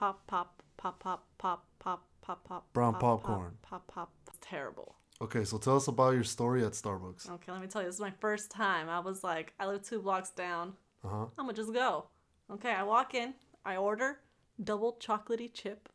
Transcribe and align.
pop, 0.00 0.26
pop, 0.26 0.62
pop, 0.78 0.98
pop, 0.98 1.28
pop, 1.36 1.36
pop, 1.38 1.66
pop, 1.78 2.08
pop. 2.22 2.44
Pop. 2.44 2.72
Brown 2.72 2.94
pop, 2.94 3.22
popcorn. 3.22 3.52
Pop, 3.60 3.86
pop. 3.86 4.10
pop. 4.24 4.36
Terrible. 4.40 4.94
Okay, 5.20 5.44
so 5.44 5.58
tell 5.58 5.76
us 5.76 5.88
about 5.88 6.14
your 6.14 6.24
story 6.24 6.64
at 6.64 6.72
Starbucks. 6.72 7.28
Okay, 7.30 7.52
let 7.52 7.60
me 7.60 7.66
tell 7.66 7.82
you, 7.82 7.88
this 7.88 7.96
is 7.96 8.00
my 8.00 8.12
first 8.18 8.50
time. 8.50 8.88
I 8.88 9.00
was 9.00 9.22
like, 9.22 9.52
I 9.60 9.66
live 9.66 9.82
two 9.82 10.00
blocks 10.00 10.30
down. 10.30 10.72
Uh 11.04 11.08
huh. 11.08 11.26
I'm 11.38 11.44
gonna 11.44 11.52
just 11.52 11.74
go. 11.74 12.06
Okay, 12.50 12.70
I 12.72 12.82
walk 12.82 13.14
in, 13.14 13.34
I 13.66 13.76
order 13.76 14.20
double 14.64 14.96
chocolatey 14.98 15.52
chip. 15.52 15.90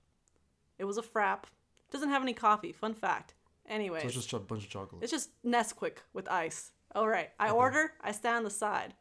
It 0.78 0.86
was 0.86 1.00
a 1.00 1.02
frap. 1.02 1.46
Doesn't 1.92 2.10
have 2.10 2.22
any 2.22 2.34
coffee. 2.34 2.74
Fun 2.74 2.94
fact. 2.94 3.34
Anyways, 3.68 4.04
So 4.04 4.08
it's 4.08 4.16
just 4.18 4.34
a 4.34 4.40
bunch 4.40 4.66
of 4.66 4.70
chocolate. 4.70 5.02
it's 5.02 5.12
just 5.12 5.30
Nesquik 5.44 5.98
with 6.14 6.30
ice. 6.30 6.72
All 6.94 7.08
right, 7.08 7.32
I 7.40 7.50
order. 7.50 7.94
I 8.02 8.12
stand 8.12 8.38
on 8.38 8.44
the 8.44 8.52
side. 8.52 8.94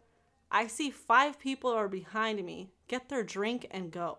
I 0.51 0.67
see 0.67 0.91
five 0.91 1.39
people 1.39 1.71
are 1.71 1.89
behind 1.89 2.43
me 2.43 2.71
get 2.89 3.11
their 3.11 3.23
drink 3.23 3.67
and 3.71 3.91
go, 3.91 4.19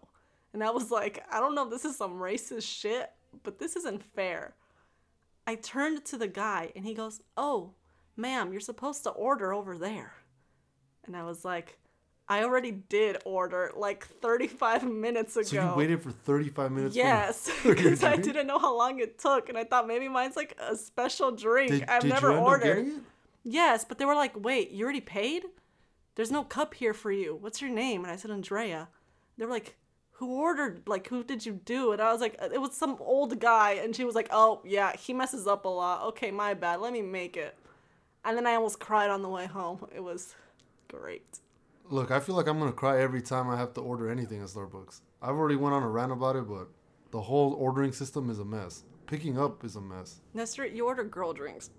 and 0.56 0.64
I 0.64 0.72
was 0.72 0.90
like, 0.90 1.22
I 1.30 1.42
don't 1.42 1.54
know 1.54 1.70
this 1.70 1.84
is 1.84 1.98
some 1.98 2.14
racist 2.14 2.64
shit, 2.64 3.12
but 3.44 3.60
this 3.60 3.76
isn't 3.76 4.02
fair. 4.02 4.56
I 5.46 5.56
turned 5.56 6.06
to 6.06 6.18
the 6.18 6.30
guy 6.30 6.72
and 6.78 6.86
he 6.86 6.94
goes, 6.94 7.22
"Oh, 7.36 7.74
ma'am, 8.16 8.54
you're 8.54 8.62
supposed 8.62 9.04
to 9.04 9.10
order 9.10 9.54
over 9.54 9.78
there," 9.78 10.14
and 11.06 11.16
I 11.16 11.24
was 11.24 11.46
like. 11.46 11.78
I 12.28 12.44
already 12.44 12.72
did 12.72 13.18
order 13.24 13.72
like 13.78 14.08
35 14.08 14.84
minutes 14.84 15.36
ago. 15.36 15.44
so 15.44 15.70
you 15.70 15.76
waited 15.76 16.02
for 16.02 16.10
35 16.10 16.72
minutes? 16.72 16.96
Yes, 16.96 17.52
because 17.64 18.04
I 18.04 18.16
didn't 18.16 18.48
know 18.48 18.58
how 18.58 18.76
long 18.76 18.98
it 19.00 19.20
took, 19.20 19.48
and 19.48 19.56
I 19.56 19.64
thought 19.64 19.86
maybe 19.88 20.08
mine's 20.08 20.36
like 20.36 20.58
a 20.60 20.76
special 20.76 21.30
drink. 21.30 21.70
Did, 21.70 21.86
I've 21.88 22.02
did 22.02 22.10
never 22.10 22.36
ordered. 22.36 22.68
up 22.68 22.76
getting 22.78 22.92
it? 22.94 23.04
Yes, 23.44 23.86
but 23.86 24.00
they 24.00 24.06
were 24.06 24.16
like, 24.16 24.44
"Wait, 24.44 24.72
you 24.72 24.86
already 24.86 25.02
paid? 25.02 25.44
There's 26.16 26.32
no 26.32 26.44
cup 26.44 26.74
here 26.74 26.96
for 26.96 27.12
you. 27.12 27.38
What's 27.40 27.62
your 27.62 27.70
name?" 27.70 28.04
And 28.04 28.12
I 28.12 28.16
said, 28.16 28.32
"Andrea." 28.32 28.88
They 29.38 29.46
were 29.46 29.52
like, 29.52 29.76
"Who 30.18 30.28
ordered? 30.28 30.84
Like, 30.88 31.08
who 31.08 31.24
did 31.24 31.46
you 31.46 31.54
do?" 31.66 31.92
And 31.92 32.02
I 32.02 32.12
was 32.12 32.22
like, 32.22 32.38
"It 32.42 32.62
was 32.62 32.76
some 32.76 32.98
old 33.00 33.40
guy." 33.40 33.74
And 33.74 33.96
she 33.96 34.06
was 34.06 34.16
like, 34.16 34.30
"Oh, 34.32 34.62
yeah, 34.64 34.96
he 34.96 35.14
messes 35.14 35.48
up 35.48 35.66
a 35.66 35.70
lot. 35.70 36.04
Okay, 36.10 36.32
my 36.32 36.54
bad. 36.54 36.80
Let 36.82 36.94
me 36.94 37.02
make 37.02 37.38
it." 37.38 37.58
And 38.24 38.36
then 38.38 38.48
I 38.48 38.56
almost 38.56 38.80
cried 38.80 39.10
on 39.10 39.22
the 39.22 39.30
way 39.30 39.46
home. 39.46 39.88
It 39.94 40.04
was 40.04 40.36
great. 40.88 41.40
Look, 41.90 42.10
I 42.10 42.20
feel 42.20 42.36
like 42.36 42.48
I'm 42.48 42.58
gonna 42.58 42.72
cry 42.72 43.00
every 43.00 43.22
time 43.22 43.50
I 43.50 43.58
have 43.58 43.74
to 43.76 43.82
order 43.82 44.10
anything 44.10 44.42
at 44.42 44.48
Starbucks. 44.48 45.02
I've 45.22 45.36
already 45.36 45.56
went 45.56 45.76
on 45.76 45.84
a 45.84 45.90
rant 45.90 46.12
about 46.12 46.36
it, 46.36 46.48
but 46.48 46.70
the 47.12 47.22
whole 47.22 47.54
ordering 47.54 47.92
system 47.92 48.30
is 48.30 48.40
a 48.40 48.46
mess. 48.46 48.84
Picking 49.06 49.38
up 49.38 49.64
is 49.64 49.76
a 49.76 49.82
mess. 49.82 50.22
Nestor, 50.34 50.66
you 50.66 50.88
order 50.88 51.04
girl 51.04 51.32
drinks. 51.34 51.70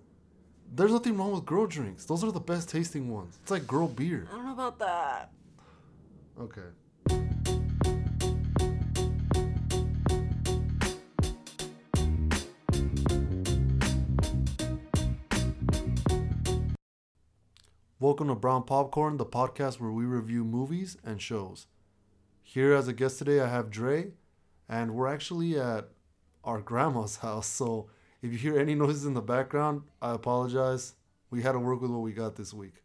There's 0.73 0.91
nothing 0.91 1.17
wrong 1.17 1.33
with 1.33 1.45
girl 1.45 1.67
drinks. 1.67 2.05
Those 2.05 2.23
are 2.23 2.31
the 2.31 2.39
best 2.39 2.69
tasting 2.69 3.09
ones. 3.09 3.37
It's 3.41 3.51
like 3.51 3.67
girl 3.67 3.87
beer. 3.87 4.27
I 4.31 4.35
don't 4.35 4.45
know 4.45 4.53
about 4.53 4.79
that. 4.79 5.31
Okay. 6.39 6.69
Welcome 17.99 18.27
to 18.27 18.35
Brown 18.35 18.61
Popcorn, 18.61 19.17
the 19.17 19.25
podcast 19.25 19.79
where 19.79 19.89
we 19.89 20.05
review 20.05 20.43
movies 20.43 20.97
and 21.03 21.19
shows. 21.19 21.65
Here 22.43 22.75
as 22.75 22.87
a 22.87 22.93
guest 22.93 23.17
today, 23.17 23.39
I 23.39 23.49
have 23.49 23.71
Dre, 23.71 24.11
and 24.69 24.93
we're 24.93 25.07
actually 25.07 25.59
at 25.59 25.89
our 26.43 26.61
grandma's 26.61 27.15
house. 27.25 27.47
So 27.47 27.89
if 28.21 28.31
you 28.31 28.37
hear 28.37 28.59
any 28.59 28.75
noises 28.75 29.07
in 29.07 29.15
the 29.15 29.21
background, 29.21 29.81
I 29.99 30.13
apologize. 30.13 30.93
We 31.31 31.41
had 31.41 31.53
to 31.53 31.59
work 31.59 31.81
with 31.81 31.89
what 31.89 32.01
we 32.01 32.11
got 32.11 32.35
this 32.35 32.53
week. 32.53 32.83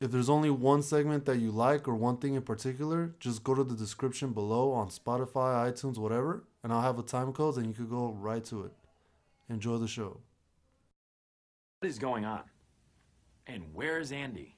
If 0.00 0.10
there's 0.10 0.30
only 0.30 0.48
one 0.48 0.80
segment 0.80 1.26
that 1.26 1.38
you 1.38 1.50
like 1.50 1.86
or 1.86 1.94
one 1.94 2.16
thing 2.16 2.32
in 2.32 2.40
particular, 2.40 3.14
just 3.20 3.44
go 3.44 3.54
to 3.54 3.62
the 3.62 3.76
description 3.76 4.32
below 4.32 4.72
on 4.72 4.88
Spotify, 4.88 5.70
iTunes, 5.70 5.98
whatever, 5.98 6.44
and 6.64 6.72
I'll 6.72 6.80
have 6.80 6.98
a 6.98 7.02
time 7.02 7.34
code 7.34 7.58
and 7.58 7.66
you 7.66 7.74
could 7.74 7.90
go 7.90 8.12
right 8.12 8.42
to 8.46 8.64
it. 8.64 8.72
Enjoy 9.50 9.76
the 9.76 9.86
show. 9.86 10.20
What 11.80 11.90
is 11.90 11.98
going 11.98 12.24
on? 12.24 12.44
And 13.52 13.64
where 13.74 13.98
is 13.98 14.12
Andy? 14.12 14.56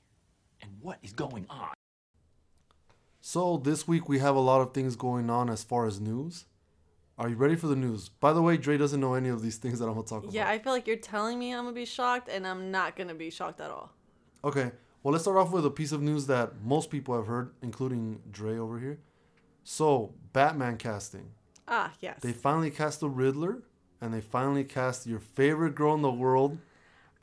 And 0.63 0.71
what 0.81 0.99
is 1.03 1.13
going 1.13 1.47
on? 1.51 1.75
So 3.21 3.57
this 3.57 3.89
week 3.89 4.09
we 4.09 4.21
have 4.21 4.37
a 4.37 4.41
lot 4.41 4.61
of 4.61 4.73
things 4.73 4.95
going 4.95 5.31
on 5.31 5.51
as 5.51 5.65
far 5.65 5.85
as 5.85 6.01
news. 6.01 6.45
Are 7.19 7.29
you 7.29 7.35
ready 7.35 7.57
for 7.57 7.67
the 7.67 7.75
news? 7.75 8.09
By 8.09 8.33
the 8.33 8.41
way, 8.41 8.57
Dre 8.57 8.79
doesn't 8.79 9.01
know 9.01 9.15
any 9.15 9.31
of 9.31 9.43
these 9.43 9.57
things 9.57 9.81
that 9.81 9.87
I'm 9.87 9.95
gonna 9.95 10.07
talk 10.07 10.23
about. 10.23 10.33
Yeah, 10.33 10.49
I 10.49 10.61
feel 10.61 10.73
like 10.73 10.87
you're 10.87 10.97
telling 10.97 11.41
me 11.41 11.53
I'm 11.53 11.65
gonna 11.65 11.75
be 11.75 11.85
shocked, 11.85 12.29
and 12.29 12.47
I'm 12.47 12.71
not 12.71 12.95
gonna 12.95 13.15
be 13.15 13.31
shocked 13.31 13.61
at 13.61 13.69
all. 13.69 13.91
Okay. 14.45 14.71
Well, 15.03 15.11
let's 15.11 15.25
start 15.25 15.39
off 15.39 15.51
with 15.51 15.67
a 15.67 15.71
piece 15.71 15.91
of 15.91 16.01
news 16.01 16.29
that 16.29 16.63
most 16.63 16.89
people 16.89 17.17
have 17.17 17.27
heard, 17.27 17.53
including 17.63 18.21
Dre 18.31 18.59
over 18.59 18.79
here. 18.79 19.01
So, 19.65 20.15
Batman 20.33 20.77
casting. 20.77 21.33
Ah, 21.67 21.93
yes. 21.99 22.21
They 22.21 22.33
finally 22.33 22.71
cast 22.71 23.01
the 23.01 23.09
Riddler, 23.09 23.65
and 24.01 24.15
they 24.15 24.21
finally 24.21 24.63
cast 24.63 25.05
your 25.05 25.21
favorite 25.21 25.75
girl 25.75 25.95
in 25.95 26.03
the 26.03 26.13
world. 26.13 26.59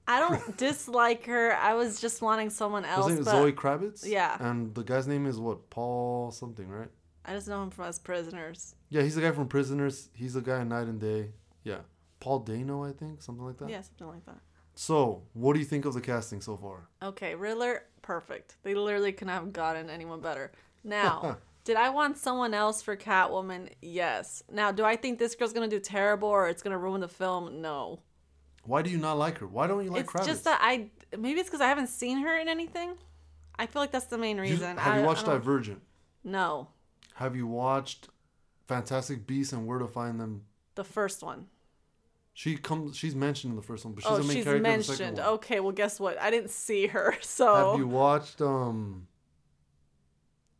I 0.07 0.19
don't 0.19 0.57
dislike 0.57 1.25
her. 1.25 1.53
I 1.55 1.73
was 1.73 2.01
just 2.01 2.21
wanting 2.21 2.49
someone 2.49 2.85
else. 2.85 3.07
His 3.07 3.15
name 3.15 3.21
is 3.21 3.27
Zoe 3.27 3.51
Kravitz. 3.53 4.05
yeah. 4.05 4.37
And 4.39 4.73
the 4.75 4.83
guy's 4.83 5.07
name 5.07 5.25
is 5.25 5.39
what? 5.39 5.69
Paul 5.69 6.31
something, 6.31 6.67
right? 6.67 6.89
I 7.23 7.33
just 7.33 7.47
know 7.47 7.61
him 7.61 7.69
from 7.69 7.85
as 7.85 7.99
prisoners. 7.99 8.75
Yeah, 8.89 9.03
he's 9.03 9.15
the 9.15 9.21
guy 9.21 9.31
from 9.31 9.47
Prisoners. 9.47 10.09
He's 10.13 10.33
the 10.33 10.41
guy 10.41 10.61
in 10.61 10.69
Night 10.69 10.87
and 10.87 10.99
Day. 10.99 11.29
Yeah. 11.63 11.79
Paul 12.19 12.39
Dano, 12.39 12.83
I 12.83 12.91
think, 12.93 13.21
something 13.21 13.45
like 13.45 13.57
that. 13.57 13.69
Yeah, 13.69 13.81
something 13.81 14.07
like 14.07 14.25
that. 14.25 14.39
So, 14.73 15.23
what 15.33 15.53
do 15.53 15.59
you 15.59 15.65
think 15.65 15.85
of 15.85 15.93
the 15.93 16.01
casting 16.01 16.41
so 16.41 16.57
far? 16.57 16.87
Okay, 17.03 17.35
Riddler, 17.35 17.83
perfect. 18.01 18.55
They 18.63 18.73
literally 18.73 19.11
couldn't 19.11 19.33
have 19.33 19.53
gotten 19.53 19.89
anyone 19.89 20.19
better. 20.21 20.51
Now, 20.83 21.37
did 21.63 21.75
I 21.77 21.89
want 21.89 22.17
someone 22.17 22.53
else 22.53 22.81
for 22.81 22.95
Catwoman? 22.97 23.69
Yes. 23.81 24.43
Now, 24.51 24.71
do 24.71 24.83
I 24.83 24.95
think 24.95 25.19
this 25.19 25.35
girl's 25.35 25.53
gonna 25.53 25.67
do 25.67 25.79
terrible 25.79 26.29
or 26.29 26.47
it's 26.47 26.63
gonna 26.63 26.77
ruin 26.77 27.01
the 27.01 27.07
film? 27.07 27.61
No. 27.61 27.99
Why 28.63 28.81
do 28.81 28.89
you 28.89 28.97
not 28.97 29.17
like 29.17 29.39
her? 29.39 29.47
Why 29.47 29.67
don't 29.67 29.83
you 29.83 29.91
like 29.91 30.03
it's 30.03 30.13
Kravitz? 30.13 30.25
just 30.25 30.43
that 30.43 30.59
I 30.61 30.89
maybe 31.17 31.39
it's 31.39 31.49
because 31.49 31.61
I 31.61 31.67
haven't 31.67 31.87
seen 31.87 32.19
her 32.19 32.37
in 32.37 32.47
anything. 32.47 32.95
I 33.57 33.65
feel 33.65 33.81
like 33.81 33.91
that's 33.91 34.05
the 34.05 34.17
main 34.17 34.39
reason. 34.39 34.77
have 34.77 34.93
I, 34.93 34.99
you 34.99 35.05
watched 35.05 35.25
Divergent? 35.25 35.81
No, 36.23 36.67
Have 37.15 37.35
you 37.35 37.47
watched 37.47 38.09
Fantastic 38.67 39.25
Beasts 39.25 39.53
and 39.53 39.65
Where 39.67 39.79
to 39.79 39.87
Find 39.87 40.19
Them? 40.19 40.45
the 40.75 40.83
first 40.83 41.23
one. 41.23 41.47
She 42.33 42.55
comes. 42.55 42.95
She's 42.95 43.13
mentioned 43.15 43.51
in 43.51 43.55
the 43.57 43.61
first 43.61 43.83
one, 43.83 43.93
but 43.93 44.03
she's 44.03 44.11
oh, 44.11 44.17
the 44.17 44.23
main 44.23 44.37
she's 44.37 44.43
character 44.45 44.69
in 44.69 44.77
the 44.77 44.83
second 44.83 45.05
mentioned. 45.05 45.17
one. 45.25 45.33
Okay, 45.35 45.59
well, 45.59 45.73
guess 45.73 45.99
what? 45.99 46.19
I 46.21 46.31
didn't 46.31 46.49
see 46.49 46.87
her, 46.87 47.15
so. 47.21 47.71
Have 47.71 47.79
you 47.79 47.87
watched 47.87 48.41
um? 48.41 49.07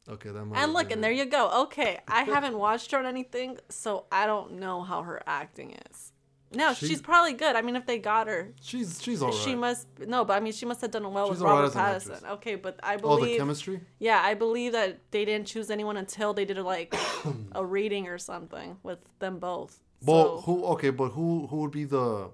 Okay, 0.09 0.29
that 0.29 0.45
might. 0.45 0.61
and 0.61 0.73
look, 0.73 0.91
and 0.91 1.01
there 1.03 1.11
you 1.11 1.25
go. 1.25 1.63
Okay, 1.63 1.99
I 2.07 2.23
haven't 2.35 2.57
watched 2.57 2.91
her 2.91 2.97
on 2.97 3.05
anything, 3.05 3.57
so 3.69 4.05
I 4.11 4.25
don't 4.25 4.53
know 4.59 4.81
how 4.81 5.03
her 5.03 5.21
acting 5.25 5.77
is. 5.89 6.11
No, 6.53 6.73
She- 6.73 6.87
she's 6.87 7.01
probably 7.01 7.33
good. 7.33 7.55
I 7.55 7.61
mean, 7.61 7.75
if 7.77 7.85
they 7.85 7.97
got 7.97 8.27
her, 8.27 8.53
She's 8.61 9.01
she's 9.01 9.21
alright. 9.23 9.39
she 9.39 9.55
must. 9.55 9.87
No, 9.99 10.25
but 10.25 10.33
I 10.33 10.39
mean, 10.41 10.51
she 10.53 10.65
must 10.65 10.81
have 10.81 10.91
done 10.91 11.11
well 11.13 11.27
She's 11.29 11.39
with 11.39 11.49
Robert 11.49 11.73
an 11.75 11.79
Pattinson. 11.81 12.29
Okay, 12.31 12.55
but 12.55 12.79
I 12.83 12.97
believe 12.97 13.19
Oh, 13.21 13.25
the 13.25 13.37
chemistry. 13.37 13.81
yeah, 13.99 14.21
I 14.23 14.33
believe 14.33 14.73
that 14.73 14.99
they 15.11 15.23
didn't 15.23 15.47
choose 15.47 15.69
anyone 15.69 15.95
until 15.97 16.33
they 16.33 16.43
did 16.45 16.57
a, 16.57 16.63
like 16.63 16.93
a 17.53 17.65
reading 17.65 18.07
or 18.07 18.17
something 18.17 18.77
with 18.83 18.99
them 19.19 19.39
both. 19.39 19.79
Well, 20.03 20.37
So- 20.39 20.41
who? 20.41 20.65
Okay, 20.73 20.89
but 20.89 21.09
who 21.09 21.47
who 21.47 21.57
would 21.57 21.71
be 21.71 21.85
the 21.85 22.31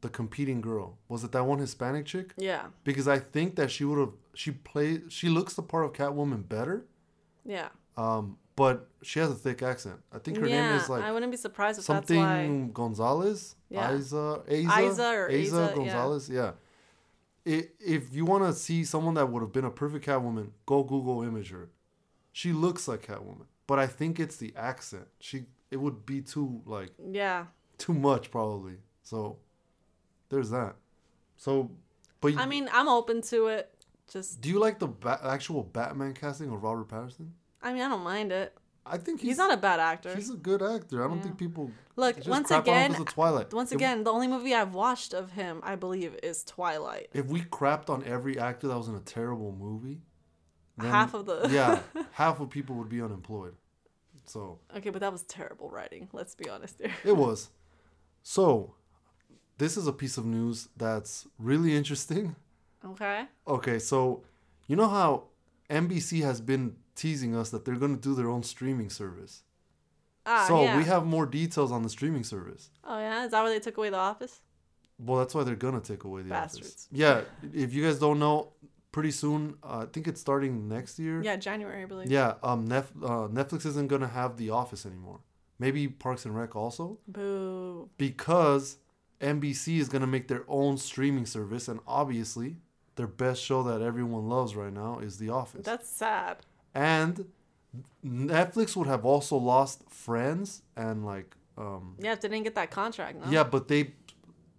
the 0.00 0.08
competing 0.08 0.60
girl? 0.62 0.96
Was 1.08 1.22
it 1.24 1.32
that 1.32 1.44
one 1.44 1.58
Hispanic 1.58 2.06
chick? 2.06 2.32
Yeah, 2.38 2.66
Because 2.84 3.06
I 3.06 3.18
think 3.18 3.56
that 3.56 3.70
she 3.70 3.84
would 3.84 3.98
have. 3.98 4.12
She 4.34 4.50
played. 4.52 5.12
She 5.12 5.28
looks 5.28 5.54
the 5.54 5.62
part 5.62 5.84
of 5.84 5.92
Catwoman 5.92 6.48
better. 6.48 6.86
yeah, 7.44 7.68
Um, 7.98 8.38
but 8.60 8.90
she 9.00 9.20
has 9.20 9.30
a 9.30 9.34
thick 9.34 9.62
accent. 9.62 9.96
I 10.12 10.18
think 10.18 10.36
her 10.36 10.46
yeah. 10.46 10.72
name 10.72 10.80
is 10.80 10.90
like 10.90 11.02
I 11.02 11.12
wouldn't 11.12 11.32
be 11.32 11.38
surprised 11.38 11.80
if 11.80 11.86
that's 11.86 12.10
why. 12.10 12.16
something 12.16 12.72
Gonzalez. 12.72 13.56
Yeah. 13.70 13.96
Isa, 13.96 14.42
Isa, 14.50 14.82
Isa 14.82 15.08
or 15.08 15.30
Isa, 15.30 15.56
yeah. 15.70 15.74
Gonzalez. 15.74 16.28
Yeah. 16.28 16.50
I 17.46 17.68
if 17.80 18.14
you 18.14 18.26
want 18.26 18.44
to 18.44 18.52
see 18.52 18.84
someone 18.84 19.14
that 19.14 19.30
would 19.30 19.40
have 19.40 19.50
been 19.50 19.64
a 19.64 19.70
perfect 19.70 20.04
Catwoman, 20.04 20.50
go 20.66 20.82
Google 20.82 21.22
image 21.22 21.50
her. 21.52 21.70
She 22.32 22.52
looks 22.52 22.86
like 22.86 23.06
Catwoman, 23.06 23.46
but 23.66 23.78
I 23.78 23.86
think 23.86 24.20
it's 24.20 24.36
the 24.36 24.52
accent. 24.54 25.06
She 25.20 25.46
it 25.70 25.78
would 25.78 26.04
be 26.04 26.20
too 26.20 26.60
like 26.66 26.90
Yeah, 27.10 27.46
too 27.78 27.94
much 27.94 28.30
probably. 28.30 28.74
So 29.02 29.38
there's 30.28 30.50
that. 30.50 30.76
So, 31.38 31.70
but 32.20 32.36
I 32.36 32.44
mean, 32.44 32.68
I'm 32.74 32.88
open 32.88 33.22
to 33.22 33.46
it. 33.46 33.74
Just, 34.12 34.42
do 34.42 34.50
you 34.50 34.58
like 34.58 34.78
the 34.80 34.88
ba- 34.88 35.20
actual 35.24 35.62
Batman 35.62 36.12
casting 36.12 36.50
of 36.50 36.62
Robert 36.62 36.88
Pattinson? 36.88 37.30
I 37.62 37.72
mean, 37.72 37.82
I 37.82 37.88
don't 37.88 38.02
mind 38.02 38.32
it. 38.32 38.56
I 38.86 38.96
think 38.96 39.20
he's, 39.20 39.30
He's, 39.30 39.38
not 39.38 39.52
a 39.52 39.56
bad 39.56 39.78
actor. 39.78 40.14
He's 40.16 40.30
a 40.30 40.36
good 40.36 40.62
actor. 40.62 41.04
I 41.04 41.08
don't 41.08 41.18
Yeah. 41.18 41.22
think 41.24 41.38
people 41.38 41.70
Look, 41.96 42.16
once 42.26 42.48
crap 42.48 42.66
on 42.66 42.92
him 42.94 43.00
of 43.02 43.06
Twilight. 43.08 43.52
once 43.52 43.70
If- 43.72 43.76
again, 43.76 44.04
the 44.04 44.10
only 44.12 44.26
movie 44.26 44.54
I've 44.54 44.74
watched 44.74 45.12
of 45.12 45.32
him, 45.32 45.60
I 45.62 45.76
believe, 45.76 46.16
is 46.22 46.42
Twilight. 46.44 47.08
if 47.12 47.26
we 47.26 47.42
crapped 47.42 47.90
on 47.90 48.02
every 48.04 48.38
actor 48.38 48.68
that 48.68 48.76
was 48.76 48.88
in 48.88 48.94
a 48.94 49.00
terrible 49.00 49.52
movie, 49.52 50.00
then- 50.78 50.90
Half 50.90 51.14
of 51.14 51.26
the 51.26 51.48
yeah, 51.50 51.82
half 52.12 52.40
of 52.40 52.48
people 52.50 52.74
would 52.76 52.88
be 52.88 53.00
unemployed. 53.02 53.54
So 54.26 54.60
okay, 54.76 54.90
but 54.90 55.00
that 55.00 55.12
was 55.12 55.22
terrible 55.24 55.68
writing. 55.70 56.08
Let's 56.12 56.34
be 56.34 56.48
honest 56.48 56.76
here. 56.78 56.92
it 57.04 57.16
was. 57.16 57.50
So 58.22 58.74
this 59.58 59.76
is 59.76 59.86
a 59.86 59.92
piece 59.92 60.16
of 60.16 60.24
news 60.24 60.68
that's 60.76 61.26
really 61.38 61.76
interesting. 61.76 62.34
Okay. 62.84 63.26
Okay, 63.46 63.78
so 63.78 64.22
you 64.68 64.76
know 64.76 64.88
how 64.88 65.24
NBC 65.68 66.22
has 66.22 66.40
been 66.40 66.76
teasing 67.00 67.34
us 67.34 67.48
that 67.50 67.64
they're 67.64 67.76
gonna 67.76 67.96
do 67.96 68.14
their 68.14 68.28
own 68.28 68.42
streaming 68.42 68.90
service. 68.90 69.42
Ah, 70.26 70.44
so 70.46 70.62
yeah. 70.62 70.76
we 70.76 70.84
have 70.84 71.06
more 71.06 71.24
details 71.24 71.72
on 71.72 71.82
the 71.82 71.88
streaming 71.88 72.24
service. 72.24 72.70
Oh 72.84 72.98
yeah, 72.98 73.24
is 73.24 73.30
that 73.30 73.42
why 73.42 73.48
they 73.48 73.58
took 73.58 73.78
away 73.78 73.88
the 73.88 73.96
office? 73.96 74.40
Well, 74.98 75.18
that's 75.18 75.34
why 75.34 75.44
they're 75.44 75.56
gonna 75.56 75.80
take 75.80 76.04
away 76.04 76.20
the 76.22 76.28
Bastards. 76.28 76.66
office. 76.66 76.88
Yeah, 76.92 77.22
if 77.54 77.72
you 77.72 77.82
guys 77.82 77.98
don't 77.98 78.18
know, 78.18 78.52
pretty 78.92 79.12
soon, 79.12 79.54
uh, 79.62 79.78
I 79.78 79.86
think 79.86 80.08
it's 80.08 80.20
starting 80.20 80.68
next 80.68 80.98
year. 80.98 81.22
Yeah, 81.22 81.36
January, 81.36 81.82
I 81.82 81.86
believe. 81.86 82.10
Yeah, 82.10 82.34
um, 82.42 82.66
Nef- 82.66 82.92
uh, 83.02 83.28
Netflix 83.28 83.64
isn't 83.64 83.88
gonna 83.88 84.08
have 84.08 84.36
The 84.36 84.50
Office 84.50 84.84
anymore. 84.84 85.20
Maybe 85.58 85.88
Parks 85.88 86.26
and 86.26 86.36
Rec 86.36 86.54
also, 86.54 86.98
Boo. 87.08 87.88
because 87.96 88.76
NBC 89.22 89.78
is 89.78 89.88
gonna 89.88 90.06
make 90.06 90.28
their 90.28 90.44
own 90.48 90.76
streaming 90.76 91.24
service, 91.24 91.66
and 91.66 91.80
obviously, 91.86 92.56
their 92.96 93.06
best 93.06 93.42
show 93.42 93.62
that 93.62 93.80
everyone 93.80 94.28
loves 94.28 94.54
right 94.54 94.72
now 94.72 94.98
is 94.98 95.16
The 95.16 95.30
Office. 95.30 95.64
That's 95.64 95.88
sad. 95.88 96.44
And 96.74 97.24
Netflix 98.04 98.76
would 98.76 98.86
have 98.86 99.04
also 99.04 99.36
lost 99.36 99.82
Friends 99.90 100.62
and 100.76 101.04
like, 101.04 101.36
um, 101.58 101.94
Yeah, 101.98 102.12
if 102.12 102.20
they 102.20 102.28
didn't 102.28 102.44
get 102.44 102.54
that 102.54 102.70
contract. 102.70 103.18
No? 103.24 103.30
yeah, 103.30 103.44
but 103.44 103.68
they 103.68 103.94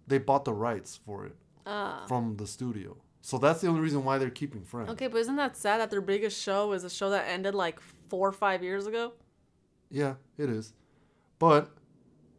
they 0.06 0.18
bought 0.18 0.44
the 0.44 0.52
rights 0.52 0.98
for 1.06 1.26
it 1.26 1.36
Ah. 1.66 2.04
from 2.08 2.36
the 2.36 2.46
studio, 2.46 2.96
so 3.20 3.38
that's 3.38 3.60
the 3.60 3.68
only 3.68 3.80
reason 3.80 4.04
why 4.04 4.18
they're 4.18 4.30
keeping 4.30 4.62
Friends. 4.62 4.90
Okay, 4.90 5.06
but 5.08 5.18
isn't 5.18 5.36
that 5.36 5.56
sad 5.56 5.80
that 5.80 5.90
their 5.90 6.00
biggest 6.00 6.40
show 6.40 6.72
is 6.72 6.84
a 6.84 6.90
show 6.90 7.10
that 7.10 7.28
ended 7.28 7.54
like 7.54 7.78
four 8.08 8.28
or 8.28 8.32
five 8.32 8.62
years 8.62 8.86
ago? 8.86 9.12
Yeah, 9.90 10.14
it 10.38 10.48
is. 10.50 10.72
But 11.38 11.70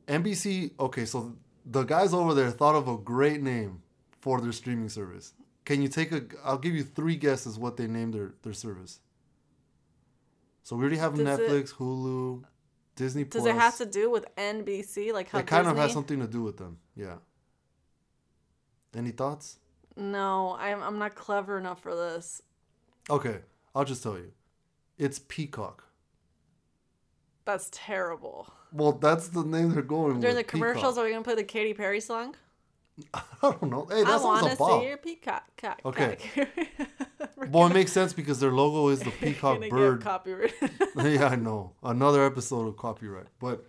NBC, 0.07 0.71
okay, 0.79 1.05
so 1.05 1.35
the 1.65 1.83
guys 1.83 2.13
over 2.13 2.33
there 2.33 2.51
thought 2.51 2.75
of 2.75 2.87
a 2.87 2.97
great 2.97 3.41
name 3.41 3.81
for 4.19 4.41
their 4.41 4.51
streaming 4.51 4.89
service. 4.89 5.33
Can 5.65 5.81
you 5.81 5.87
take 5.87 6.11
a 6.11 6.23
I'll 6.43 6.57
give 6.57 6.75
you 6.75 6.83
three 6.83 7.15
guesses 7.15 7.57
what 7.57 7.77
they 7.77 7.87
named 7.87 8.13
their, 8.13 8.33
their 8.41 8.53
service. 8.53 8.99
So 10.63 10.75
we 10.75 10.81
already 10.81 10.97
have 10.97 11.15
Does 11.15 11.39
it- 11.39 11.49
Netflix, 11.49 11.73
Hulu, 11.73 12.43
Disney 12.95 13.25
Plus. 13.25 13.43
Does 13.43 13.51
Plus. 13.51 13.55
it 13.55 13.59
have 13.59 13.77
to 13.77 13.85
do 13.85 14.09
with 14.09 14.25
NBC? 14.37 15.11
Like 15.13 15.29
how 15.29 15.39
It 15.39 15.47
kind 15.47 15.67
of 15.67 15.77
has 15.77 15.91
something 15.91 16.19
to 16.19 16.27
do 16.27 16.41
with 16.41 16.57
them. 16.57 16.79
Yeah. 16.95 17.15
Any 18.95 19.11
thoughts? 19.11 19.57
No, 19.95 20.55
I'm 20.59 20.81
I'm 20.81 20.97
not 20.99 21.15
clever 21.15 21.57
enough 21.57 21.81
for 21.81 21.95
this. 21.95 22.41
Okay, 23.09 23.39
I'll 23.75 23.85
just 23.85 24.01
tell 24.03 24.17
you. 24.17 24.31
It's 24.97 25.19
Peacock. 25.19 25.83
That's 27.45 27.69
terrible. 27.71 28.51
Well, 28.71 28.93
that's 28.93 29.27
the 29.27 29.43
name 29.43 29.71
they're 29.73 29.81
going 29.83 30.19
During 30.19 30.35
the 30.35 30.43
commercials, 30.43 30.93
Peacock. 30.95 30.97
are 30.97 31.03
we 31.05 31.11
gonna 31.11 31.23
play 31.23 31.35
the 31.35 31.43
Katy 31.43 31.73
Perry 31.73 31.99
song? 31.99 32.35
I 33.13 33.21
don't 33.41 33.63
know. 33.63 33.85
Hey, 33.89 34.03
that 34.03 34.07
I 34.07 34.11
sounds 34.11 34.23
wanna 34.23 34.53
a 34.53 34.55
bop. 34.55 34.81
see 34.81 34.87
your 34.87 34.97
peacock. 34.97 35.43
cock, 35.57 35.81
Okay. 35.85 36.17
cock. 36.35 36.47
Well, 37.49 37.65
it 37.67 37.73
makes 37.73 37.91
sense 37.91 38.13
because 38.13 38.39
their 38.39 38.51
logo 38.53 38.87
is 38.89 39.01
the 39.01 39.11
peacock 39.21 39.59
bird. 39.69 40.01
Copyright. 40.01 40.53
yeah, 40.95 41.27
I 41.27 41.35
know. 41.35 41.73
Another 41.83 42.25
episode 42.25 42.67
of 42.67 42.77
copyright. 42.77 43.25
But 43.39 43.65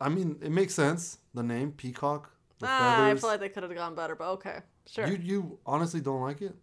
I 0.00 0.08
mean, 0.08 0.38
it 0.42 0.50
makes 0.50 0.74
sense. 0.74 1.18
The 1.34 1.42
name 1.44 1.72
peacock, 1.72 2.30
the 2.58 2.66
ah, 2.68 3.06
I 3.06 3.14
feel 3.14 3.28
like 3.28 3.40
they 3.40 3.48
could 3.48 3.62
have 3.62 3.74
gone 3.74 3.94
better, 3.94 4.16
but 4.16 4.28
okay, 4.32 4.58
sure. 4.86 5.06
You 5.06 5.18
you 5.22 5.58
honestly 5.66 6.00
don't 6.00 6.20
like 6.22 6.42
it? 6.42 6.54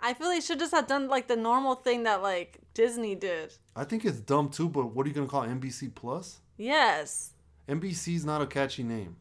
I 0.00 0.14
feel 0.14 0.28
they 0.28 0.40
should 0.40 0.58
just 0.58 0.72
have 0.72 0.86
done 0.86 1.08
like 1.08 1.28
the 1.28 1.36
normal 1.36 1.74
thing 1.76 2.02
that 2.04 2.22
like 2.22 2.58
Disney 2.74 3.14
did. 3.14 3.54
I 3.76 3.84
think 3.84 4.04
it's 4.04 4.18
dumb 4.20 4.48
too. 4.48 4.68
But 4.68 4.94
what 4.94 5.06
are 5.06 5.08
you 5.08 5.14
gonna 5.14 5.28
call 5.28 5.42
it? 5.44 5.50
NBC 5.50 5.94
Plus? 5.94 6.40
Yes. 6.56 7.32
NBC's 7.68 8.24
not 8.24 8.42
a 8.42 8.46
catchy 8.46 8.82
name. 8.82 9.16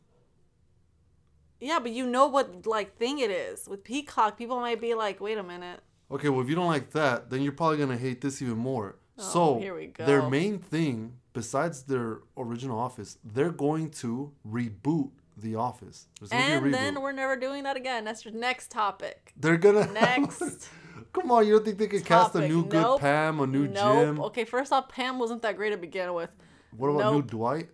Yeah, 1.60 1.80
but 1.80 1.92
you 1.92 2.06
know 2.06 2.28
what 2.28 2.66
like 2.66 2.98
thing 2.98 3.20
it 3.20 3.32
is. 3.32 3.68
With 3.68 3.84
Peacock, 3.84 4.38
people 4.38 4.60
might 4.60 4.82
be 4.82 4.94
like, 4.94 5.20
"Wait 5.20 5.38
a 5.38 5.44
minute." 5.44 5.82
Okay, 6.12 6.30
well 6.30 6.42
if 6.42 6.50
you 6.50 6.56
don't 6.56 6.68
like 6.68 6.92
that, 6.92 7.30
then 7.30 7.42
you're 7.42 7.52
probably 7.52 7.78
gonna 7.78 7.98
hate 7.98 8.22
this 8.22 8.42
even 8.42 8.58
more. 8.58 8.98
Oh, 9.18 9.24
so 9.24 9.60
here 9.60 9.76
we 9.76 9.88
go. 9.88 10.06
their 10.06 10.30
main 10.30 10.60
thing, 10.60 11.14
besides 11.34 11.84
their 11.84 12.20
original 12.38 12.78
Office, 12.78 13.18
they're 13.24 13.52
going 13.52 13.90
to 13.92 14.32
reboot 14.48 15.12
the 15.38 15.56
Office. 15.56 16.08
There's 16.20 16.32
gonna 16.32 16.46
be 16.46 16.52
a 16.52 16.58
And 16.58 16.74
then 16.74 17.02
we're 17.02 17.12
never 17.12 17.36
doing 17.36 17.64
that 17.64 17.78
again. 17.78 18.04
That's 18.04 18.26
your 18.26 18.34
next 18.34 18.72
topic. 18.72 19.34
They're 19.38 19.58
gonna 19.58 19.92
Next. 19.92 20.70
Come 21.14 21.32
on, 21.32 21.48
you 21.48 21.54
don't 21.54 21.66
think 21.66 21.78
they 21.78 21.88
could 21.88 22.06
cast 22.06 22.32
a 22.32 22.40
Topic. 22.40 22.50
new 22.50 22.66
good 22.66 23.00
Pam, 23.00 23.40
a 23.40 23.48
new 23.48 23.68
nope. 23.68 23.96
Jim? 23.96 24.22
Okay, 24.22 24.44
first 24.44 24.74
off, 24.74 24.90
Pam 24.90 25.18
wasn't 25.18 25.42
that 25.44 25.56
great 25.56 25.70
to 25.72 25.78
begin 25.78 26.14
with. 26.14 26.30
What 26.76 26.90
about 26.90 27.14
new 27.14 27.22
Dwight? 27.22 27.70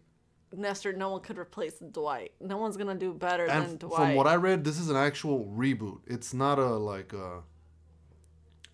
Nestor, 0.53 0.93
no 0.93 1.09
one 1.09 1.21
could 1.21 1.37
replace 1.37 1.75
Dwight. 1.79 2.33
No 2.39 2.57
one's 2.57 2.77
gonna 2.77 2.95
do 2.95 3.13
better 3.13 3.47
than 3.47 3.63
And 3.63 3.79
Dwight. 3.79 3.95
from 3.95 4.15
what 4.15 4.27
I 4.27 4.35
read, 4.35 4.63
this 4.63 4.77
is 4.79 4.89
an 4.89 4.95
actual 4.97 5.45
reboot. 5.45 5.99
It's 6.07 6.33
not 6.33 6.59
a 6.59 6.75
like 6.75 7.13
a. 7.13 7.41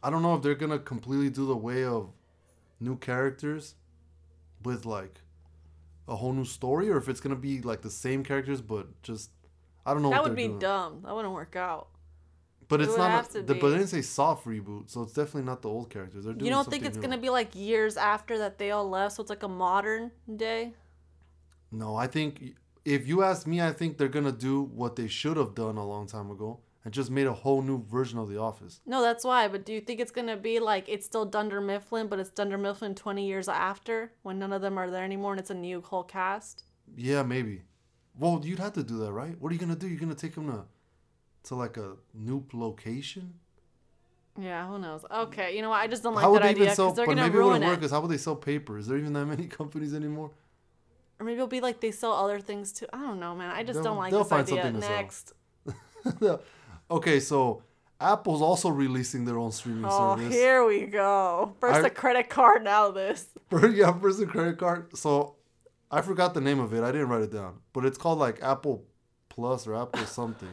I 0.03 0.09
don't 0.09 0.21
know 0.21 0.35
if 0.35 0.41
they're 0.41 0.55
gonna 0.55 0.79
completely 0.79 1.29
do 1.29 1.45
the 1.47 1.55
way 1.57 1.83
of 1.83 2.11
new 2.79 2.97
characters, 2.97 3.75
with 4.63 4.85
like 4.85 5.21
a 6.07 6.15
whole 6.15 6.33
new 6.33 6.45
story, 6.45 6.89
or 6.89 6.97
if 6.97 7.09
it's 7.09 7.19
gonna 7.19 7.35
be 7.35 7.61
like 7.61 7.81
the 7.81 7.89
same 7.91 8.23
characters 8.23 8.61
but 8.61 9.01
just 9.03 9.31
I 9.85 9.93
don't 9.93 10.01
know. 10.03 10.09
that 10.09 10.21
what 10.21 10.29
would 10.31 10.35
be 10.37 10.47
doing. 10.47 10.59
dumb. 10.59 11.01
That 11.05 11.13
wouldn't 11.15 11.33
work 11.33 11.55
out. 11.55 11.89
But 12.69 12.81
It 12.81 12.85
it's 12.89 12.97
not. 12.97 13.29
A, 13.35 13.41
the, 13.41 13.55
but 13.55 13.69
they 13.69 13.77
didn't 13.77 13.87
say 13.89 14.01
soft 14.01 14.45
reboot, 14.45 14.89
so 14.89 15.03
it's 15.03 15.13
definitely 15.13 15.43
not 15.43 15.61
the 15.61 15.69
old 15.69 15.89
characters. 15.89 16.25
They're 16.25 16.33
doing 16.33 16.45
You 16.45 16.51
don't 16.51 16.69
think 16.69 16.83
it's 16.85 16.97
new. 16.97 17.03
gonna 17.03 17.17
be 17.17 17.29
like 17.29 17.55
years 17.55 17.95
after 17.97 18.37
that 18.39 18.57
they 18.57 18.71
all 18.71 18.89
left, 18.89 19.15
so 19.15 19.21
it's 19.21 19.29
like 19.29 19.43
a 19.43 19.47
modern 19.47 20.11
day? 20.35 20.73
No, 21.71 21.95
I 21.95 22.07
think 22.07 22.55
if 22.85 23.07
you 23.07 23.23
ask 23.23 23.45
me, 23.47 23.61
I 23.61 23.71
think 23.73 23.97
they're 23.97 24.07
gonna 24.07 24.31
do 24.31 24.61
what 24.63 24.95
they 24.95 25.07
should 25.07 25.37
have 25.37 25.53
done 25.55 25.77
a 25.77 25.85
long 25.85 26.07
time 26.07 26.31
ago 26.31 26.59
and 26.85 26.93
just 26.93 27.11
made 27.11 27.27
a 27.27 27.33
whole 27.33 27.61
new 27.61 27.83
version 27.83 28.17
of 28.17 28.29
The 28.29 28.39
Office. 28.39 28.79
No, 28.85 29.01
that's 29.01 29.25
why. 29.25 29.47
But 29.49 29.65
do 29.65 29.73
you 29.73 29.81
think 29.81 29.99
it's 29.99 30.11
gonna 30.11 30.37
be 30.37 30.59
like 30.59 30.85
it's 30.87 31.05
still 31.05 31.25
Dunder 31.25 31.59
Mifflin, 31.59 32.07
but 32.07 32.19
it's 32.19 32.29
Dunder 32.29 32.57
Mifflin 32.57 32.95
twenty 32.95 33.27
years 33.27 33.49
after 33.49 34.13
when 34.23 34.39
none 34.39 34.53
of 34.53 34.61
them 34.61 34.77
are 34.77 34.89
there 34.89 35.03
anymore 35.03 35.31
and 35.33 35.39
it's 35.39 35.49
a 35.49 35.53
new 35.55 35.81
whole 35.81 36.03
cast? 36.03 36.63
Yeah, 36.95 37.23
maybe. 37.23 37.63
Well, 38.17 38.41
you'd 38.43 38.59
have 38.59 38.73
to 38.73 38.83
do 38.83 38.97
that, 38.99 39.11
right? 39.11 39.39
What 39.39 39.51
are 39.51 39.53
you 39.53 39.59
gonna 39.59 39.75
do? 39.75 39.87
You're 39.87 39.99
gonna 39.99 40.15
take 40.15 40.35
them 40.35 40.47
to 40.47 40.63
to 41.49 41.55
like 41.55 41.77
a 41.77 41.95
new 42.13 42.45
location? 42.53 43.33
Yeah, 44.39 44.67
who 44.67 44.77
knows? 44.79 45.03
Okay, 45.11 45.55
you 45.55 45.61
know 45.63 45.69
what? 45.69 45.81
I 45.81 45.87
just 45.87 46.03
don't 46.03 46.13
like 46.13 46.23
how 46.23 46.33
that 46.33 46.43
idea 46.43 46.69
because 46.69 46.95
they're 46.95 47.05
But 47.05 47.15
gonna 47.15 47.23
maybe 47.23 47.35
it 47.35 47.39
ruin 47.39 47.53
wouldn't 47.53 47.69
work. 47.71 47.79
it. 47.81 47.85
Is 47.85 47.91
how 47.91 48.01
would 48.01 48.11
they 48.11 48.17
sell 48.17 48.35
paper? 48.35 48.77
Is 48.77 48.87
there 48.87 48.97
even 48.97 49.13
that 49.13 49.25
many 49.25 49.47
companies 49.59 49.93
anymore? 49.93 50.31
Or 51.19 51.25
maybe 51.25 51.35
it'll 51.35 51.47
be 51.47 51.61
like 51.61 51.79
they 51.81 51.91
sell 51.91 52.13
other 52.13 52.39
things 52.39 52.71
too. 52.71 52.85
I 52.93 52.99
don't 53.01 53.19
know, 53.19 53.35
man. 53.35 53.49
I 53.51 53.63
just 53.63 53.75
They'll- 53.75 53.83
don't 53.85 53.97
like 53.97 54.11
they'll 54.11 54.23
this 54.23 54.29
find 54.29 54.47
idea. 54.47 54.63
something. 54.63 54.79
Next. 54.81 55.33
okay, 56.91 57.19
so 57.19 57.63
Apple's 57.99 58.41
also 58.41 58.69
releasing 58.69 59.25
their 59.25 59.37
own 59.39 59.51
streaming 59.51 59.85
Oh, 59.87 60.15
service. 60.17 60.33
here 60.33 60.65
we 60.65 60.85
go. 60.85 61.55
First 61.59 61.77
I- 61.79 61.81
the 61.81 61.89
credit 61.89 62.29
card, 62.29 62.63
now 62.63 62.91
this. 62.91 63.27
Yeah, 63.71 63.91
person 63.91 64.27
credit 64.27 64.57
card. 64.57 64.95
So 64.97 65.35
I 65.89 66.01
forgot 66.01 66.33
the 66.33 66.41
name 66.41 66.59
of 66.59 66.73
it. 66.73 66.83
I 66.83 66.91
didn't 66.91 67.09
write 67.09 67.23
it 67.23 67.31
down, 67.31 67.59
but 67.73 67.85
it's 67.85 67.97
called 67.97 68.19
like 68.19 68.39
Apple 68.43 68.83
Plus 69.29 69.65
or 69.67 69.75
Apple 69.75 70.05
something. 70.05 70.49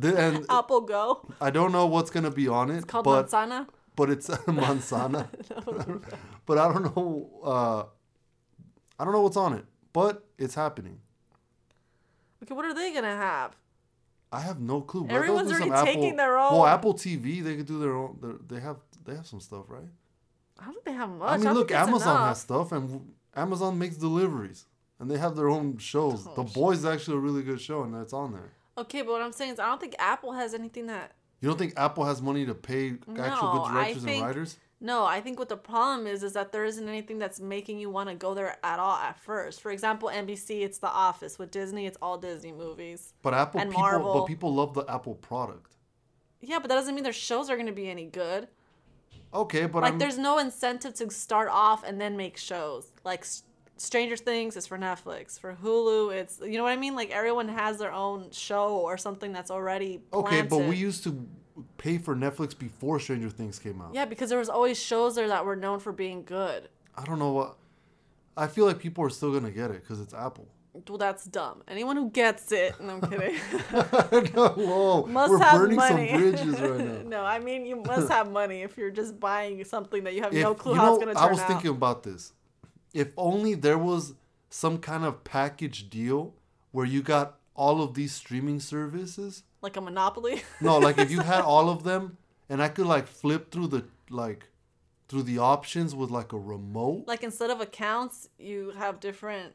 The- 0.00 0.16
and 0.18 0.46
Apple 0.48 0.80
Go. 0.80 1.28
I 1.40 1.50
don't 1.50 1.70
know 1.70 1.86
what's 1.86 2.10
gonna 2.10 2.30
be 2.30 2.48
on 2.48 2.70
it, 2.70 2.76
It's 2.76 2.84
Called 2.86 3.04
but 3.04 3.28
Manzana. 3.28 3.66
but 3.96 4.10
it's 4.10 4.28
Mansana. 4.28 5.28
but 6.46 6.58
I 6.58 6.72
don't 6.72 6.96
know. 6.96 7.30
Uh, 7.44 7.84
I 8.98 9.04
don't 9.04 9.12
know 9.12 9.22
what's 9.22 9.36
on 9.36 9.52
it, 9.54 9.64
but 9.92 10.24
it's 10.38 10.54
happening. 10.54 11.00
Okay, 12.42 12.54
what 12.54 12.64
are 12.64 12.74
they 12.74 12.92
gonna 12.92 13.16
have? 13.16 13.56
I 14.30 14.40
have 14.40 14.60
no 14.60 14.80
clue. 14.80 15.06
Everyone's 15.08 15.50
already 15.52 15.70
taking 15.84 16.16
their 16.16 16.36
own. 16.38 16.52
Well, 16.52 16.66
Apple 16.66 16.94
TV, 16.94 17.42
they 17.42 17.56
could 17.56 17.66
do 17.66 17.78
their 17.78 17.94
own. 17.94 18.18
their- 18.20 18.38
They 18.46 18.60
have 18.60 18.78
they 19.04 19.14
have 19.14 19.26
some 19.26 19.40
stuff, 19.40 19.66
right? 19.68 19.88
I 20.58 20.64
don't 20.64 20.74
think 20.74 20.84
they 20.86 20.92
have 20.92 21.10
much. 21.10 21.30
I 21.30 21.36
mean, 21.36 21.44
don't 21.44 21.54
look, 21.54 21.70
Amazon 21.70 22.16
enough. 22.16 22.28
has 22.28 22.40
stuff, 22.40 22.72
and 22.72 23.12
Amazon 23.36 23.78
makes 23.78 23.96
deliveries, 23.96 24.66
and 24.98 25.10
they 25.10 25.18
have 25.18 25.36
their 25.36 25.48
own 25.48 25.76
shows. 25.78 26.26
Oh, 26.26 26.34
the. 26.34 26.42
Boys 26.44 26.78
is 26.78 26.84
actually 26.84 27.16
a 27.16 27.20
really 27.20 27.42
good 27.42 27.60
show, 27.60 27.82
and 27.82 27.94
that's 27.94 28.12
on 28.12 28.32
there. 28.32 28.52
Okay, 28.78 29.02
but 29.02 29.12
what 29.12 29.22
I'm 29.22 29.32
saying 29.32 29.52
is, 29.52 29.58
I 29.60 29.66
don't 29.66 29.80
think 29.80 29.94
Apple 29.98 30.32
has 30.32 30.54
anything 30.54 30.86
that. 30.86 31.12
You 31.40 31.48
don't 31.48 31.58
think 31.58 31.74
Apple 31.76 32.04
has 32.04 32.22
money 32.22 32.46
to 32.46 32.54
pay 32.54 32.92
actual 32.92 33.14
No, 33.14 33.52
good 33.52 33.62
I 33.70 33.72
directors 33.92 34.04
and 34.04 34.22
writers? 34.22 34.56
No, 34.84 35.06
I 35.06 35.22
think 35.22 35.38
what 35.38 35.48
the 35.48 35.56
problem 35.56 36.06
is 36.06 36.22
is 36.22 36.34
that 36.34 36.52
there 36.52 36.66
isn't 36.66 36.86
anything 36.86 37.18
that's 37.18 37.40
making 37.40 37.78
you 37.78 37.88
want 37.88 38.10
to 38.10 38.14
go 38.14 38.34
there 38.34 38.58
at 38.62 38.78
all 38.78 38.96
at 38.98 39.18
first. 39.18 39.62
For 39.62 39.70
example, 39.70 40.10
NBC, 40.10 40.60
it's 40.60 40.76
The 40.76 40.88
Office. 40.88 41.38
With 41.38 41.50
Disney, 41.50 41.86
it's 41.86 41.96
all 42.02 42.18
Disney 42.18 42.52
movies. 42.52 43.14
But 43.22 43.32
Apple 43.32 43.60
and 43.62 43.70
people, 43.70 43.82
Marvel. 43.82 44.12
but 44.12 44.26
people 44.26 44.52
love 44.54 44.74
the 44.74 44.84
Apple 44.86 45.14
product. 45.14 45.76
Yeah, 46.42 46.58
but 46.58 46.68
that 46.68 46.74
doesn't 46.74 46.94
mean 46.94 47.02
their 47.02 47.14
shows 47.14 47.48
are 47.48 47.56
going 47.56 47.66
to 47.66 47.72
be 47.72 47.88
any 47.88 48.04
good. 48.04 48.46
Okay, 49.32 49.64
but 49.64 49.84
Like, 49.84 49.94
I'm, 49.94 49.98
there's 49.98 50.18
no 50.18 50.36
incentive 50.36 50.92
to 50.96 51.10
start 51.10 51.48
off 51.50 51.82
and 51.82 51.98
then 51.98 52.18
make 52.18 52.36
shows. 52.36 52.92
Like, 53.04 53.24
Stranger 53.78 54.18
Things 54.18 54.54
is 54.54 54.66
for 54.66 54.76
Netflix. 54.76 55.40
For 55.40 55.56
Hulu, 55.62 56.14
it's 56.14 56.40
you 56.42 56.58
know 56.58 56.62
what 56.62 56.72
I 56.72 56.76
mean. 56.76 56.94
Like 56.94 57.10
everyone 57.10 57.48
has 57.48 57.78
their 57.78 57.92
own 57.92 58.30
show 58.32 58.76
or 58.76 58.96
something 58.96 59.32
that's 59.32 59.50
already 59.50 60.00
okay, 60.12 60.42
but 60.42 60.58
we 60.58 60.76
used 60.76 61.02
to 61.04 61.26
pay 61.78 61.98
for 61.98 62.14
Netflix 62.16 62.58
before 62.58 62.98
Stranger 63.00 63.30
Things 63.30 63.58
came 63.58 63.80
out. 63.80 63.94
yeah, 63.94 64.04
because 64.04 64.28
there 64.30 64.38
was 64.38 64.48
always 64.48 64.78
shows 64.80 65.14
there 65.14 65.28
that 65.28 65.44
were 65.44 65.56
known 65.56 65.78
for 65.80 65.92
being 65.92 66.24
good. 66.24 66.68
I 66.96 67.04
don't 67.04 67.18
know 67.18 67.32
what. 67.32 67.56
I 68.36 68.46
feel 68.48 68.66
like 68.66 68.78
people 68.78 69.04
are 69.04 69.10
still 69.10 69.32
gonna 69.32 69.50
get 69.52 69.70
it 69.70 69.82
because 69.82 70.00
it's 70.00 70.12
Apple. 70.14 70.48
Well, 70.88 70.98
that's 70.98 71.24
dumb. 71.26 71.62
Anyone 71.68 71.94
who 71.94 72.10
gets 72.10 72.50
it, 72.50 72.74
no, 72.80 72.94
I'm 72.94 73.00
kidding. 73.00 73.36
no, 74.34 74.48
Whoa, 74.48 75.06
must 75.08 75.30
we're 75.30 75.38
have 75.38 75.60
burning 75.60 75.76
money. 75.76 76.08
some 76.10 76.18
bridges 76.20 76.60
right 76.60 76.78
now. 77.04 77.08
no, 77.08 77.24
I 77.24 77.38
mean 77.38 77.64
you 77.64 77.76
must 77.76 78.08
have 78.08 78.28
money 78.32 78.62
if 78.62 78.76
you're 78.76 78.90
just 78.90 79.20
buying 79.20 79.62
something 79.64 80.02
that 80.02 80.14
you 80.14 80.22
have 80.22 80.32
no 80.32 80.52
clue 80.54 80.72
you 80.74 80.78
how 80.80 80.86
know, 80.86 80.94
it's 80.96 81.04
gonna 81.04 81.14
turn 81.14 81.22
out. 81.22 81.28
I 81.28 81.30
was 81.30 81.40
out. 81.40 81.46
thinking 81.48 81.70
about 81.70 82.02
this. 82.02 82.32
If 82.92 83.12
only 83.16 83.54
there 83.54 83.78
was 83.78 84.14
some 84.50 84.78
kind 84.78 85.04
of 85.04 85.22
package 85.22 85.88
deal 85.90 86.34
where 86.72 86.86
you 86.86 87.02
got 87.02 87.38
all 87.54 87.80
of 87.80 87.94
these 87.94 88.12
streaming 88.12 88.58
services. 88.58 89.44
Like 89.64 89.76
a 89.76 89.80
monopoly. 89.80 90.42
No, 90.60 90.78
like 90.78 90.98
if 90.98 91.10
you 91.10 91.20
had 91.20 91.40
all 91.52 91.68
of 91.68 91.82
them, 91.82 92.18
and 92.48 92.62
I 92.62 92.68
could 92.68 92.86
like 92.86 93.08
flip 93.08 93.50
through 93.50 93.68
the 93.68 93.84
like 94.10 94.44
through 95.08 95.24
the 95.24 95.38
options 95.38 95.94
with 95.94 96.10
like 96.10 96.32
a 96.32 96.38
remote. 96.38 97.04
like 97.08 97.24
instead 97.24 97.50
of 97.50 97.60
accounts, 97.60 98.28
you 98.38 98.70
have 98.78 99.00
different. 99.00 99.54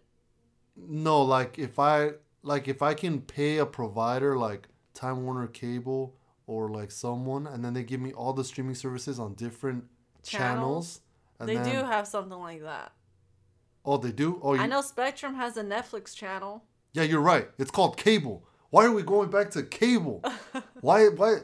No, 0.75 1.21
like 1.21 1.57
if 1.57 1.79
I 1.79 2.11
like 2.43 2.67
if 2.67 2.81
I 2.81 2.93
can 2.93 3.21
pay 3.21 3.57
a 3.57 3.65
provider 3.65 4.37
like 4.37 4.67
Time 4.93 5.23
Warner 5.23 5.47
Cable 5.47 6.15
or 6.47 6.69
like 6.69 6.91
someone, 6.91 7.47
and 7.47 7.63
then 7.63 7.73
they 7.73 7.83
give 7.83 8.01
me 8.01 8.11
all 8.11 8.33
the 8.33 8.43
streaming 8.43 8.75
services 8.75 9.19
on 9.19 9.35
different 9.35 9.85
channels. 10.23 10.99
Channels? 10.99 11.01
They 11.39 11.55
then, 11.55 11.73
do 11.73 11.85
have 11.85 12.05
something 12.07 12.37
like 12.37 12.63
that. 12.63 12.91
Oh, 13.85 13.97
they 13.97 14.11
do. 14.11 14.39
Oh, 14.41 14.55
you, 14.55 14.61
I 14.61 14.67
know 14.67 14.81
Spectrum 14.81 15.35
has 15.35 15.55
a 15.55 15.63
Netflix 15.63 16.13
channel. 16.13 16.65
Yeah, 16.93 17.03
you're 17.03 17.21
right. 17.21 17.49
It's 17.57 17.71
called 17.71 17.97
cable. 17.97 18.43
Why 18.69 18.85
are 18.85 18.91
we 18.91 19.03
going 19.03 19.29
back 19.29 19.51
to 19.51 19.63
cable? 19.63 20.23
why? 20.81 21.07
Why? 21.07 21.38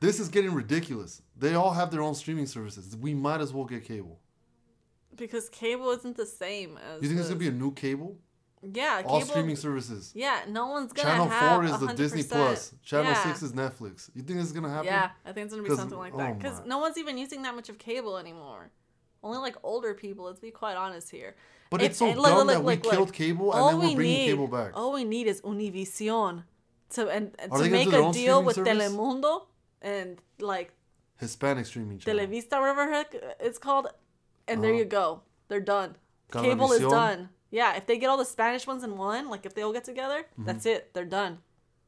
This 0.00 0.20
is 0.20 0.28
getting 0.28 0.52
ridiculous. 0.54 1.22
They 1.36 1.54
all 1.54 1.72
have 1.72 1.90
their 1.90 2.02
own 2.02 2.14
streaming 2.14 2.46
services. 2.46 2.96
We 2.96 3.14
might 3.14 3.40
as 3.40 3.52
well 3.52 3.64
get 3.64 3.84
cable. 3.84 4.20
Because 5.16 5.48
cable 5.48 5.90
isn't 5.90 6.16
the 6.16 6.26
same 6.26 6.78
as. 6.78 7.02
You 7.02 7.08
think 7.08 7.20
it's 7.20 7.28
the- 7.28 7.34
gonna 7.34 7.50
be 7.50 7.56
a 7.56 7.58
new 7.58 7.72
cable? 7.72 8.18
Yeah, 8.72 9.02
All 9.04 9.20
cable. 9.20 9.30
streaming 9.30 9.56
services. 9.56 10.10
Yeah, 10.14 10.40
no 10.48 10.68
one's 10.68 10.92
gonna 10.94 11.08
have 11.10 11.18
Channel 11.18 11.28
have 11.28 11.54
four 11.56 11.64
is 11.64 11.80
the 11.80 11.94
Disney 11.94 12.22
Plus. 12.22 12.74
Channel 12.82 13.12
yeah. 13.12 13.22
six 13.22 13.42
is 13.42 13.52
Netflix. 13.52 14.10
You 14.14 14.22
think 14.22 14.38
this 14.38 14.46
is 14.46 14.52
gonna 14.52 14.70
happen? 14.70 14.86
Yeah, 14.86 15.10
I 15.24 15.32
think 15.32 15.44
it's 15.44 15.54
gonna 15.54 15.68
be 15.68 15.76
something 15.76 15.98
like 15.98 16.14
oh 16.14 16.18
that. 16.18 16.38
Because 16.38 16.60
my. 16.60 16.66
no 16.68 16.78
one's 16.78 16.96
even 16.96 17.18
using 17.18 17.42
that 17.42 17.54
much 17.54 17.68
of 17.68 17.78
cable 17.78 18.16
anymore. 18.16 18.70
Only 19.22 19.38
like 19.38 19.56
older 19.62 19.92
people. 19.92 20.24
Let's 20.24 20.40
be 20.40 20.50
quite 20.50 20.76
honest 20.76 21.10
here. 21.10 21.36
But 21.68 21.82
If- 21.82 21.90
it's 21.90 21.98
so 21.98 22.14
dumb 22.14 22.46
that 22.46 22.64
we 22.64 22.76
killed 22.78 23.12
cable 23.12 23.52
and 23.52 23.68
then 23.68 23.78
we're 23.78 23.88
we 23.88 23.94
bringing 23.96 24.16
need- 24.16 24.26
cable 24.30 24.48
back. 24.48 24.72
All 24.74 24.92
we 24.92 25.04
need 25.04 25.26
is 25.26 25.42
Univision 25.42 26.44
to 26.94 27.08
and 27.08 27.34
and 27.38 27.52
to 27.52 27.70
make 27.70 27.92
a 27.92 28.12
deal 28.12 28.42
with 28.42 28.56
service? 28.56 28.72
Telemundo 28.92 29.42
and 29.82 30.18
like 30.40 30.72
Hispanic 31.18 31.66
streaming 31.66 31.98
channel. 31.98 32.26
Televista, 32.26 32.60
whatever 32.60 32.90
heck 32.90 33.14
it's 33.40 33.58
called, 33.58 33.88
and 34.48 34.62
there 34.62 34.70
Uh-huh. 34.72 34.78
you 34.80 34.84
go. 34.84 35.20
They're 35.48 35.60
done. 35.60 35.96
Cable 36.32 36.72
is 36.72 36.80
done. 36.80 37.28
Yeah, 37.50 37.76
if 37.76 37.86
they 37.86 37.98
get 37.98 38.08
all 38.10 38.16
the 38.16 38.24
Spanish 38.24 38.66
ones 38.66 38.82
in 38.82 38.96
one, 38.96 39.28
like 39.30 39.46
if 39.46 39.54
they 39.54 39.62
all 39.62 39.72
get 39.72 39.84
together, 39.84 40.20
Mm-hmm. 40.32 40.44
that's 40.46 40.66
it. 40.66 40.92
They're 40.94 41.04
done. 41.04 41.38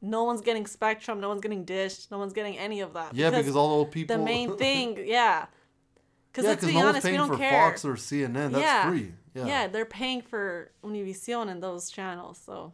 No 0.00 0.22
one's 0.24 0.42
getting 0.42 0.66
Spectrum. 0.66 1.20
No 1.20 1.28
one's 1.28 1.40
getting 1.40 1.64
Dish. 1.64 2.08
No 2.10 2.18
one's 2.18 2.32
getting 2.34 2.56
any 2.58 2.80
of 2.80 2.92
that. 2.94 3.14
yeah, 3.14 3.30
because 3.30 3.56
all 3.56 3.68
the 3.70 3.74
old 3.74 3.90
people. 3.90 4.16
the 4.16 4.22
main 4.22 4.56
thing, 4.64 4.88
yeah. 5.06 5.46
Because 6.30 6.44
yeah, 6.44 6.50
let's 6.50 6.64
be 6.66 6.74
no 6.74 6.86
honest, 6.88 7.04
we 7.04 7.10
paying 7.10 7.18
don't 7.20 7.28
for 7.28 7.38
care. 7.38 7.50
Fox 7.50 7.84
or 7.84 7.94
CNN. 7.94 8.50
That's 8.52 8.58
yeah. 8.62 8.88
free. 8.90 9.12
Yeah. 9.34 9.46
yeah, 9.46 9.66
they're 9.66 9.84
paying 9.86 10.22
for 10.22 10.70
Univision 10.84 11.48
and 11.48 11.62
those 11.62 11.90
channels. 11.90 12.38
So 12.44 12.72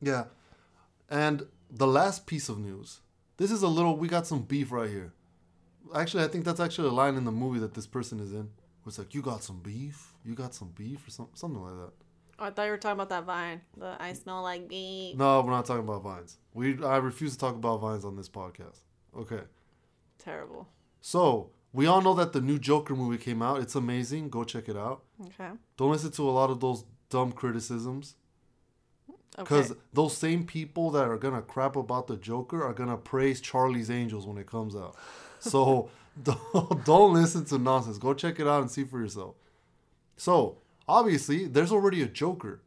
Yeah. 0.00 0.24
And 1.08 1.46
the 1.70 1.86
last 1.86 2.26
piece 2.26 2.48
of 2.48 2.58
news. 2.58 3.00
This 3.38 3.50
is 3.50 3.62
a 3.62 3.68
little 3.68 3.96
we 3.96 4.08
got 4.08 4.26
some 4.26 4.42
beef 4.42 4.72
right 4.72 4.88
here. 4.88 5.12
Actually, 5.94 6.24
I 6.24 6.28
think 6.28 6.44
that's 6.44 6.60
actually 6.60 6.88
a 6.88 6.92
line 6.92 7.16
in 7.16 7.24
the 7.24 7.32
movie 7.32 7.60
that 7.60 7.74
this 7.74 7.86
person 7.86 8.18
is 8.18 8.32
in. 8.32 8.48
Where 8.82 8.88
it's 8.88 8.98
like, 8.98 9.14
you 9.14 9.22
got 9.22 9.42
some 9.42 9.60
beef? 9.60 10.14
You 10.24 10.34
got 10.34 10.54
some 10.54 10.68
beef 10.76 11.06
or 11.06 11.10
some, 11.10 11.28
something 11.34 11.60
like 11.62 11.74
that. 11.74 11.92
oh, 12.38 12.44
I 12.46 12.50
thought 12.50 12.64
you 12.64 12.70
were 12.70 12.78
talking 12.78 13.00
about 13.00 13.10
that 13.10 13.24
vine. 13.24 13.60
The 13.76 13.96
I 14.00 14.12
smell 14.14 14.42
like 14.42 14.68
beef. 14.68 15.16
No, 15.16 15.40
we're 15.42 15.50
not 15.50 15.66
talking 15.66 15.84
about 15.84 16.02
vines. 16.02 16.38
We 16.54 16.82
I 16.82 16.96
refuse 16.96 17.32
to 17.32 17.38
talk 17.38 17.54
about 17.54 17.80
vines 17.80 18.04
on 18.04 18.16
this 18.16 18.28
podcast. 18.28 18.78
Okay. 19.16 19.40
Terrible. 20.18 20.68
So 21.00 21.50
we 21.72 21.86
all 21.86 22.00
know 22.00 22.14
that 22.14 22.32
the 22.32 22.40
new 22.40 22.58
Joker 22.58 22.94
movie 22.96 23.18
came 23.18 23.42
out. 23.42 23.60
It's 23.60 23.74
amazing. 23.74 24.30
Go 24.30 24.44
check 24.44 24.68
it 24.68 24.76
out. 24.76 25.02
Okay. 25.26 25.50
Don't 25.76 25.92
listen 25.92 26.10
to 26.12 26.28
a 26.28 26.32
lot 26.32 26.50
of 26.50 26.60
those 26.60 26.84
dumb 27.10 27.32
criticisms. 27.32 28.14
Okay. 29.38 29.42
Because 29.42 29.74
those 29.92 30.16
same 30.16 30.44
people 30.44 30.90
that 30.92 31.08
are 31.08 31.18
gonna 31.18 31.42
crap 31.42 31.76
about 31.76 32.06
the 32.06 32.16
Joker 32.16 32.64
are 32.64 32.72
gonna 32.72 32.96
praise 32.96 33.40
Charlie's 33.40 33.90
Angels 33.90 34.26
when 34.26 34.38
it 34.38 34.46
comes 34.46 34.74
out. 34.74 34.96
So 35.40 35.90
don't, 36.22 36.84
don't 36.84 37.12
listen 37.12 37.44
to 37.46 37.58
nonsense. 37.58 37.98
Go 37.98 38.14
check 38.14 38.40
it 38.40 38.46
out 38.46 38.62
and 38.62 38.70
see 38.70 38.84
for 38.84 38.98
yourself. 39.00 39.34
So 40.16 40.58
obviously, 40.88 41.46
there's 41.46 41.72
already 41.72 42.02
a 42.02 42.06
Joker. 42.06 42.62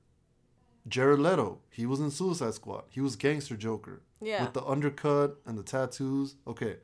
Jared 0.87 1.19
Leto. 1.19 1.59
He 1.69 1.85
was 1.85 1.99
in 1.99 2.11
Suicide 2.11 2.53
Squad. 2.53 2.83
He 2.89 3.01
was 3.01 3.15
gangster 3.15 3.55
Joker. 3.55 4.01
Yeah. 4.21 4.43
With 4.43 4.53
the 4.53 4.63
undercut 4.63 5.37
and 5.45 5.57
the 5.57 5.63
tattoos. 5.63 6.35
Okay. 6.47 6.77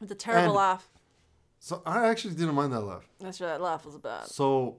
With 0.00 0.10
a 0.10 0.14
terrible 0.14 0.46
and- 0.46 0.54
laugh. 0.54 0.88
So 1.62 1.82
I 1.84 2.08
actually 2.08 2.34
didn't 2.34 2.54
mind 2.54 2.72
that 2.72 2.80
laugh. 2.80 3.06
That's 3.20 3.36
sure 3.36 3.46
that 3.46 3.60
laugh 3.60 3.84
was 3.84 3.98
bad. 3.98 4.26
So 4.26 4.78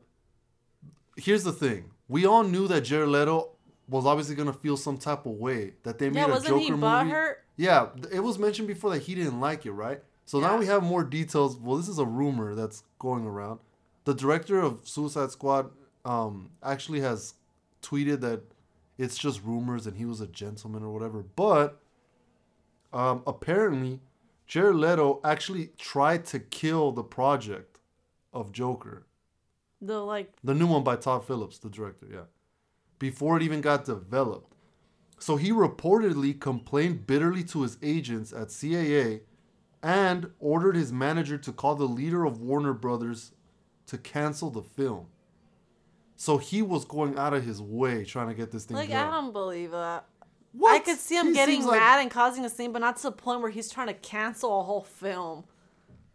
here's 1.16 1.44
the 1.44 1.52
thing. 1.52 1.92
We 2.08 2.26
all 2.26 2.44
knew 2.44 2.68
that 2.70 2.82
Jared 2.82 3.10
Leto 3.10 3.52
was 3.92 4.06
obviously 4.06 4.36
gonna 4.36 4.54
feel 4.54 4.78
some 4.78 4.98
type 4.98 5.26
of 5.26 5.34
way 5.34 5.74
that 5.84 6.00
they 6.00 6.10
made 6.10 6.22
Yeah, 6.22 6.38
a 6.38 6.40
Joker 6.42 6.58
he 6.60 6.72
movie. 6.72 6.82
butthurt? 6.82 7.34
Yeah, 7.58 7.90
it 8.12 8.22
was 8.22 8.40
mentioned 8.40 8.68
before 8.68 8.90
that 8.92 9.04
he 9.04 9.14
didn't 9.16 9.40
like 9.40 9.66
it, 9.66 9.72
right? 9.74 10.02
So 10.26 10.40
now 10.40 10.58
we 10.58 10.66
have 10.68 10.82
more 10.82 11.04
details. 11.04 11.58
Well, 11.58 11.76
this 11.78 11.90
is 11.90 12.00
a 12.00 12.06
rumor 12.06 12.56
that's 12.56 12.84
going 13.00 13.26
around. 13.26 13.60
The 14.06 14.14
director 14.14 14.60
of 14.62 14.88
Suicide 14.88 15.30
Squad 15.32 15.70
um, 16.06 16.52
actually 16.64 17.02
has 17.02 17.34
tweeted 17.84 18.22
that 18.22 18.42
it's 18.98 19.18
just 19.18 19.44
rumors 19.44 19.86
and 19.86 19.98
he 19.98 20.06
was 20.06 20.22
a 20.22 20.28
gentleman 20.28 20.84
or 20.84 20.94
whatever. 20.94 21.24
But 21.36 21.82
um, 22.94 23.24
apparently, 23.28 24.00
Jared 24.48 24.76
Leto 24.78 25.20
actually 25.24 25.72
tried 25.78 26.26
to 26.26 26.40
kill 26.40 26.92
the 26.92 27.04
project 27.04 27.80
of 28.34 28.52
Joker. 28.52 29.06
The 29.82 30.00
like 30.00 30.32
The 30.44 30.54
new 30.54 30.68
one 30.68 30.84
by 30.84 30.96
Todd 30.96 31.26
Phillips, 31.26 31.58
the 31.58 31.70
director, 31.70 32.08
yeah. 32.12 32.26
Before 33.02 33.36
it 33.36 33.42
even 33.42 33.62
got 33.62 33.86
developed. 33.86 34.54
So 35.18 35.36
he 35.36 35.50
reportedly 35.52 36.40
complained 36.40 37.08
bitterly 37.08 37.44
to 37.46 37.64
his 37.64 37.80
agents 37.82 38.32
at 38.32 38.50
CAA 38.50 39.22
and 39.82 40.30
ordered 40.40 40.76
his 40.76 40.94
manager 40.94 41.40
to 41.40 41.52
call 41.52 41.74
the 41.74 41.86
leader 41.88 42.26
of 42.26 42.40
Warner 42.40 42.74
Brothers 42.74 43.32
to 43.88 43.98
cancel 43.98 44.52
the 44.52 44.62
film. 44.62 45.08
So 46.16 46.38
he 46.38 46.62
was 46.62 46.86
going 46.86 47.18
out 47.18 47.34
of 47.34 47.44
his 47.44 47.60
way 47.60 48.06
trying 48.06 48.28
to 48.28 48.36
get 48.36 48.52
this 48.52 48.66
thing 48.66 48.78
like 48.78 48.90
done. 48.90 49.08
I 49.08 49.10
don't 49.10 49.34
believe 49.34 49.72
that. 49.72 50.06
What? 50.52 50.76
I 50.76 50.80
could 50.80 51.00
see 51.00 51.18
him 51.18 51.30
He 51.30 51.34
getting 51.34 51.56
seems 51.56 51.66
like- 51.66 51.80
mad 51.80 52.02
and 52.02 52.12
causing 52.12 52.46
a 52.46 52.50
scene, 52.50 52.72
but 52.72 52.80
not 52.82 52.98
to 52.98 53.04
the 53.04 53.12
point 53.12 53.42
where 53.42 53.50
he's 53.50 53.72
trying 53.72 53.88
to 53.88 53.96
cancel 53.96 54.60
a 54.60 54.64
whole 54.64 54.84
film. 54.84 55.46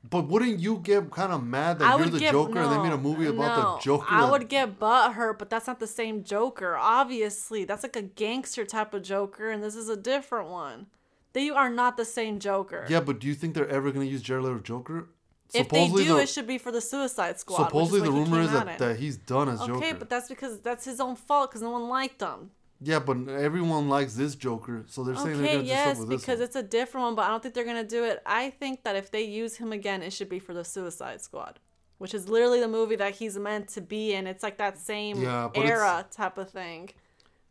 But 0.08 0.28
wouldn't 0.28 0.60
you 0.60 0.78
get 0.78 1.10
kind 1.10 1.32
of 1.32 1.42
mad 1.42 1.78
that 1.78 1.86
I 1.86 1.96
you're 1.96 2.06
the 2.06 2.18
get 2.18 2.32
Joker 2.32 2.58
and 2.58 2.72
they 2.72 2.78
made 2.78 2.92
a 2.92 2.98
movie 2.98 3.26
about 3.26 3.56
no. 3.56 3.76
the 3.76 3.82
Joker? 3.82 4.06
I 4.08 4.30
would 4.30 4.48
get 4.48 4.78
butt 4.78 5.14
hurt, 5.14 5.38
but 5.38 5.50
that's 5.50 5.66
not 5.66 5.80
the 5.80 5.86
same 5.86 6.22
Joker. 6.22 6.76
Obviously, 6.76 7.64
that's 7.64 7.82
like 7.82 7.96
a 7.96 8.02
gangster 8.02 8.64
type 8.64 8.94
of 8.94 9.02
Joker, 9.02 9.50
and 9.50 9.62
this 9.62 9.75
is 9.75 9.88
a 9.88 9.96
different 9.96 10.48
one. 10.48 10.86
They 11.32 11.50
are 11.50 11.70
not 11.70 11.96
the 11.96 12.04
same 12.04 12.38
Joker. 12.38 12.86
Yeah, 12.88 13.00
but 13.00 13.18
do 13.18 13.26
you 13.26 13.34
think 13.34 13.54
they're 13.54 13.68
ever 13.68 13.90
going 13.90 14.06
to 14.06 14.10
use 14.10 14.22
Jared 14.22 14.44
Leto 14.44 14.58
Joker? 14.60 15.08
If 15.52 15.68
they 15.68 15.88
do, 15.88 16.04
the- 16.04 16.18
it 16.18 16.28
should 16.28 16.46
be 16.46 16.58
for 16.58 16.72
the 16.72 16.80
Suicide 16.80 17.38
Squad. 17.38 17.64
supposedly 17.64 18.00
the 18.00 18.10
rumor 18.10 18.40
is 18.40 18.52
that, 18.52 18.78
that 18.78 18.98
he's 18.98 19.16
done 19.16 19.48
as 19.48 19.60
Joker. 19.60 19.75
Okay, 19.75 19.92
but 19.92 20.08
that's 20.08 20.28
because 20.28 20.60
that's 20.60 20.84
his 20.84 21.00
own 21.00 21.16
fault 21.16 21.50
because 21.50 21.62
no 21.62 21.70
one 21.70 21.88
liked 21.88 22.20
him. 22.20 22.50
Yeah, 22.80 22.99
but 22.99 23.16
everyone 23.28 23.88
likes 23.88 24.14
this 24.14 24.35
Joker, 24.35 24.85
so 24.87 25.02
they're 25.02 25.16
saying 25.16 25.38
they're 25.42 25.52
gonna 25.52 25.62
do 25.62 25.68
yes, 25.68 25.97
stuff 25.97 25.99
with 26.00 26.09
this 26.11 26.21
because 26.21 26.40
it's 26.40 26.56
a 26.56 26.62
different 26.62 27.06
one, 27.06 27.14
but 27.14 27.23
I 27.23 27.28
don't 27.28 27.42
think 27.42 27.54
they're 27.54 27.64
gonna 27.64 27.85
do 27.85 28.04
it. 28.04 28.23
I 28.26 28.50
think 28.50 28.85
that 28.85 28.97
if 28.97 29.11
they 29.11 29.23
use 29.23 29.56
him 29.56 29.73
again, 29.73 30.02
it 30.02 30.12
should 30.12 30.28
be 30.28 30.38
for 30.38 30.52
the 30.52 30.64
Suicide 30.64 31.23
Squad, 31.23 31.59
which 31.99 32.12
is 32.12 32.28
literally 32.28 32.61
the 32.61 32.68
movie 32.68 32.97
that 32.97 33.14
he's 33.14 33.38
meant 33.38 33.68
to 33.68 33.80
be 33.80 34.12
in. 34.12 34.26
It's 34.26 34.42
like 34.42 34.59
that 34.59 34.78
same 34.78 35.23
Yeah, 35.23 35.49
era 35.54 36.04
type 36.11 36.37
of 36.37 36.50
thing. 36.50 36.90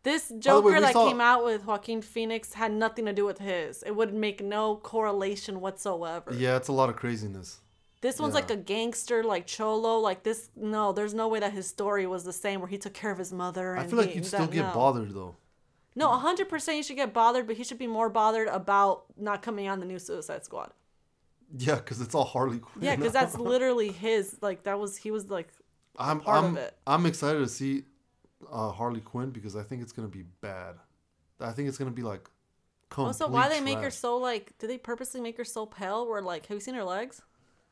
This 0.03 0.27
the 0.27 0.36
way, 0.36 0.39
Joker 0.39 0.82
that 0.82 0.94
saw- 0.94 1.08
came 1.08 1.20
out 1.20 1.44
with 1.44 1.65
Joaquin 1.65 2.03
Phoenix 2.03 2.53
had 2.53 2.72
nothing 2.72 3.05
to 3.05 3.13
do 3.13 3.25
with 3.25 3.39
his. 3.39 3.82
It 3.82 3.96
would 3.96 4.13
make 4.13 4.44
no 4.44 4.75
correlation 4.75 5.60
whatsoever. 5.60 6.32
Yeah, 6.36 6.58
it's 6.58 6.67
a 6.67 6.74
lot 6.74 6.89
of 6.89 6.96
craziness. 6.96 7.62
This 8.02 8.20
one's 8.20 8.34
Yeah. 8.34 8.42
like 8.42 8.52
a 8.52 8.56
gangster, 8.58 9.24
like 9.24 9.48
cholo, 9.48 10.00
like 10.00 10.24
this. 10.24 10.50
No, 10.56 10.92
there's 10.92 11.14
no 11.14 11.28
way 11.28 11.40
that 11.40 11.54
his 11.54 11.68
story 11.68 12.06
was 12.06 12.24
the 12.24 12.34
same 12.34 12.60
where 12.60 12.68
he 12.70 12.78
took 12.78 12.94
care 12.94 13.12
of 13.12 13.18
his 13.18 13.34
mother. 13.34 13.75
I 13.78 13.88
feel 13.88 13.98
like 13.98 14.10
he- 14.10 14.16
you'd 14.16 14.25
still 14.25 14.42
that- 14.42 14.52
get 14.52 14.68
no. 14.68 14.74
bothered 14.74 15.14
though. 15.14 15.36
No, 15.96 16.10
hundred 16.10 16.50
percent. 16.50 16.78
You 16.78 16.84
should 16.84 16.98
get 16.98 17.14
bothered, 17.14 17.48
but 17.48 17.56
he 17.56 17.64
should 17.64 17.78
be 17.80 17.88
more 17.88 18.10
bothered 18.10 18.50
about 18.50 19.06
not 19.18 19.42
coming 19.42 19.68
on 19.70 19.80
the 19.80 19.86
new 19.86 19.98
Suicide 19.98 20.44
Squad. 20.44 20.72
Yeah, 21.58 21.75
because 21.75 22.02
it's 22.02 22.14
all 22.14 22.25
Harley 22.25 22.60
Quinn. 22.60 22.84
Yeah, 22.84 22.96
because 22.98 23.14
that's 23.14 23.38
literally 23.38 23.92
his. 23.92 24.38
Like 24.42 24.64
that 24.64 24.78
was 24.80 24.98
he 24.98 25.12
was 25.12 25.30
like. 25.30 25.48
I'm 25.98 26.22
I'm 26.28 26.58
it. 26.58 26.78
I'm 26.86 27.06
excited 27.06 27.40
to 27.40 27.48
see 27.48 27.86
uh, 28.52 28.72
Harley 28.72 29.00
Quinn 29.00 29.30
because 29.30 29.56
I 29.56 29.64
think 29.64 29.82
it's 29.82 29.94
gonna 29.94 30.10
be 30.10 30.24
bad. 30.42 30.75
I 31.40 31.54
think 31.54 31.70
it's 31.70 31.78
gonna 31.78 31.92
be 31.92 32.04
like. 32.04 32.30
Also, 32.98 33.28
why 33.28 33.50
they 33.50 33.62
make 33.62 33.80
her 33.80 33.90
so 33.92 34.18
like? 34.18 34.58
Did 34.60 34.70
they 34.70 34.78
purposely 34.78 35.20
make 35.22 35.38
her 35.38 35.44
so 35.46 35.66
pale? 35.66 36.08
Where 36.08 36.22
like, 36.22 36.46
have 36.48 36.56
you 36.56 36.62
seen 36.62 36.75
her 36.75 36.84
legs? 36.84 37.22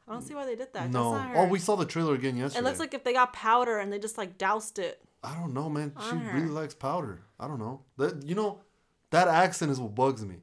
I 0.07 0.13
don't 0.13 0.21
see 0.21 0.35
why 0.35 0.45
they 0.45 0.55
did 0.55 0.73
that. 0.73 0.89
No. 0.89 1.11
That's 1.11 1.23
not 1.23 1.31
oh, 1.31 1.39
her. 1.39 1.47
Oh, 1.47 1.49
we 1.49 1.59
saw 1.59 1.75
the 1.75 1.85
trailer 1.85 2.13
again 2.13 2.35
yesterday. 2.35 2.59
It 2.59 2.63
looks 2.67 2.79
like 2.79 2.93
if 2.93 3.03
they 3.03 3.13
got 3.13 3.33
powder 3.33 3.79
and 3.79 3.91
they 3.91 3.99
just 3.99 4.17
like 4.17 4.37
doused 4.37 4.79
it. 4.79 5.01
I 5.23 5.35
don't 5.35 5.53
know, 5.53 5.69
man. 5.69 5.93
She 6.09 6.15
her. 6.15 6.35
really 6.35 6.49
likes 6.49 6.73
powder. 6.73 7.21
I 7.39 7.47
don't 7.47 7.59
know. 7.59 7.81
That 7.97 8.23
you 8.25 8.35
know, 8.35 8.59
that 9.11 9.27
accent 9.27 9.71
is 9.71 9.79
what 9.79 9.95
bugs 9.95 10.25
me. 10.25 10.37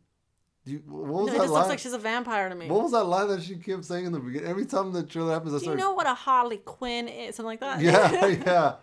You, 0.64 0.82
what 0.86 1.06
was 1.06 1.26
No, 1.26 1.32
it 1.32 1.36
that 1.38 1.42
just 1.44 1.52
line? 1.52 1.60
looks 1.60 1.68
like 1.70 1.78
she's 1.78 1.92
a 1.92 1.98
vampire 1.98 2.48
to 2.48 2.54
me. 2.54 2.68
what 2.68 2.82
was 2.82 2.92
that 2.92 3.04
line 3.04 3.28
that 3.28 3.42
she 3.42 3.56
kept 3.56 3.84
saying 3.84 4.06
in 4.06 4.12
the 4.12 4.20
beginning? 4.20 4.48
Every 4.48 4.66
time 4.66 4.92
the 4.92 5.02
trailer 5.02 5.32
happens, 5.32 5.54
I 5.54 5.58
Do 5.58 5.70
you 5.70 5.76
know 5.76 5.92
what 5.92 6.06
a 6.06 6.14
Harley 6.14 6.58
Quinn 6.58 7.08
is? 7.08 7.36
Something 7.36 7.46
like 7.46 7.60
that. 7.60 7.80
yeah, 7.80 8.26
yeah. 8.26 8.74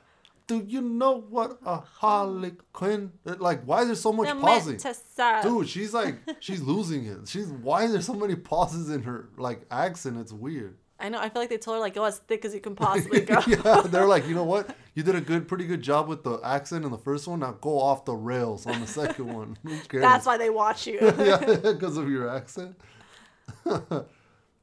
Do 0.48 0.64
you 0.66 0.82
know 0.82 1.20
what 1.30 1.60
a 1.66 1.78
Harley 1.78 2.54
Quinn? 2.72 3.12
Like, 3.26 3.64
why 3.66 3.82
is 3.82 3.88
there 3.88 3.96
so 3.96 4.14
much 4.14 4.28
They're 4.28 4.36
pausing? 4.36 4.72
meant 4.72 4.80
to 4.80 4.94
serve. 4.94 5.44
Dude, 5.44 5.68
she's 5.68 5.94
like, 5.94 6.16
she's 6.40 6.62
losing 6.62 7.06
it. 7.06 7.28
She's 7.28 7.48
why 7.48 7.84
is 7.84 7.92
there 7.92 8.02
so 8.02 8.14
many 8.14 8.36
pauses 8.36 8.90
in 8.90 9.04
her 9.04 9.30
like 9.38 9.62
accent? 9.70 10.18
It's 10.18 10.32
weird. 10.32 10.78
I 11.00 11.10
know. 11.10 11.20
I 11.20 11.30
feel 11.30 11.42
like 11.42 11.50
they 11.50 11.58
told 11.58 11.76
her 11.76 11.82
like 11.82 11.94
go 11.96 12.06
as 12.06 12.20
thick 12.20 12.46
as 12.46 12.54
you 12.54 12.62
can 12.62 12.76
possibly 12.76 13.20
go. 13.26 13.42
yeah, 13.46 13.82
they're 13.86 14.08
like, 14.08 14.26
you 14.28 14.34
know 14.34 14.46
what? 14.46 14.74
You 14.96 15.04
did 15.04 15.16
a 15.16 15.22
good, 15.22 15.48
pretty 15.50 15.68
good 15.68 15.82
job 15.82 16.08
with 16.08 16.24
the 16.24 16.40
accent 16.44 16.86
in 16.86 16.92
the 16.92 16.98
first 16.98 17.28
one. 17.28 17.42
Now 17.42 17.52
go 17.52 17.78
off 17.80 18.06
the 18.06 18.16
rails 18.16 18.66
on 18.66 18.80
the 18.80 18.88
second 18.88 19.32
one. 19.32 19.58
That's 19.92 20.26
why 20.26 20.38
they 20.38 20.50
watch 20.50 20.88
you. 20.88 21.00
yeah, 21.20 21.38
because 21.38 21.98
of 21.98 22.10
your 22.10 22.30
accent. 22.30 22.76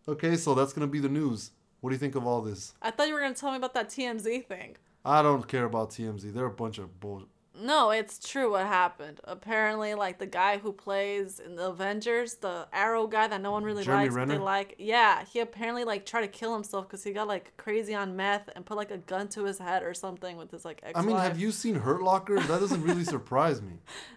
okay, 0.08 0.36
so 0.36 0.54
that's 0.54 0.72
gonna 0.72 0.86
be 0.86 0.98
the 1.00 1.08
news. 1.08 1.50
What 1.80 1.90
do 1.90 1.94
you 1.94 2.00
think 2.00 2.14
of 2.14 2.26
all 2.26 2.40
this? 2.40 2.72
I 2.80 2.90
thought 2.90 3.08
you 3.08 3.14
were 3.14 3.20
gonna 3.20 3.34
tell 3.34 3.50
me 3.50 3.58
about 3.58 3.74
that 3.74 3.90
TMZ 3.90 4.46
thing. 4.46 4.76
I 5.04 5.22
don't 5.22 5.46
care 5.46 5.64
about 5.64 5.90
TMZ. 5.90 6.32
They're 6.32 6.46
a 6.46 6.50
bunch 6.50 6.78
of 6.78 6.98
bull. 7.00 7.24
No, 7.56 7.90
it's 7.90 8.18
true 8.18 8.50
what 8.50 8.66
happened. 8.66 9.20
Apparently, 9.24 9.94
like 9.94 10.18
the 10.18 10.26
guy 10.26 10.58
who 10.58 10.72
plays 10.72 11.38
in 11.38 11.54
the 11.54 11.68
Avengers, 11.68 12.34
the 12.34 12.66
Arrow 12.72 13.06
guy 13.06 13.28
that 13.28 13.40
no 13.40 13.52
one 13.52 13.62
really 13.62 13.84
Jeremy 13.84 14.04
likes, 14.06 14.14
but 14.16 14.28
they 14.28 14.38
like, 14.38 14.74
yeah, 14.78 15.24
he 15.24 15.38
apparently 15.38 15.84
like 15.84 16.04
tried 16.04 16.22
to 16.22 16.28
kill 16.28 16.52
himself 16.52 16.88
because 16.88 17.04
he 17.04 17.12
got 17.12 17.28
like 17.28 17.56
crazy 17.56 17.94
on 17.94 18.16
meth 18.16 18.50
and 18.56 18.66
put 18.66 18.76
like 18.76 18.90
a 18.90 18.98
gun 18.98 19.28
to 19.28 19.44
his 19.44 19.58
head 19.58 19.84
or 19.84 19.94
something 19.94 20.36
with 20.36 20.50
his 20.50 20.64
like 20.64 20.80
ex. 20.82 20.98
I 20.98 21.02
mean, 21.02 21.16
have 21.16 21.38
you 21.38 21.52
seen 21.52 21.76
Hurt 21.76 22.02
Locker? 22.02 22.40
That 22.40 22.58
doesn't 22.60 22.82
really 22.82 23.04
surprise 23.16 23.62
me. 23.62 23.74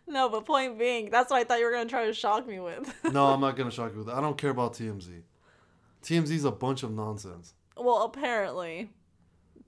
No, 0.07 0.29
but 0.29 0.43
point 0.47 0.79
being, 0.79 1.11
that's 1.11 1.29
what 1.29 1.37
I 1.37 1.43
thought 1.43 1.59
you 1.59 1.65
were 1.65 1.71
gonna 1.73 1.87
try 1.87 2.07
to 2.07 2.13
shock 2.13 2.47
me 2.47 2.59
with. 2.59 2.91
No, 3.11 3.27
I'm 3.27 3.41
not 3.41 3.55
gonna 3.57 3.69
shock 3.69 3.91
you 3.91 3.99
with 3.99 4.07
that. 4.07 4.15
I 4.15 4.21
don't 4.21 4.37
care 4.37 4.49
about 4.49 4.73
TMZ. 4.73 5.21
TMZ's 6.03 6.43
a 6.43 6.51
bunch 6.51 6.81
of 6.81 6.91
nonsense. 6.91 7.53
well, 7.75 8.01
apparently, 8.01 8.89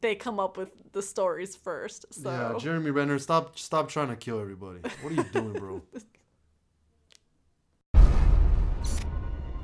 they 0.02 0.16
come 0.16 0.40
up 0.40 0.58
with 0.58 0.70
the 0.92 1.02
stories 1.02 1.56
first. 1.56 2.06
So 2.14 2.30
Yeah, 2.30 2.58
Jeremy 2.60 2.92
Renner, 2.92 3.20
stop 3.20 3.58
stop 3.58 3.90
trying 3.90 4.10
to 4.10 4.16
kill 4.16 4.40
everybody. 4.40 4.80
What 5.02 5.12
are 5.12 5.16
you 5.16 5.24
doing, 5.24 5.54
bro? 5.54 5.82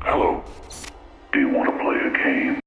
Hello. 0.02 0.44
Do 1.34 1.40
you 1.40 1.50
want 1.50 1.70
to 1.70 1.78
play 1.84 1.98
a 1.98 2.12
game? 2.24 2.60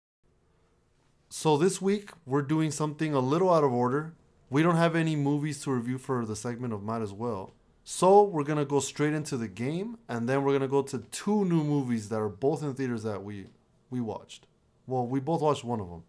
So 1.28 1.56
this 1.56 1.80
week 1.80 2.10
we're 2.26 2.42
doing 2.42 2.70
something 2.70 3.14
a 3.14 3.20
little 3.20 3.52
out 3.52 3.64
of 3.64 3.72
order. 3.72 4.14
We 4.50 4.62
don't 4.62 4.76
have 4.76 4.96
any 4.96 5.14
movies 5.14 5.62
to 5.62 5.70
review 5.70 5.98
for 5.98 6.24
the 6.24 6.34
segment 6.34 6.72
of 6.72 6.82
Might 6.82 7.02
as 7.02 7.12
Well. 7.12 7.54
So 7.84 8.22
we're 8.22 8.44
gonna 8.44 8.64
go 8.64 8.80
straight 8.80 9.14
into 9.14 9.36
the 9.36 9.48
game, 9.48 9.98
and 10.08 10.28
then 10.28 10.42
we're 10.42 10.52
gonna 10.52 10.68
go 10.68 10.82
to 10.82 10.98
two 11.10 11.44
new 11.44 11.64
movies 11.64 12.08
that 12.10 12.18
are 12.18 12.28
both 12.28 12.62
in 12.62 12.74
theaters 12.74 13.02
that 13.04 13.22
we 13.22 13.46
we 13.90 14.00
watched. 14.00 14.46
Well, 14.86 15.06
we 15.06 15.20
both 15.20 15.40
watched 15.40 15.64
one 15.64 15.80
of 15.80 15.88
them. 15.88 16.02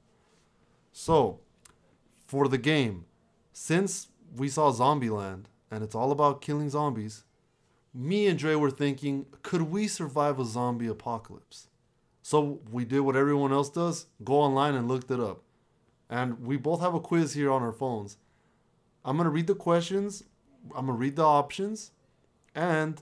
So 0.92 1.40
for 2.30 2.48
the 2.48 2.60
game, 2.60 3.06
since 3.52 4.10
we 4.38 4.50
saw 4.50 4.72
Zombieland 4.72 5.46
and 5.72 5.84
it's 5.84 5.96
all 5.96 6.12
about 6.12 6.42
killing 6.42 6.70
zombies, 6.70 7.24
me 7.92 8.28
and 8.28 8.38
Dre 8.38 8.54
were 8.54 8.70
thinking, 8.70 9.26
could 9.42 9.64
we 9.64 9.88
survive 9.88 10.40
a 10.40 10.46
zombie 10.46 10.86
apocalypse? 10.86 11.70
So 12.22 12.60
we 12.70 12.86
did 12.86 13.00
what 13.00 13.16
everyone 13.16 13.52
else 13.52 13.72
does 13.72 14.06
go 14.24 14.36
online 14.36 14.76
and 14.76 14.88
looked 14.88 15.10
it 15.10 15.20
up. 15.20 15.42
And 16.08 16.46
we 16.46 16.56
both 16.56 16.82
have 16.82 16.94
a 16.94 17.00
quiz 17.00 17.34
here 17.34 17.50
on 17.50 17.64
our 17.64 17.74
phones. 17.74 18.18
I'm 19.04 19.18
going 19.18 19.26
to 19.26 19.32
read 19.32 19.48
the 19.48 19.56
questions, 19.56 20.24
I'm 20.76 20.86
going 20.86 20.98
to 20.98 21.02
read 21.02 21.16
the 21.16 21.26
options, 21.26 21.90
and 22.54 23.02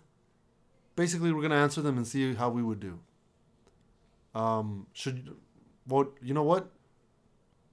basically 0.95 1.33
we're 1.33 1.41
going 1.41 1.51
to 1.51 1.57
answer 1.57 1.81
them 1.81 1.97
and 1.97 2.07
see 2.07 2.33
how 2.33 2.49
we 2.49 2.63
would 2.63 2.79
do. 2.79 2.99
Um, 4.33 4.87
should 4.93 5.35
what 5.83 6.11
you 6.21 6.33
know 6.33 6.43
what? 6.43 6.71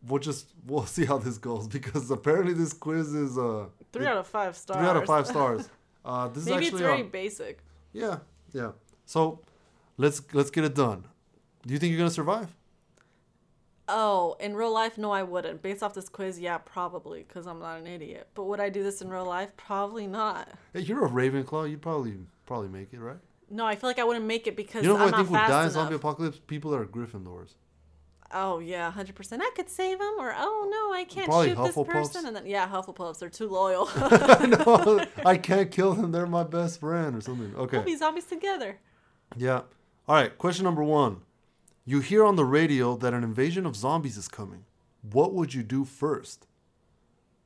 We'll 0.07 0.21
just 0.21 0.49
we'll 0.67 0.87
see 0.97 1.05
how 1.05 1.19
this 1.19 1.39
goes 1.39 1.67
because 1.69 2.11
apparently 2.11 2.53
this 2.55 2.73
quiz 2.73 3.15
is 3.15 3.39
uh 3.39 3.67
three 3.93 4.07
out 4.07 4.17
of 4.19 4.27
five 4.27 4.57
stars. 4.57 4.79
three 4.79 4.87
out 4.89 4.97
of 4.97 5.05
five 5.07 5.27
stars. 5.27 5.69
Uh, 6.07 6.29
this 6.29 6.45
Maybe 6.45 6.67
is 6.67 6.67
it's 6.67 6.75
actually 6.75 6.83
very 6.83 7.03
on- 7.03 7.09
basic. 7.09 7.59
yeah, 7.95 8.19
yeah. 8.53 8.73
So 9.07 9.41
let's 9.97 10.21
let's 10.35 10.51
get 10.51 10.65
it 10.65 10.75
done. 10.75 11.07
Do 11.67 11.73
you 11.73 11.79
think 11.81 11.93
you're 11.93 11.99
gonna 11.99 12.11
survive? 12.11 12.55
Oh, 13.89 14.37
in 14.41 14.55
real 14.55 14.73
life, 14.73 14.97
no, 14.99 15.11
I 15.11 15.23
wouldn't. 15.23 15.63
Based 15.63 15.83
off 15.83 15.93
this 15.95 16.09
quiz, 16.09 16.39
yeah, 16.41 16.59
probably, 16.59 17.23
because 17.27 17.47
I'm 17.47 17.59
not 17.59 17.79
an 17.81 17.87
idiot. 17.87 18.29
But 18.35 18.45
would 18.45 18.61
I 18.61 18.71
do 18.71 18.83
this 18.83 19.03
in 19.03 19.09
real 19.11 19.27
life? 19.27 19.51
Probably 19.57 20.07
not. 20.07 20.49
Hey, 20.73 20.81
you're 20.81 21.05
a 21.05 21.09
Ravenclaw. 21.09 21.71
You'd 21.71 21.83
probably 21.83 22.15
probably 22.47 22.69
make 22.69 22.93
it, 22.93 23.01
right? 23.01 23.19
No, 23.51 23.65
I 23.67 23.75
feel 23.77 23.89
like 23.91 23.99
I 23.99 24.05
wouldn't 24.05 24.25
make 24.27 24.47
it 24.47 24.57
because 24.57 24.83
You 24.85 24.91
know 24.91 24.97
I'm 24.99 25.13
I 25.15 25.17
think 25.19 25.31
would 25.31 25.37
die 25.37 25.65
in 25.65 25.71
zombie 25.71 25.95
apocalypse? 25.97 26.39
People 26.47 26.71
that 26.73 26.79
are 26.81 26.87
Gryffindors. 26.87 27.55
Oh 28.37 28.59
yeah, 28.59 28.91
hundred 28.91 29.15
percent. 29.15 29.43
I 29.45 29.51
could 29.55 29.71
save 29.71 29.99
them, 30.01 30.15
or 30.19 30.35
oh 30.37 30.69
no, 30.71 30.93
I 30.93 31.05
can't 31.05 31.27
Probably 31.27 31.51
shoot 31.55 31.63
this 31.63 31.87
person. 31.87 32.27
And 32.27 32.35
then 32.35 32.47
yeah, 32.47 32.69
Hufflepuffs, 32.69 33.19
they're 33.21 33.31
too 33.31 33.49
loyal. 33.49 33.89
no, 33.97 35.07
I 35.25 35.37
can't 35.37 35.71
kill 35.71 35.95
them. 35.95 36.11
They're 36.11 36.27
my 36.27 36.43
best 36.43 36.81
friend 36.81 37.15
or 37.17 37.21
something. 37.21 37.53
we'll 37.55 37.63
Okay. 37.63 37.83
be 37.85 37.97
zombies 37.97 38.25
together. 38.25 38.79
Yeah. 39.37 39.63
All 40.09 40.17
right. 40.17 40.37
Question 40.37 40.65
number 40.65 40.83
one. 40.83 41.21
You 41.87 42.01
hear 42.01 42.25
on 42.25 42.37
the 42.37 42.45
radio 42.45 42.97
that 42.97 43.15
an 43.15 43.23
invasion 43.23 43.67
of 43.67 43.77
zombies 43.77 44.17
is 44.17 44.27
coming. 44.29 44.65
What 45.13 45.33
would 45.35 45.55
you 45.55 45.63
do 45.63 45.85
first? 45.85 46.47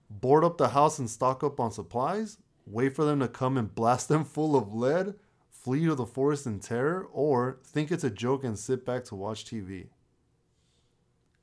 Board 0.09 0.44
up 0.44 0.57
the 0.59 0.68
house 0.68 0.98
and 0.98 1.11
stock 1.11 1.44
up 1.44 1.61
on 1.61 1.70
supplies? 1.70 2.38
Wait 2.66 2.94
for 2.94 3.05
them 3.05 3.20
to 3.20 3.29
come 3.29 3.57
and 3.59 3.74
blast 3.74 4.09
them 4.09 4.24
full 4.24 4.57
of 4.57 4.72
lead? 4.74 5.14
Flee 5.51 5.85
to 5.87 5.94
the 5.94 6.07
forest 6.07 6.46
in 6.46 6.61
terror? 6.61 7.07
Or 7.12 7.59
think 7.64 7.90
it's 7.90 8.05
a 8.05 8.11
joke 8.11 8.44
and 8.44 8.59
sit 8.59 8.87
back 8.87 9.05
to 9.07 9.14
watch 9.14 9.44
TV? 9.44 9.87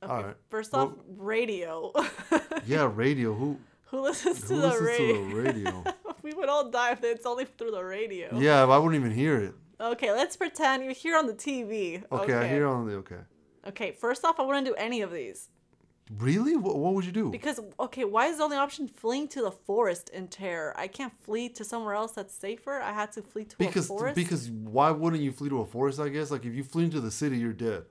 Okay, 0.06 0.14
All 0.14 0.22
right. 0.28 0.36
First 0.48 0.72
Well- 0.72 0.82
off, 0.82 0.92
radio. 1.16 1.92
Yeah, 2.66 2.90
radio. 2.92 3.32
Who, 3.34 3.58
Who 3.90 4.00
listens 4.00 4.40
to 4.48 4.54
who 4.54 4.60
the 4.60 4.66
listens 4.68 4.86
radio? 4.88 5.14
to 5.14 5.28
the 5.28 5.34
radio? 5.42 5.84
we 6.22 6.32
would 6.34 6.48
all 6.48 6.68
die 6.70 6.92
if 6.92 7.04
it's 7.04 7.24
only 7.26 7.44
through 7.44 7.70
the 7.70 7.84
radio. 7.84 8.36
yeah, 8.38 8.64
I 8.64 8.78
wouldn't 8.78 8.96
even 9.00 9.12
hear 9.12 9.36
it. 9.38 9.54
Okay, 9.80 10.10
let's 10.10 10.36
pretend 10.36 10.84
you 10.84 10.90
hear 10.92 11.16
on 11.16 11.26
the 11.26 11.34
TV. 11.34 12.02
Okay, 12.10 12.34
I 12.34 12.48
hear 12.48 12.66
on 12.66 12.86
the. 12.88 12.94
Okay. 12.96 13.20
Okay, 13.68 13.92
first 13.92 14.24
off, 14.24 14.40
I 14.40 14.42
wouldn't 14.42 14.66
do 14.66 14.74
any 14.74 15.00
of 15.02 15.12
these. 15.12 15.48
Really? 16.18 16.56
What, 16.56 16.76
what 16.78 16.94
would 16.94 17.04
you 17.04 17.12
do? 17.12 17.30
Because, 17.30 17.60
okay, 17.80 18.04
why 18.04 18.26
is 18.28 18.38
the 18.38 18.44
only 18.44 18.56
option 18.56 18.86
fleeing 18.88 19.26
to 19.28 19.42
the 19.42 19.50
forest 19.50 20.08
in 20.10 20.28
terror? 20.28 20.72
I 20.76 20.86
can't 20.86 21.12
flee 21.24 21.48
to 21.50 21.64
somewhere 21.64 21.94
else 21.94 22.12
that's 22.12 22.32
safer. 22.34 22.80
I 22.80 22.92
had 22.92 23.10
to 23.12 23.22
flee 23.22 23.44
to 23.44 23.56
Because 23.58 23.86
a 23.86 23.88
forest. 23.88 24.14
because 24.16 24.48
why 24.50 24.90
wouldn't 24.92 25.22
you 25.22 25.32
flee 25.32 25.48
to 25.50 25.60
a 25.60 25.66
forest? 25.66 25.98
I 26.00 26.08
guess 26.08 26.30
like 26.30 26.44
if 26.44 26.54
you 26.54 26.62
flee 26.64 26.84
into 26.84 27.00
the 27.00 27.10
city, 27.10 27.38
you're 27.38 27.52
dead. 27.52 27.84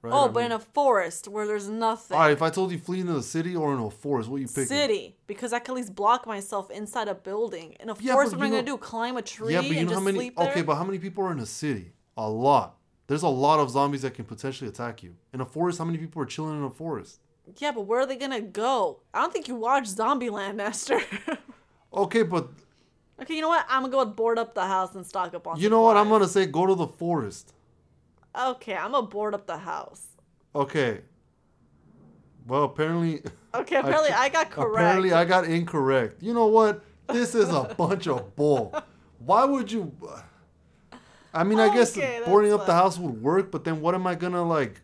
Right? 0.00 0.12
oh, 0.14 0.24
I 0.26 0.28
but 0.28 0.34
mean- 0.36 0.46
in 0.46 0.52
a 0.52 0.58
forest 0.60 1.26
where 1.26 1.46
there's 1.46 1.68
nothing. 1.68 2.16
all 2.16 2.22
right. 2.22 2.30
If 2.32 2.40
I 2.40 2.50
told 2.50 2.70
you 2.70 2.78
flee 2.78 3.00
into 3.00 3.14
the 3.14 3.22
city 3.22 3.56
or 3.56 3.74
in 3.74 3.80
a 3.80 3.90
forest, 3.90 4.28
what 4.28 4.40
you 4.40 4.46
pick? 4.46 4.68
City, 4.68 5.16
because 5.26 5.52
I 5.52 5.58
can 5.58 5.72
at 5.72 5.76
least 5.76 5.94
block 5.96 6.26
myself 6.26 6.70
inside 6.70 7.08
a 7.08 7.14
building. 7.14 7.74
In 7.80 7.90
a 7.90 7.96
Yeah, 7.98 8.12
forest, 8.12 8.32
what 8.36 8.40
am 8.44 8.46
I 8.46 8.50
gonna 8.50 8.62
do? 8.62 8.76
Climb 8.78 9.16
a 9.16 9.22
tree 9.22 9.54
Yeah, 9.54 9.60
but 9.62 9.70
you 9.70 9.78
and 9.78 9.88
know 9.88 9.94
how 9.94 10.00
many? 10.00 10.30
Okay, 10.38 10.62
but 10.62 10.76
how 10.76 10.84
many 10.84 10.98
people 11.00 11.24
are 11.24 11.32
in 11.32 11.40
a 11.40 11.46
city? 11.46 11.92
A 12.16 12.28
lot. 12.28 12.76
There's 13.08 13.22
a 13.22 13.28
lot 13.28 13.58
of 13.58 13.70
zombies 13.70 14.02
that 14.02 14.14
can 14.14 14.24
potentially 14.24 14.68
attack 14.68 15.02
you. 15.02 15.16
In 15.32 15.40
a 15.40 15.46
forest, 15.46 15.78
how 15.78 15.84
many 15.84 15.98
people 15.98 16.22
are 16.22 16.26
chilling 16.26 16.58
in 16.58 16.64
a 16.64 16.70
forest? 16.70 17.20
yeah, 17.56 17.72
but 17.72 17.80
where 17.86 18.00
are 18.00 18.06
they 18.06 18.16
gonna 18.16 18.42
go? 18.42 19.00
I 19.14 19.20
don't 19.22 19.32
think 19.32 19.48
you 19.48 19.54
watch 19.56 19.84
Zombieland, 19.84 20.54
Nestor. 20.62 21.00
Okay, 21.92 22.22
but 22.22 22.48
okay, 23.20 23.34
you 23.34 23.40
know 23.40 23.48
what? 23.48 23.64
I'm 23.68 23.82
gonna 23.82 24.04
go 24.04 24.04
board 24.04 24.38
up 24.38 24.54
the 24.54 24.66
house 24.66 24.94
and 24.94 25.04
stock 25.06 25.34
up 25.34 25.46
on. 25.46 25.58
you 25.58 25.70
know 25.70 25.80
what? 25.82 25.96
I'm 25.96 26.08
gonna 26.08 26.28
say 26.28 26.46
go 26.46 26.66
to 26.66 26.74
the 26.74 26.86
forest. 26.86 27.54
Okay, 28.38 28.74
I'm 28.74 28.92
gonna 28.92 29.06
board 29.06 29.34
up 29.34 29.46
the 29.46 29.58
house. 29.58 30.06
Okay. 30.54 31.00
Well, 32.46 32.64
apparently. 32.64 33.22
Okay, 33.54 33.76
apparently 33.80 34.10
I, 34.10 34.28
got 34.28 34.50
correct. 34.50 34.74
Apparently, 34.74 35.12
I 35.12 35.24
got 35.24 35.44
incorrect. 35.44 36.22
You 36.22 36.34
know 36.34 36.46
what? 36.46 36.84
This 37.12 37.34
is 37.34 37.48
a 37.50 37.74
bunch 37.76 38.06
of 38.06 38.36
bull. 38.36 38.74
Why 39.18 39.44
would 39.44 39.72
you? 39.72 39.92
I 41.34 41.44
mean, 41.44 41.58
I 41.58 41.74
guess 41.74 41.96
Okay, 41.96 42.22
boarding 42.24 42.52
up 42.52 42.66
the 42.66 42.72
house 42.72 42.98
would 42.98 43.22
work, 43.22 43.50
but 43.50 43.64
then 43.64 43.80
what 43.80 43.94
am 43.94 44.06
I 44.06 44.14
gonna 44.14 44.44
like? 44.44 44.80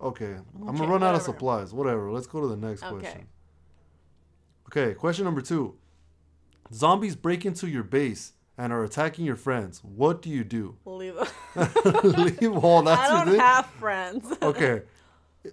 Okay, 0.00 0.34
I'm 0.66 0.76
gonna 0.76 0.86
run 0.90 1.02
out 1.02 1.14
of 1.14 1.22
supplies. 1.22 1.72
Whatever. 1.72 2.10
Let's 2.12 2.26
go 2.26 2.40
to 2.40 2.48
the 2.48 2.56
next 2.56 2.82
Okay. 2.82 3.00
question. 3.00 3.26
Okay, 4.68 4.94
question 4.94 5.24
number 5.24 5.40
two. 5.40 5.76
Zombies 6.72 7.16
break 7.16 7.44
into 7.44 7.68
your 7.68 7.82
base 7.82 8.32
and 8.58 8.72
are 8.72 8.84
attacking 8.84 9.24
your 9.24 9.36
friends. 9.36 9.82
What 9.82 10.22
do 10.22 10.30
you 10.30 10.44
do? 10.44 10.76
Leave 10.84 11.14
them. 11.14 11.26
Leave 12.04 12.56
all 12.64 12.82
that. 12.82 12.98
I 13.10 13.24
don't 13.24 13.38
have 13.38 13.66
friends. 13.66 14.26
Okay. 14.42 14.82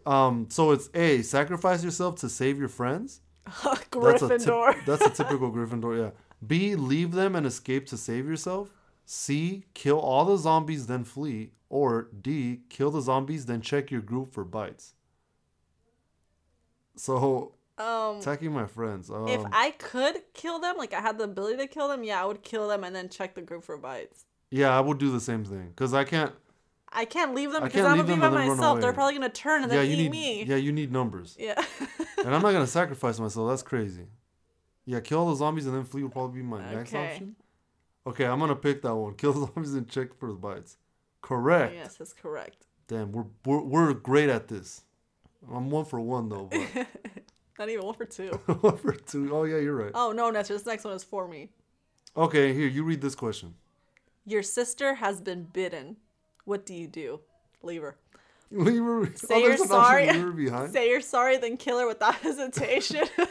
Um, 0.06 0.48
so 0.50 0.70
it's 0.72 0.88
A, 0.94 1.24
sacrifice 1.24 1.84
yourself 1.84 2.18
to 2.18 2.30
save 2.30 2.60
your 2.60 2.68
friends. 2.68 3.22
That's 3.64 3.82
a, 3.82 3.86
Gryffindor. 3.86 4.86
that's 4.86 5.04
a 5.04 5.10
typical 5.10 5.52
Gryffindor, 5.52 5.98
yeah. 5.98 6.10
B, 6.46 6.76
leave 6.76 7.14
them 7.14 7.36
and 7.36 7.46
escape 7.46 7.88
to 7.88 7.98
save 7.98 8.28
yourself. 8.28 8.72
C, 9.08 9.66
kill 9.74 10.00
all 10.00 10.26
the 10.26 10.38
zombies, 10.38 10.86
then 10.86 11.04
flee. 11.04 11.54
Or 11.70 12.10
D, 12.22 12.62
kill 12.70 12.92
the 12.92 13.02
zombies, 13.02 13.48
then 13.48 13.62
check 13.62 13.90
your 13.90 14.02
group 14.02 14.32
for 14.32 14.44
bites. 14.44 14.94
So 16.96 17.54
Um, 17.80 18.18
Attacking 18.18 18.52
my 18.52 18.66
friends. 18.68 19.10
Um, 19.10 19.28
if 19.28 19.42
I 19.54 19.72
could 19.72 20.18
kill 20.34 20.60
them, 20.60 20.76
like 20.78 20.94
I 20.94 21.00
had 21.00 21.18
the 21.18 21.24
ability 21.24 21.58
to 21.58 21.68
kill 21.68 21.88
them, 21.88 22.04
yeah, 22.04 22.22
I 22.22 22.26
would 22.26 22.44
kill 22.44 22.68
them 22.68 22.84
and 22.84 22.94
then 22.96 23.08
check 23.10 23.36
the 23.36 23.42
group 23.42 23.64
for 23.64 23.78
bites. 23.78 24.26
yeah, 24.52 24.76
I 24.76 24.82
would 24.82 24.98
do 24.98 25.12
the 25.12 25.22
same 25.22 25.46
thing 25.46 25.70
because 25.70 25.94
I 25.94 26.04
can't. 26.04 26.34
I 26.92 27.06
can't 27.06 27.36
leave 27.36 27.52
them 27.52 27.64
because 27.64 27.86
I'm 27.86 27.98
gonna 27.98 28.04
be 28.04 28.08
by 28.10 28.14
and 28.14 28.24
then 28.24 28.34
run 28.34 28.58
myself. 28.58 28.82
They're 28.82 28.94
probably 28.94 29.14
gonna 29.14 29.30
turn 29.30 29.62
and 29.64 29.72
yeah, 29.72 29.80
then 29.82 29.92
you 29.92 29.96
eat 29.98 30.10
need. 30.10 30.12
me. 30.12 30.44
Yeah, 30.44 30.56
you 30.56 30.72
need 30.72 30.92
numbers, 30.92 31.38
Yeah. 31.40 31.54
and 32.18 32.34
I'm 32.36 32.42
not 32.42 32.52
gonna 32.52 32.66
sacrifice 32.68 33.20
myself. 33.20 33.48
That's 33.50 33.62
crazy. 33.62 34.08
Yeah, 34.86 35.00
kill 35.00 35.20
all 35.20 35.30
the 35.30 35.36
zombies 35.36 35.68
and 35.68 35.76
then 35.76 35.84
flee 35.84 36.02
would 36.02 36.12
probably 36.12 36.42
be 36.42 36.48
my 36.48 36.60
next 36.74 36.94
option. 36.96 37.36
Okay, 38.08 38.26
I'm 38.26 38.40
gonna 38.40 38.56
pick 38.56 38.82
that 38.82 38.96
one. 38.96 39.14
Kill 39.18 39.34
the 39.34 39.46
zombies 39.46 39.76
and 39.76 39.88
check 39.88 40.16
for 40.18 40.30
the 40.30 40.38
bites. 40.38 40.78
Correct. 41.22 41.76
yes, 41.76 41.96
that's 41.98 42.14
correct. 42.14 42.66
Damn, 42.88 43.12
we're, 43.12 43.26
we're 43.46 43.62
we're 43.62 43.94
great 43.94 44.30
at 44.30 44.48
this. 44.48 44.82
I'm 45.54 45.70
one 45.70 45.86
for 45.86 46.00
one 46.00 46.28
though, 46.28 46.50
but 46.52 46.88
Not 47.60 47.68
even 47.68 47.86
one 47.86 47.94
for 47.94 48.06
two. 48.06 48.30
one 48.62 48.78
for 48.78 48.94
two. 48.94 49.36
Oh 49.36 49.44
yeah, 49.44 49.58
you're 49.58 49.76
right. 49.76 49.92
Oh 49.94 50.14
no, 50.14 50.30
Nestor, 50.32 50.54
this 50.54 50.66
next 50.66 50.86
one 50.86 50.94
is 50.94 51.04
for 51.04 51.28
me. 51.28 51.50
Okay, 52.16 52.54
here 52.54 52.68
you 52.68 52.84
read 52.84 53.02
this 53.02 53.16
question. 53.16 53.54
Your 54.26 54.44
sister 54.44 54.96
has 54.96 55.20
been 55.20 55.44
bitten. 55.44 55.98
What 56.46 56.66
do 56.66 56.74
you 56.74 56.88
do? 56.88 57.20
Leave 57.62 57.82
her. 57.82 57.98
Leave 58.50 58.82
her. 58.82 59.12
Say 59.14 59.28
oh, 59.36 59.38
you're 59.40 59.50
there's 59.50 59.62
an 59.62 59.72
option 59.72 59.82
sorry. 59.82 60.08
Leave 60.08 60.22
her 60.22 60.32
behind. 60.32 60.74
Say 60.74 60.90
you're 60.90 61.02
sorry, 61.02 61.38
then 61.38 61.58
kill 61.58 61.80
her 61.80 61.88
without 61.88 62.16
hesitation. 62.22 63.06
That's 63.18 63.30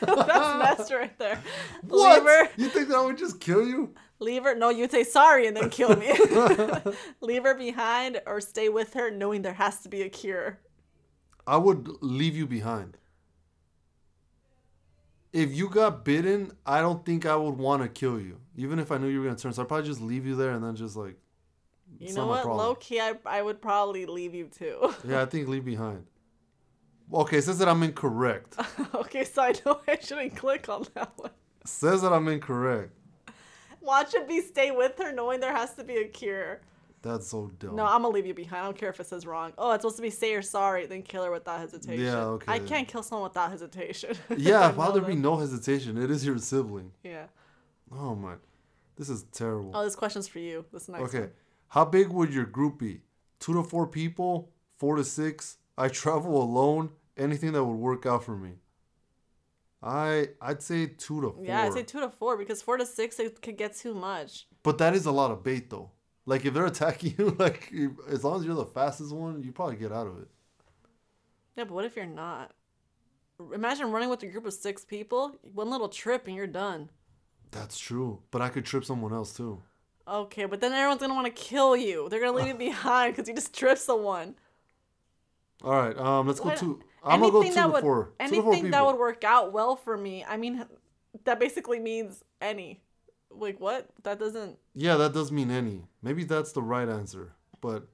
Nestor 0.78 0.98
right 0.98 1.18
there. 1.18 1.42
what? 1.88 2.22
Leave 2.22 2.28
her. 2.28 2.48
You 2.58 2.68
think 2.68 2.88
that 2.88 3.02
would 3.02 3.16
just 3.16 3.40
kill 3.40 3.66
you? 3.66 3.94
Leave 4.20 4.44
her. 4.44 4.54
No, 4.54 4.68
you'd 4.68 4.90
say 4.90 5.04
sorry 5.04 5.46
and 5.46 5.56
then 5.56 5.70
kill 5.70 5.96
me. 5.96 6.12
leave 7.22 7.44
her 7.44 7.54
behind 7.54 8.20
or 8.26 8.42
stay 8.42 8.68
with 8.68 8.92
her, 8.92 9.10
knowing 9.10 9.40
there 9.40 9.54
has 9.54 9.80
to 9.80 9.88
be 9.88 10.02
a 10.02 10.08
cure. 10.08 10.58
I 11.46 11.56
would 11.56 11.88
leave 12.02 12.36
you 12.36 12.46
behind. 12.46 12.98
If 15.32 15.54
you 15.54 15.68
got 15.68 16.04
bitten, 16.04 16.52
I 16.64 16.80
don't 16.80 17.04
think 17.04 17.26
I 17.26 17.36
would 17.36 17.56
want 17.58 17.82
to 17.82 17.88
kill 17.88 18.18
you, 18.20 18.40
even 18.56 18.78
if 18.78 18.90
I 18.90 18.98
knew 18.98 19.08
you 19.08 19.20
were 19.20 19.26
gonna 19.26 19.38
turn. 19.38 19.52
So 19.52 19.62
I'd 19.62 19.68
probably 19.68 19.86
just 19.86 20.00
leave 20.00 20.26
you 20.26 20.34
there 20.36 20.52
and 20.52 20.64
then 20.64 20.74
just 20.74 20.96
like, 20.96 21.16
You 21.98 22.14
know 22.14 22.26
what? 22.26 22.46
Low 22.46 22.74
key, 22.74 23.00
I, 23.00 23.14
I 23.26 23.42
would 23.42 23.60
probably 23.60 24.06
leave 24.06 24.34
you 24.34 24.46
too. 24.46 24.94
yeah, 25.06 25.22
I 25.22 25.26
think 25.26 25.48
leave 25.48 25.64
behind. 25.64 26.06
Okay, 27.12 27.38
it 27.38 27.44
says 27.44 27.58
that 27.58 27.68
I'm 27.68 27.82
incorrect. 27.82 28.56
okay, 28.94 29.24
so 29.24 29.42
I 29.42 29.54
know 29.64 29.80
I 29.86 29.98
shouldn't 30.00 30.36
click 30.36 30.68
on 30.68 30.86
that 30.94 31.12
one. 31.16 31.30
says 31.64 32.02
that 32.02 32.12
I'm 32.12 32.28
incorrect. 32.28 32.92
Watch 33.80 34.14
it 34.14 34.28
be 34.28 34.40
stay 34.42 34.70
with 34.70 34.98
her, 34.98 35.12
knowing 35.12 35.40
there 35.40 35.54
has 35.54 35.74
to 35.74 35.84
be 35.84 35.96
a 35.96 36.08
cure. 36.08 36.60
That's 37.02 37.28
so 37.28 37.50
dumb. 37.58 37.76
No, 37.76 37.84
I'm 37.84 38.02
gonna 38.02 38.14
leave 38.14 38.26
you 38.26 38.34
behind. 38.34 38.62
I 38.62 38.64
don't 38.64 38.76
care 38.76 38.90
if 38.90 38.98
it 38.98 39.06
says 39.06 39.26
wrong. 39.26 39.52
Oh, 39.56 39.70
it's 39.72 39.82
supposed 39.82 39.96
to 39.96 40.02
be 40.02 40.10
say 40.10 40.32
you're 40.32 40.42
sorry, 40.42 40.86
then 40.86 41.02
kill 41.02 41.24
her 41.24 41.30
without 41.30 41.60
hesitation. 41.60 42.04
Yeah, 42.04 42.24
okay. 42.24 42.52
I 42.52 42.58
can't 42.58 42.88
kill 42.88 43.02
someone 43.02 43.28
without 43.28 43.50
hesitation. 43.50 44.16
yeah, 44.36 44.72
why 44.72 44.90
there 44.90 45.02
be 45.02 45.14
no 45.14 45.36
hesitation? 45.36 45.96
It 45.96 46.10
is 46.10 46.26
your 46.26 46.38
sibling. 46.38 46.92
Yeah. 47.04 47.26
Oh 47.92 48.14
my, 48.14 48.34
this 48.96 49.08
is 49.08 49.22
terrible. 49.32 49.70
Oh, 49.74 49.84
this 49.84 49.96
question's 49.96 50.26
for 50.26 50.40
you. 50.40 50.64
This 50.72 50.88
next 50.88 51.04
Okay. 51.04 51.20
one. 51.20 51.30
How 51.68 51.84
big 51.84 52.08
would 52.08 52.32
your 52.34 52.46
group 52.46 52.78
be? 52.78 53.02
Two 53.38 53.54
to 53.54 53.62
four 53.62 53.86
people? 53.86 54.50
Four 54.78 54.96
to 54.96 55.04
six? 55.04 55.58
I 55.76 55.88
travel 55.88 56.42
alone. 56.42 56.90
Anything 57.16 57.52
that 57.52 57.64
would 57.64 57.76
work 57.76 58.06
out 58.06 58.24
for 58.24 58.36
me. 58.36 58.52
I 59.82 60.30
I'd 60.40 60.62
say 60.62 60.86
two 60.86 61.20
to 61.20 61.30
four. 61.30 61.44
Yeah, 61.44 61.62
I'd 61.62 61.72
say 61.72 61.82
two 61.84 62.00
to 62.00 62.10
four 62.10 62.36
because 62.36 62.62
four 62.62 62.76
to 62.76 62.86
six 62.86 63.20
it 63.20 63.40
could 63.40 63.56
get 63.56 63.76
too 63.76 63.94
much. 63.94 64.46
But 64.62 64.78
that 64.78 64.94
is 64.94 65.06
a 65.06 65.12
lot 65.12 65.30
of 65.30 65.44
bait 65.44 65.70
though. 65.70 65.90
Like 66.28 66.44
if 66.44 66.52
they're 66.52 66.66
attacking 66.66 67.14
you, 67.18 67.34
like 67.38 67.72
as 68.10 68.22
long 68.22 68.38
as 68.38 68.44
you're 68.44 68.54
the 68.54 68.66
fastest 68.66 69.12
one, 69.14 69.42
you 69.42 69.50
probably 69.50 69.76
get 69.76 69.92
out 69.92 70.06
of 70.06 70.18
it. 70.18 70.28
Yeah, 71.56 71.64
but 71.64 71.72
what 71.72 71.86
if 71.86 71.96
you're 71.96 72.04
not? 72.04 72.52
Imagine 73.54 73.90
running 73.90 74.10
with 74.10 74.22
a 74.22 74.26
group 74.26 74.44
of 74.44 74.52
six 74.52 74.84
people. 74.84 75.36
One 75.54 75.70
little 75.70 75.88
trip 75.88 76.26
and 76.26 76.36
you're 76.36 76.46
done. 76.46 76.90
That's 77.50 77.78
true. 77.78 78.20
But 78.30 78.42
I 78.42 78.50
could 78.50 78.66
trip 78.66 78.84
someone 78.84 79.12
else 79.14 79.32
too. 79.32 79.62
Okay, 80.06 80.44
but 80.44 80.60
then 80.60 80.72
everyone's 80.72 81.00
gonna 81.00 81.14
want 81.14 81.34
to 81.34 81.42
kill 81.42 81.74
you. 81.74 82.08
They're 82.10 82.20
gonna 82.20 82.36
leave 82.36 82.48
you 82.48 82.54
behind 82.58 83.16
because 83.16 83.26
you 83.26 83.34
just 83.34 83.54
tripped 83.54 83.80
someone. 83.80 84.34
All 85.64 85.72
right, 85.72 85.96
um, 85.96 86.26
let's 86.26 86.40
go 86.40 86.50
What- 86.50 86.58
two. 86.58 86.82
I'm 87.02 87.20
gonna 87.20 87.32
go 87.32 87.42
two 87.42 87.54
that 87.54 87.62
to 87.62 87.68
would 87.68 87.80
four. 87.80 88.04
To 88.18 88.22
anything 88.24 88.70
that 88.70 88.84
would 88.84 88.96
work 88.96 89.24
out 89.24 89.52
well 89.52 89.76
for 89.76 89.96
me. 89.96 90.24
I 90.28 90.36
mean, 90.36 90.66
that 91.24 91.40
basically 91.40 91.78
means 91.78 92.22
any. 92.42 92.82
Like 93.30 93.60
what? 93.60 93.88
That 94.02 94.18
doesn't. 94.18 94.58
Yeah, 94.74 94.96
that 94.96 95.12
does 95.12 95.30
mean 95.30 95.50
any. 95.50 95.84
Maybe 96.02 96.24
that's 96.24 96.52
the 96.52 96.62
right 96.62 96.88
answer. 96.88 97.32
But 97.60 97.88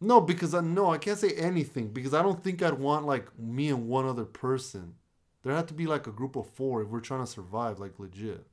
no, 0.00 0.20
because 0.20 0.54
I 0.54 0.60
no, 0.60 0.90
I 0.90 0.98
can't 0.98 1.18
say 1.18 1.32
anything 1.32 1.88
because 1.88 2.14
I 2.14 2.22
don't 2.22 2.42
think 2.42 2.62
I'd 2.62 2.78
want 2.78 3.06
like 3.06 3.36
me 3.38 3.68
and 3.68 3.88
one 3.88 4.06
other 4.06 4.24
person. 4.24 4.94
There 5.42 5.54
had 5.54 5.68
to 5.68 5.74
be 5.74 5.86
like 5.86 6.06
a 6.06 6.12
group 6.12 6.36
of 6.36 6.48
four 6.50 6.82
if 6.82 6.88
we're 6.88 7.00
trying 7.00 7.20
to 7.20 7.26
survive, 7.26 7.78
like 7.78 7.98
legit. 7.98 8.46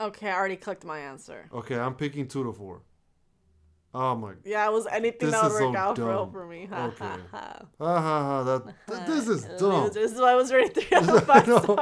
Okay, 0.00 0.28
I 0.28 0.34
already 0.34 0.56
clicked 0.56 0.84
my 0.84 0.98
answer. 0.98 1.48
Okay, 1.52 1.78
I'm 1.78 1.94
picking 1.94 2.26
two 2.26 2.42
to 2.44 2.52
four. 2.52 2.82
Oh 3.96 4.16
my 4.16 4.30
god 4.30 4.38
Yeah, 4.44 4.66
it 4.66 4.72
was 4.72 4.88
anything 4.88 5.30
that 5.30 5.42
would 5.44 5.52
work 5.52 5.74
so 5.74 5.76
out 5.76 5.94
dumb. 5.96 6.32
for 6.32 6.44
me. 6.46 6.66
Ha 6.66 6.86
Okay. 6.86 7.04
ha 7.04 7.18
ha. 7.30 7.62
ha 7.78 8.00
ha 8.00 8.22
ha 8.24 8.42
that 8.42 8.74
th- 8.88 9.06
this 9.06 9.28
is 9.28 9.44
dumb. 9.60 9.90
This 9.92 10.10
is 10.12 10.20
why 10.20 10.32
I 10.32 10.34
was 10.34 10.52
rated 10.52 10.74
three 10.74 10.96
out 10.96 11.08
of 11.08 11.24
five 11.24 11.46
know. 11.46 11.76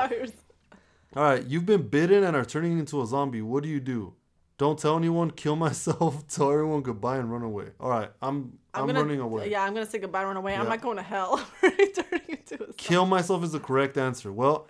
Stars. 1.13 1.25
Alright, 1.25 1.47
you've 1.47 1.67
been 1.67 1.89
bitten 1.89 2.25
and 2.25 2.37
are 2.37 2.45
turning 2.45 2.79
into 2.79 3.01
a 3.03 3.07
zombie. 3.07 3.43
What 3.43 3.63
do 3.63 3.69
you 3.69 3.81
do? 3.81 4.15
Don't 4.59 4.79
tell 4.79 4.97
anyone, 4.97 5.31
kill 5.31 5.57
myself, 5.67 6.27
tell 6.29 6.51
everyone 6.53 6.83
goodbye 6.83 7.19
and 7.19 7.31
run 7.31 7.43
away. 7.43 7.67
Alright, 7.81 8.11
I'm 8.21 8.59
I'm, 8.75 8.87
gonna, 8.87 9.01
running 9.03 9.21
away. 9.21 9.51
Yeah, 9.51 9.63
I'm 9.63 9.75
gonna 9.75 9.87
say 9.87 9.99
goodbye, 9.99 10.21
and 10.21 10.29
run 10.29 10.37
away. 10.37 10.55
I'm 10.55 10.69
not 10.69 10.81
going 10.81 10.97
to 10.97 11.03
hell. 11.03 11.45
I'm 11.63 11.71
turning 11.77 12.29
into 12.29 12.55
a 12.55 12.59
zombie. 12.59 12.75
Kill 12.77 13.07
myself 13.07 13.45
is 13.45 13.53
the 13.53 13.61
correct 13.61 13.97
answer. 13.99 14.33
Well, 14.33 14.69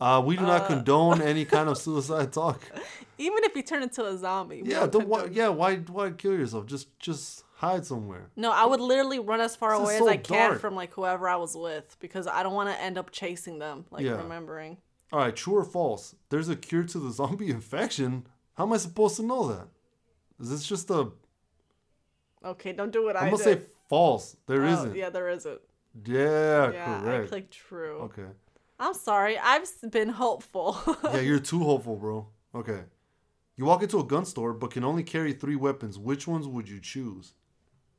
uh, 0.00 0.22
we 0.24 0.36
do 0.36 0.42
not 0.42 0.66
condone 0.66 1.20
any 1.32 1.44
kind 1.44 1.68
of 1.68 1.76
suicide 1.78 2.32
talk. 2.32 2.60
Even 3.18 3.44
if 3.44 3.54
you 3.54 3.62
turn 3.62 3.82
into 3.82 4.04
a 4.04 4.16
zombie. 4.16 4.62
Yeah, 4.64 4.80
don't 4.80 4.92
don't 4.92 5.08
why, 5.08 5.24
yeah. 5.30 5.48
Why 5.48 5.76
why 5.76 6.10
kill 6.10 6.32
yourself? 6.32 6.66
Just 6.66 6.98
just 6.98 7.44
hide 7.54 7.84
somewhere. 7.84 8.30
No, 8.36 8.50
I 8.50 8.64
would 8.64 8.80
literally 8.80 9.18
run 9.18 9.40
as 9.42 9.54
far 9.56 9.72
This 9.72 9.80
away 9.80 9.98
so 9.98 10.08
as 10.08 10.12
I 10.12 10.16
can 10.16 10.58
from 10.58 10.74
like 10.74 10.92
whoever 10.94 11.28
I 11.28 11.36
was 11.36 11.54
with 11.54 11.96
because 12.00 12.26
I 12.26 12.42
don't 12.42 12.54
want 12.54 12.70
to 12.70 12.80
end 12.80 12.96
up 12.96 13.10
chasing 13.10 13.58
them. 13.58 13.84
Like 13.90 14.04
Yeah. 14.04 14.12
remembering. 14.12 14.78
All 15.12 15.18
right, 15.20 15.34
true 15.34 15.56
or 15.56 15.64
false? 15.64 16.14
There's 16.28 16.48
a 16.48 16.56
cure 16.56 16.84
to 16.84 16.98
the 16.98 17.10
zombie 17.12 17.50
infection. 17.50 18.26
How 18.54 18.64
am 18.64 18.72
I 18.72 18.76
supposed 18.76 19.16
to 19.16 19.22
know 19.22 19.48
that? 19.48 19.68
Is 20.40 20.50
this 20.50 20.66
just 20.66 20.90
a? 20.90 21.10
Okay, 22.44 22.72
don't 22.72 22.92
do 22.92 23.04
what 23.04 23.16
I 23.16 23.20
I'm 23.26 23.32
gonna 23.32 23.44
did. 23.44 23.62
say 23.62 23.66
false. 23.88 24.36
There 24.46 24.64
Oh, 24.64 24.84
not 24.84 24.96
Yeah, 24.96 25.10
there 25.10 25.28
isn't. 25.28 25.60
Yeah, 26.06 26.72
Yeah, 26.72 27.22
I 27.22 27.26
clicked 27.26 27.52
true. 27.52 27.98
Okay. 28.02 28.26
I'm 28.78 28.94
sorry. 28.94 29.36
I've 29.38 29.68
been 29.90 30.08
hopeful. 30.08 30.78
Yeah, 31.04 31.20
you're 31.28 31.40
too 31.40 31.58
hopeful, 31.58 31.96
bro. 31.96 32.28
Okay. 32.54 32.84
You 33.56 33.66
walk 33.66 33.82
into 33.82 33.98
a 33.98 34.04
gun 34.04 34.24
store 34.24 34.54
but 34.54 34.70
can 34.70 34.84
only 34.84 35.02
carry 35.02 35.32
three 35.34 35.56
weapons. 35.56 35.98
Which 35.98 36.26
ones 36.26 36.46
would 36.46 36.68
you 36.68 36.80
choose? 36.80 37.34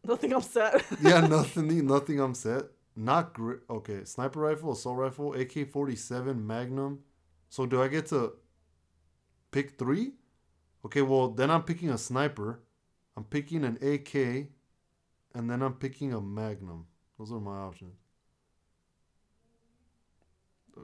Nothing 0.04 0.34
upset. 0.34 0.84
yeah, 1.02 1.20
nothing. 1.28 1.86
Nothing. 1.86 2.20
I'm 2.20 2.34
set. 2.34 2.64
Not 2.96 3.34
great. 3.34 3.60
Okay, 3.70 4.04
sniper 4.04 4.40
rifle, 4.42 4.72
assault 4.74 4.98
rifle, 4.98 5.34
AK-47, 5.34 6.44
Magnum. 6.44 7.00
So 7.50 7.66
do 7.66 7.82
I 7.82 7.88
get 7.88 8.08
to 8.08 8.34
pick 9.52 9.78
three? 9.78 10.14
Okay, 10.86 11.02
well 11.02 11.30
then 11.30 11.50
I'm 11.50 11.64
picking 11.64 11.90
a 11.90 11.98
sniper. 11.98 12.60
I'm 13.16 13.24
picking 13.24 13.64
an 13.64 13.78
AK, 13.82 14.48
and 15.36 15.50
then 15.50 15.62
I'm 15.62 15.74
picking 15.74 16.14
a 16.14 16.22
Magnum. 16.22 16.86
Those 17.18 17.32
are 17.32 17.40
my 17.40 17.58
options. 17.58 17.96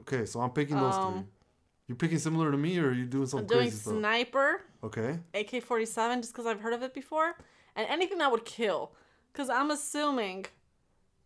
Okay, 0.00 0.26
so 0.26 0.40
I'm 0.40 0.50
picking 0.50 0.76
those 0.76 0.94
three. 0.94 1.04
Um, 1.04 1.28
You 1.88 1.94
picking 1.94 2.18
similar 2.18 2.50
to 2.50 2.56
me, 2.58 2.78
or 2.78 2.88
are 2.88 2.92
you 2.92 3.06
doing 3.06 3.26
something? 3.26 3.44
I'm 3.44 3.48
doing 3.48 3.70
crazy 3.70 3.76
stuff? 3.80 3.94
sniper, 3.94 4.60
Okay. 4.84 5.18
AK 5.34 5.62
47, 5.62 6.20
just 6.22 6.32
because 6.32 6.46
I've 6.46 6.60
heard 6.60 6.74
of 6.74 6.82
it 6.82 6.94
before, 6.94 7.34
and 7.74 7.86
anything 7.88 8.18
that 8.18 8.30
would 8.30 8.44
kill. 8.44 8.92
Because 9.32 9.48
I'm 9.50 9.70
assuming 9.70 10.46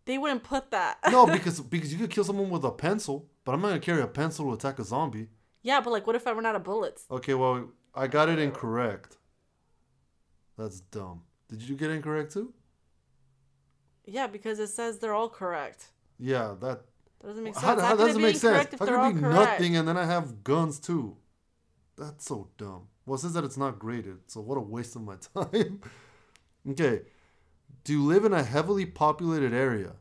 they 0.04 0.18
wouldn't 0.18 0.42
put 0.42 0.70
that. 0.70 0.98
No, 1.10 1.26
because 1.36 1.60
because 1.60 1.92
you 1.92 1.98
could 1.98 2.10
kill 2.10 2.24
someone 2.24 2.50
with 2.50 2.64
a 2.64 2.70
pencil, 2.70 3.28
but 3.44 3.52
I'm 3.54 3.60
not 3.60 3.68
gonna 3.68 3.80
carry 3.80 4.02
a 4.02 4.06
pencil 4.06 4.46
to 4.46 4.52
attack 4.54 4.78
a 4.78 4.84
zombie. 4.84 5.28
yeah, 5.62 5.80
but 5.80 5.90
like, 5.90 6.06
what 6.06 6.16
if 6.16 6.26
I 6.26 6.32
run 6.32 6.46
out 6.46 6.54
of 6.56 6.64
bullets? 6.64 7.04
Okay, 7.10 7.34
well, 7.34 7.68
I 7.94 8.06
got 8.06 8.28
it 8.28 8.38
incorrect. 8.38 9.16
That's 10.58 10.80
dumb. 10.80 11.22
Did 11.48 11.62
you 11.62 11.76
get 11.76 11.90
incorrect 11.90 12.32
too? 12.32 12.52
Yeah, 14.04 14.26
because 14.26 14.58
it 14.58 14.68
says 14.68 14.98
they're 14.98 15.14
all 15.14 15.28
correct. 15.28 15.86
Yeah, 16.18 16.54
that. 16.60 16.82
That 17.20 17.28
doesn't 17.28 17.44
make 17.44 17.54
sense. 17.54 17.64
How, 17.64 17.76
How, 17.80 17.86
how 17.88 17.96
doesn't 17.96 18.20
make 18.20 18.36
sense? 18.36 18.68
How 18.78 18.84
they're 18.84 18.94
can 18.96 19.04
all 19.04 19.10
it 19.10 19.14
be 19.14 19.20
correct? 19.20 19.60
nothing 19.60 19.76
and 19.76 19.86
then 19.86 19.96
I 19.96 20.04
have 20.06 20.42
guns 20.42 20.80
too? 20.80 21.16
That's 21.96 22.24
so 22.24 22.48
dumb. 22.58 22.88
Well, 23.06 23.14
it 23.14 23.18
says 23.20 23.32
that 23.34 23.44
it's 23.44 23.56
not 23.56 23.78
graded, 23.78 24.18
so 24.26 24.40
what 24.40 24.58
a 24.58 24.60
waste 24.60 24.96
of 24.96 25.02
my 25.02 25.14
time. 25.34 25.80
okay, 26.70 27.02
do 27.84 27.92
you 27.92 28.04
live 28.04 28.24
in 28.24 28.32
a 28.32 28.42
heavily 28.42 28.86
populated 28.86 29.52
area? 29.52 29.92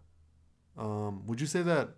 Um, 0.78 1.26
would 1.28 1.41
you 1.41 1.48
say 1.48 1.62
that 1.63 1.89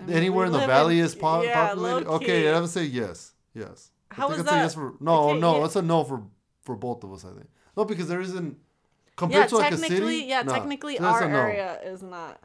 I 0.00 0.04
mean, 0.04 0.16
anywhere 0.16 0.46
in 0.46 0.52
the 0.52 0.66
valley 0.66 0.98
is 0.98 1.14
po- 1.14 1.42
yeah, 1.42 1.68
populated? 1.68 2.08
Okay, 2.08 2.48
I 2.52 2.60
would 2.60 2.70
say 2.70 2.84
yes. 2.84 3.32
Yes. 3.54 3.90
How 4.10 4.30
is 4.30 4.44
that? 4.44 4.54
yes 4.54 4.74
for 4.74 4.94
no, 5.00 5.30
Okay, 5.30 5.40
no. 5.40 5.58
yeah. 5.58 5.64
It's 5.64 5.76
a 5.76 5.82
no 5.82 6.04
for 6.04 6.22
for 6.62 6.76
both 6.76 7.02
of 7.04 7.12
us. 7.12 7.24
I 7.24 7.28
think 7.28 7.48
no 7.76 7.84
because 7.84 8.08
there 8.08 8.20
isn't 8.20 8.50
Yeah, 8.52 9.16
compared 9.16 9.48
to 9.50 9.56
like 9.56 9.72
a 9.72 9.76
city. 9.78 10.24
yeah, 10.26 10.42
nah, 10.42 10.52
technically 10.54 10.98
our 10.98 11.28
no. 11.28 11.36
area 11.36 11.80
is 11.82 12.02
not. 12.02 12.40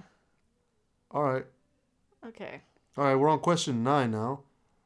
All 1.11 1.23
right. 1.23 1.45
Okay. 2.25 2.61
All 2.97 3.03
right, 3.05 3.15
we're 3.15 3.29
on 3.29 3.39
question 3.39 3.83
nine 3.83 4.11
now. 4.11 4.41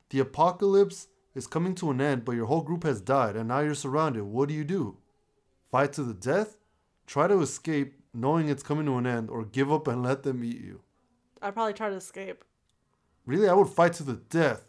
The 0.10 0.20
apocalypse 0.20 1.08
is 1.34 1.48
coming 1.48 1.74
to 1.76 1.92
an 1.92 2.02
end, 2.02 2.26
but 2.26 2.34
your 2.34 2.46
whole 2.48 2.62
group 2.62 2.84
has 2.84 3.00
died, 3.00 3.36
and 3.36 3.48
now 3.48 3.60
you're 3.62 3.74
surrounded. 3.74 4.24
What 4.24 4.50
do 4.50 4.54
you 4.54 4.66
do? 4.66 4.98
Fight 5.72 5.94
to 5.94 6.04
the 6.04 6.14
death? 6.14 6.58
Try 7.12 7.28
to 7.28 7.41
escape, 7.41 7.93
knowing 8.13 8.47
it's 8.47 8.63
coming 8.63 8.86
to 8.86 8.95
an 8.95 9.06
end, 9.06 9.30
or 9.30 9.43
give 9.43 9.69
up 9.69 9.89
and 9.89 10.02
let 10.02 10.24
them 10.24 10.45
eat 10.45 10.62
you? 10.62 10.80
I'd 11.41 11.54
probably 11.54 11.74
try 11.74 11.89
to 11.89 11.95
escape. 11.95 12.45
Really, 13.26 13.50
I 13.50 13.54
would 13.54 13.67
fight 13.67 13.91
to 13.95 14.04
the 14.04 14.13
death. 14.13 14.63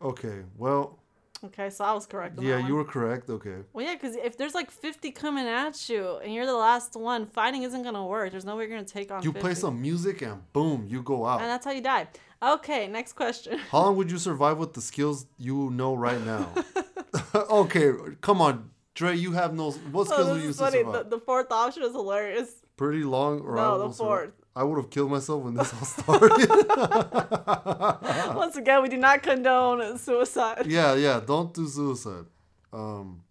Okay, 0.00 0.44
well, 0.56 1.00
Okay, 1.42 1.70
so 1.70 1.84
I 1.84 1.92
was 1.92 2.06
correct. 2.06 2.40
yeah, 2.40 2.64
you 2.68 2.76
were 2.76 2.84
correct. 2.84 3.28
Okay. 3.28 3.56
Well, 3.72 3.84
yeah, 3.84 3.94
because 3.94 4.14
if 4.14 4.38
there's 4.38 4.54
like 4.54 4.70
50 4.70 5.10
coming 5.10 5.48
at 5.48 5.88
you 5.88 6.18
and 6.22 6.32
you're 6.32 6.46
the 6.46 6.54
last 6.54 6.94
one, 6.94 7.26
fighting 7.26 7.64
isn't 7.64 7.82
gonna 7.82 8.06
work. 8.06 8.30
There's 8.30 8.44
no 8.44 8.54
way 8.54 8.68
you're 8.68 8.76
gonna 8.76 8.88
take 8.88 9.10
on. 9.10 9.24
You 9.24 9.32
50. 9.32 9.40
play 9.40 9.54
some 9.54 9.82
music 9.82 10.22
and 10.22 10.40
boom, 10.52 10.86
you 10.88 11.02
go 11.02 11.26
out. 11.26 11.40
and 11.40 11.50
that's 11.50 11.64
how 11.64 11.72
you 11.72 11.80
die. 11.82 12.06
Okay, 12.40 12.86
next 12.86 13.14
question. 13.14 13.58
How 13.72 13.80
long 13.86 13.96
would 13.96 14.08
you 14.08 14.18
survive 14.18 14.58
with 14.58 14.72
the 14.74 14.80
skills 14.80 15.26
you 15.36 15.70
know 15.70 15.96
right 15.96 16.24
now? 16.24 16.48
okay, 17.34 17.92
come 18.20 18.40
on, 18.40 18.70
Dre. 18.96 19.14
You 19.14 19.32
have 19.32 19.54
no. 19.54 19.70
What 19.92 20.08
skills 20.08 20.28
Oh, 20.28 20.34
you 20.34 20.42
use 20.48 20.56
to 20.56 20.64
funny. 20.64 20.78
survive? 20.78 21.04
The, 21.10 21.16
the 21.16 21.22
fourth 21.24 21.52
option 21.52 21.82
is 21.84 21.92
hilarious. 21.92 22.50
Pretty 22.76 23.04
long, 23.04 23.40
or 23.40 23.56
I 23.58 23.62
No, 23.62 23.78
will 23.78 23.88
the 23.88 23.94
fourth. 23.94 24.32
I 24.56 24.64
would 24.64 24.76
have 24.78 24.90
killed 24.90 25.10
myself 25.10 25.42
when 25.44 25.54
this 25.54 25.72
all 25.74 25.84
started. 25.84 26.48
Once 28.36 28.56
again, 28.56 28.82
we 28.82 28.88
do 28.88 28.96
not 28.96 29.22
condone 29.22 29.96
suicide. 29.98 30.66
yeah, 30.66 30.94
yeah. 30.94 31.20
Don't 31.24 31.52
do 31.54 31.66
suicide. 31.68 32.24
Um, 32.72 33.22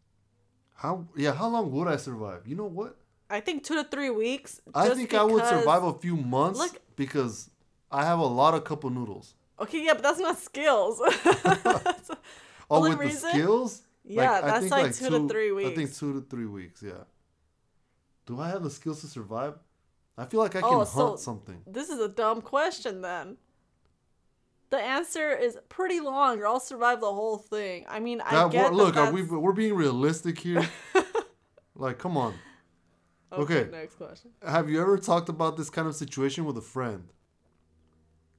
how? 0.75 1.05
Yeah, 1.17 1.33
how 1.33 1.47
long 1.49 1.71
would 1.71 1.87
I 1.87 1.97
survive? 1.97 2.47
You 2.47 2.55
know 2.55 2.65
what? 2.65 2.97
I 3.29 3.39
think 3.39 3.63
two 3.63 3.75
to 3.75 3.83
three 3.89 4.11
weeks. 4.11 4.61
I 4.73 4.89
think 4.89 5.13
I 5.15 5.23
would 5.23 5.45
survive 5.45 5.83
a 5.83 5.93
few 5.93 6.15
months 6.15 6.59
Look- 6.59 6.79
because 6.95 7.49
I 7.91 8.05
have 8.05 8.19
a 8.19 8.25
lot 8.41 8.53
of 8.53 8.63
couple 8.63 8.89
noodles. 8.91 9.33
Okay, 9.59 9.83
yeah, 9.85 9.93
but 9.93 10.03
that's 10.03 10.19
not 10.19 10.37
skills. 10.37 11.01
Oh, 12.69 12.81
with 12.81 12.97
reason- 12.99 13.21
the 13.21 13.29
skills? 13.29 13.81
Yeah, 14.07 14.31
I 14.33 14.41
that's 14.41 14.59
think 14.61 14.71
like 14.71 14.95
two 14.95 15.09
to 15.09 15.27
three 15.27 15.51
weeks. 15.51 15.69
I 15.71 15.75
think 15.75 15.95
two 15.95 16.13
to 16.13 16.21
three 16.27 16.45
weeks. 16.45 16.81
Yeah. 16.83 17.03
Do 18.25 18.39
I 18.39 18.49
have 18.49 18.63
the 18.63 18.69
skills 18.69 19.01
to 19.01 19.07
survive? 19.07 19.55
I 20.17 20.25
feel 20.25 20.39
like 20.39 20.55
I 20.55 20.61
can 20.61 20.69
Oh, 20.73 20.85
hunt 20.85 21.19
something. 21.19 21.61
this 21.67 21.89
is 21.89 21.99
a 21.99 22.07
dumb 22.07 22.41
question 22.41 23.01
then. 23.01 23.37
The 24.69 24.77
answer 24.77 25.31
is 25.31 25.57
pretty 25.69 25.99
long, 25.99 26.39
or 26.39 26.47
I'll 26.47 26.59
survive 26.59 26.99
the 27.01 27.11
whole 27.13 27.37
thing. 27.37 27.85
I 27.87 27.99
mean, 27.99 28.21
I 28.21 28.47
get 28.49 28.71
we're- 28.71 28.75
look, 28.75 28.95
that 28.95 29.09
are 29.09 29.13
we, 29.13 29.21
we're 29.23 29.53
being 29.53 29.75
realistic 29.75 30.39
here. 30.39 30.67
like, 31.75 31.97
come 31.99 32.17
on. 32.17 32.33
okay. 33.31 33.67
Next 33.71 33.95
question. 33.95 34.31
Have 34.45 34.69
you 34.69 34.81
ever 34.81 34.97
talked 34.97 35.29
about 35.29 35.57
this 35.57 35.69
kind 35.69 35.87
of 35.87 35.95
situation 35.95 36.45
with 36.45 36.57
a 36.57 36.61
friend? 36.61 37.09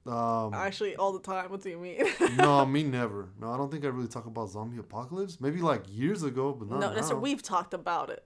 Um, 0.07 0.53
Actually, 0.53 0.95
all 0.95 1.11
the 1.11 1.19
time. 1.19 1.49
What 1.49 1.61
do 1.61 1.69
you 1.69 1.77
mean? 1.77 2.05
no, 2.37 2.65
me 2.65 2.83
never. 2.83 3.29
No, 3.39 3.51
I 3.51 3.57
don't 3.57 3.71
think 3.71 3.83
I 3.83 3.87
really 3.89 4.07
talk 4.07 4.25
about 4.25 4.49
zombie 4.49 4.77
apocalypse. 4.77 5.39
Maybe 5.41 5.61
like 5.61 5.83
years 5.89 6.23
ago, 6.23 6.53
but 6.53 6.69
not 6.69 6.79
no, 6.79 6.93
that's 6.93 7.11
we've 7.13 7.43
talked 7.43 7.73
about 7.73 8.09
it. 8.09 8.23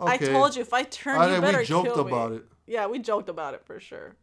Okay. 0.00 0.12
I 0.12 0.16
told 0.16 0.56
you 0.56 0.62
if 0.62 0.72
I 0.72 0.84
turn, 0.84 1.20
I- 1.20 1.34
you 1.34 1.40
better 1.40 1.58
we 1.58 1.64
joked 1.64 1.92
kill 1.92 2.04
me. 2.04 2.10
about 2.10 2.32
it. 2.32 2.44
Yeah, 2.66 2.86
we 2.86 2.98
joked 2.98 3.28
about 3.28 3.54
it 3.54 3.64
for 3.64 3.78
sure. 3.80 4.16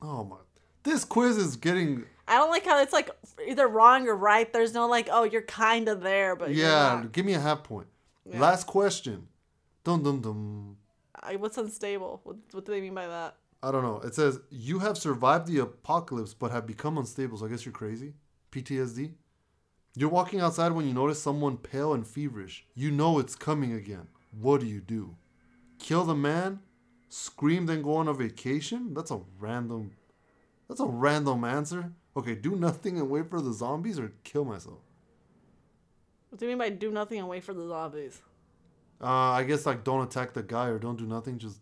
Oh 0.00 0.24
my! 0.24 0.36
This 0.82 1.04
quiz 1.04 1.36
is 1.36 1.56
getting 1.56 2.04
I 2.30 2.34
don't 2.34 2.50
like 2.50 2.64
how 2.64 2.80
it's 2.80 2.92
like 2.92 3.10
either 3.46 3.66
wrong 3.66 4.06
or 4.06 4.14
right. 4.14 4.50
There's 4.52 4.72
no 4.72 4.86
like, 4.86 5.08
oh, 5.10 5.24
you're 5.24 5.42
kind 5.42 5.88
of 5.88 6.00
there, 6.00 6.36
but 6.36 6.54
yeah. 6.54 7.04
Give 7.10 7.26
me 7.26 7.34
a 7.34 7.40
half 7.40 7.64
point. 7.64 7.88
Yeah. 8.24 8.38
Last 8.38 8.68
question. 8.68 9.26
Dum 9.82 10.04
dum 10.04 10.20
dum. 10.20 10.76
I, 11.20 11.36
what's 11.36 11.58
unstable? 11.58 12.20
What, 12.22 12.36
what 12.52 12.64
do 12.64 12.72
they 12.72 12.80
mean 12.80 12.94
by 12.94 13.08
that? 13.08 13.34
I 13.62 13.70
don't 13.70 13.82
know. 13.82 14.00
It 14.00 14.14
says 14.14 14.40
you 14.50 14.78
have 14.78 14.96
survived 14.96 15.46
the 15.46 15.58
apocalypse 15.58 16.34
but 16.34 16.50
have 16.50 16.66
become 16.66 16.96
unstable. 16.96 17.38
So 17.38 17.46
I 17.46 17.48
guess 17.48 17.64
you're 17.64 17.72
crazy. 17.72 18.14
PTSD. 18.52 19.12
You're 19.96 20.08
walking 20.08 20.40
outside 20.40 20.72
when 20.72 20.86
you 20.86 20.94
notice 20.94 21.22
someone 21.22 21.56
pale 21.56 21.92
and 21.92 22.06
feverish. 22.06 22.64
You 22.74 22.90
know 22.90 23.18
it's 23.18 23.34
coming 23.34 23.72
again. 23.72 24.08
What 24.30 24.60
do 24.60 24.66
you 24.66 24.80
do? 24.80 25.16
Kill 25.78 26.04
the 26.04 26.14
man? 26.14 26.60
Scream 27.08 27.66
then 27.66 27.82
go 27.82 27.96
on 27.96 28.08
a 28.08 28.14
vacation? 28.14 28.94
That's 28.94 29.10
a 29.10 29.20
random 29.38 29.92
That's 30.68 30.80
a 30.80 30.86
random 30.86 31.44
answer. 31.44 31.92
Okay, 32.16 32.36
do 32.36 32.54
nothing 32.56 32.98
and 32.98 33.10
wait 33.10 33.28
for 33.28 33.40
the 33.40 33.52
zombies 33.52 33.98
or 33.98 34.12
kill 34.22 34.44
myself. 34.44 34.78
What 36.28 36.38
do 36.38 36.46
you 36.46 36.50
mean 36.50 36.58
by 36.58 36.70
do 36.70 36.92
nothing 36.92 37.18
and 37.18 37.28
wait 37.28 37.42
for 37.42 37.52
the 37.52 37.66
zombies? 37.66 38.20
Uh, 39.00 39.06
I 39.06 39.42
guess 39.42 39.66
like 39.66 39.82
don't 39.82 40.06
attack 40.06 40.32
the 40.32 40.42
guy 40.42 40.66
or 40.66 40.78
don't 40.78 40.96
do 40.96 41.06
nothing. 41.06 41.38
Just 41.38 41.58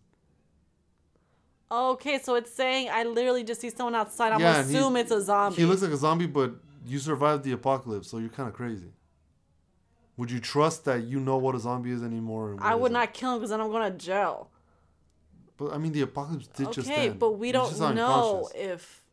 Okay, 1.71 2.17
so 2.19 2.35
it's 2.35 2.51
saying 2.51 2.89
I 2.91 3.03
literally 3.03 3.43
just 3.43 3.61
see 3.61 3.69
someone 3.69 3.95
outside. 3.95 4.31
I'm 4.31 4.39
Yeah, 4.39 4.53
gonna 4.53 4.67
assume 4.67 4.95
it's 4.95 5.11
a 5.11 5.21
zombie. 5.21 5.57
He 5.57 5.65
looks 5.65 5.81
like 5.81 5.91
a 5.91 5.97
zombie, 5.97 6.25
but 6.25 6.53
you 6.85 6.97
survived 6.99 7.43
the 7.43 7.51
apocalypse, 7.51 8.09
so 8.09 8.17
you're 8.17 8.29
kind 8.29 8.49
of 8.49 8.55
crazy. 8.55 8.91
Would 10.17 10.31
you 10.31 10.39
trust 10.39 10.85
that 10.85 11.03
you 11.03 11.19
know 11.19 11.37
what 11.37 11.55
a 11.55 11.59
zombie 11.59 11.91
is 11.91 12.03
anymore? 12.03 12.51
and 12.51 12.59
I 12.61 12.75
would 12.75 12.91
not 12.91 13.13
kill 13.13 13.33
him 13.33 13.39
because 13.39 13.51
then 13.51 13.61
I'm 13.61 13.69
going 13.71 13.89
to 13.91 13.97
jail. 13.97 14.49
But 15.57 15.73
I 15.73 15.77
mean, 15.77 15.91
the 15.91 16.01
apocalypse 16.01 16.47
did 16.47 16.71
just 16.71 16.89
Okay, 16.89 17.09
but 17.09 17.31
we 17.33 17.51
don't 17.51 17.79
know 17.95 18.49
if. 18.55 19.03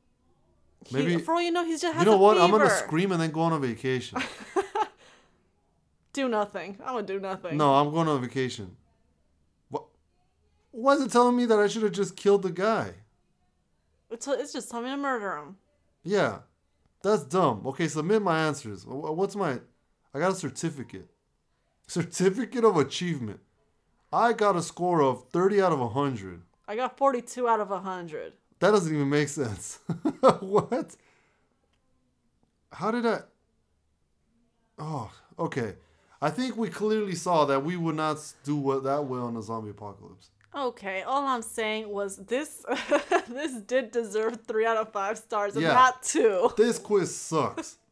He, 0.87 0.97
Maybe- 0.97 1.19
for 1.19 1.35
all 1.35 1.43
you 1.43 1.51
know, 1.51 1.65
he's 1.65 1.83
just 1.83 1.99
You 1.99 2.05
know 2.05 2.17
what? 2.17 2.39
I'm 2.41 2.51
gonna 2.51 2.71
scream 2.71 3.13
and 3.13 3.21
then 3.21 3.31
go 3.33 3.41
on 3.41 3.53
a 3.53 3.59
vacation. 3.59 4.23
Do 6.13 6.29
nothing. 6.29 6.79
I'm 6.81 6.95
gonna 6.95 7.07
do 7.07 7.21
nothing. 7.21 7.59
no, 7.59 7.75
I'm 7.75 7.91
going 7.91 8.09
on 8.09 8.17
a 8.17 8.21
vacation. 8.21 8.75
Is 10.77 11.03
it 11.03 11.11
telling 11.11 11.37
me 11.37 11.47
that 11.47 11.59
I 11.59 11.69
should 11.69 11.83
have 11.83 11.93
just 11.93 12.17
killed 12.17 12.43
the 12.43 12.51
guy? 12.51 12.93
It's, 14.11 14.29
it's 14.29 14.53
just 14.53 14.71
telling 14.71 14.87
me 14.87 14.91
to 14.93 14.97
murder 14.97 15.37
him. 15.37 15.57
Yeah, 16.05 16.39
that's 17.03 17.25
dumb. 17.25 17.63
Okay, 17.67 17.89
submit 17.89 18.23
my 18.23 18.47
answers. 18.47 18.85
What's 18.87 19.35
my? 19.35 19.61
I 20.15 20.19
got 20.19 20.33
a 20.33 20.37
certificate. 20.37 21.09
Certificate 21.89 22.65
of 22.65 22.77
achievement. 22.77 23.39
I 24.13 24.33
got 24.33 24.57
a 24.57 24.63
score 24.63 25.03
of 25.03 25.29
30 25.29 25.63
out 25.63 25.73
of 25.73 25.79
100. 25.79 26.43
I 26.67 26.75
got 26.75 26.99
42 26.99 27.47
out 27.47 27.61
of 27.61 27.71
100. 27.71 28.33
That 28.59 28.71
doesn't 28.73 28.93
even 28.93 29.09
make 29.09 29.29
sense. 29.29 29.79
what? 30.41 30.97
How 32.73 32.91
did 32.91 33.07
I? 33.07 33.21
Oh, 34.79 35.13
okay. 35.39 35.75
I 36.21 36.31
think 36.31 36.57
we 36.57 36.69
clearly 36.69 37.15
saw 37.15 37.45
that 37.45 37.65
we 37.65 37.77
would 37.77 37.95
not 37.95 38.19
do 38.43 38.57
what 38.57 38.83
that 38.85 39.05
well 39.05 39.29
in 39.29 39.37
a 39.37 39.43
zombie 39.43 39.71
apocalypse. 39.71 40.31
Okay, 40.57 41.03
all 41.03 41.27
I'm 41.27 41.43
saying 41.43 41.89
was 41.91 42.17
this 42.17 42.65
this 43.29 43.53
did 43.61 43.91
deserve 43.91 44.39
three 44.47 44.65
out 44.65 44.79
of 44.79 44.91
five 44.91 45.19
stars 45.19 45.55
and 45.55 45.63
Yeah. 45.63 45.75
not 45.75 46.03
two. 46.03 46.51
This 46.57 46.79
quiz 46.79 47.15
sucks. 47.15 47.77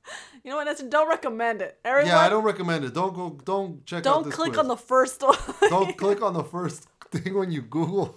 You 0.45 0.51
know 0.51 0.57
what? 0.59 0.67
That's, 0.67 0.83
don't 0.83 1.09
recommend 1.09 1.63
it. 1.63 1.79
Everyone, 1.83 2.11
yeah, 2.11 2.19
I 2.19 2.29
don't 2.29 2.45
recommend 2.45 2.85
it. 2.85 2.93
Don't 2.93 3.15
go. 3.15 3.31
Don't 3.43 3.87
check 3.87 4.05
out 4.07 4.23
don't 4.25 4.31
click 4.31 4.51
quiz. 4.53 4.59
on 4.59 4.69
the 4.69 4.77
first 4.77 5.23
one. 5.23 5.39
Don't 5.71 5.97
click 5.97 6.21
on 6.21 6.35
the 6.35 6.45
first 6.45 6.87
thing 7.11 7.33
when 7.33 7.51
you 7.51 7.63
Google 7.63 8.13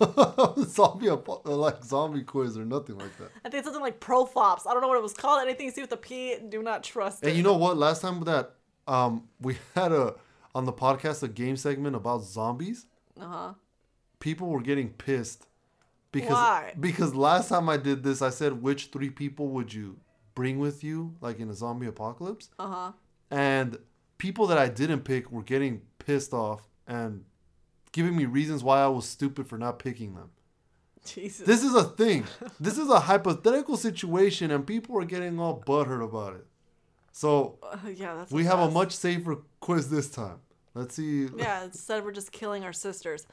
zombie 0.65 1.10
like 1.45 1.81
zombie 1.86 2.23
quiz 2.23 2.57
or 2.57 2.65
nothing 2.65 2.97
like 2.97 3.17
that. 3.19 3.29
I 3.45 3.49
think 3.49 3.60
it's 3.60 3.67
something 3.67 3.81
like 3.81 4.01
Profops. 4.01 4.67
I 4.67 4.73
don't 4.73 4.81
know 4.81 4.89
what 4.89 4.97
it 4.97 5.01
was 5.03 5.13
called. 5.13 5.41
Anything 5.41 5.67
you 5.67 5.71
see 5.71 5.79
with 5.79 5.89
the 5.91 5.95
P, 5.95 6.36
do 6.49 6.62
not 6.62 6.83
trust 6.83 7.23
it. 7.23 7.27
And 7.29 7.38
you 7.38 7.43
know 7.43 7.55
what? 7.55 7.77
Last 7.77 8.01
time 8.01 8.21
that 8.25 8.55
um 8.86 9.29
we 9.39 9.57
had 9.73 9.93
a 9.93 10.15
on 10.53 10.65
the 10.65 10.73
podcast 10.73 11.23
a 11.23 11.29
game 11.29 11.55
segment 11.55 11.95
about 11.95 12.21
zombies. 12.23 12.86
Uh 13.17 13.25
huh. 13.25 13.53
People 14.19 14.47
were 14.47 14.62
getting 14.62 14.89
pissed 14.89 15.45
because 16.12 16.32
Why? 16.32 16.73
because 16.80 17.13
last 17.13 17.49
time 17.49 17.69
I 17.69 17.77
did 17.77 18.03
this, 18.03 18.21
I 18.21 18.30
said 18.30 18.62
which 18.62 18.88
three 18.88 19.10
people 19.10 19.49
would 19.49 19.73
you 19.73 19.99
bring 20.36 20.60
with 20.60 20.84
you, 20.84 21.15
like 21.21 21.39
in 21.39 21.49
a 21.49 21.53
zombie 21.53 21.88
apocalypse, 21.88 22.49
Uh 22.60 22.67
huh. 22.67 22.91
and 23.32 23.77
people 24.17 24.47
that 24.47 24.58
I 24.58 24.67
didn't 24.69 25.01
pick 25.01 25.32
were 25.32 25.43
getting 25.43 25.82
pissed 25.99 26.34
off 26.34 26.67
and 26.88 27.23
giving 27.91 28.15
me 28.15 28.25
reasons 28.25 28.63
why 28.63 28.80
I 28.82 28.88
was 28.88 29.08
stupid 29.08 29.47
for 29.47 29.58
not 29.58 29.80
picking 29.80 30.15
them. 30.15 30.32
Jesus. 31.06 31.45
This 31.47 31.63
is 31.63 31.73
a 31.73 31.84
thing. 31.86 32.25
this 32.60 32.77
is 32.77 32.89
a 32.89 32.99
hypothetical 33.01 33.77
situation, 33.77 34.51
and 34.51 34.65
people 34.67 34.97
are 34.99 35.06
getting 35.06 35.39
all 35.39 35.62
butthurt 35.65 36.03
about 36.03 36.36
it. 36.36 36.45
So 37.12 37.58
Uh, 37.63 37.77
yeah, 37.93 38.15
that's. 38.15 38.32
we 38.32 38.43
have 38.45 38.60
a 38.60 38.69
much 38.69 38.91
safer 38.95 39.38
quiz 39.60 39.89
this 39.89 40.10
time. 40.10 40.39
Let's 40.75 40.95
see. 40.95 41.27
Yeah, 41.36 41.63
instead 41.63 42.03
we're 42.06 42.12
just 42.12 42.32
killing 42.32 42.63
our 42.63 42.73
sisters. 42.73 43.25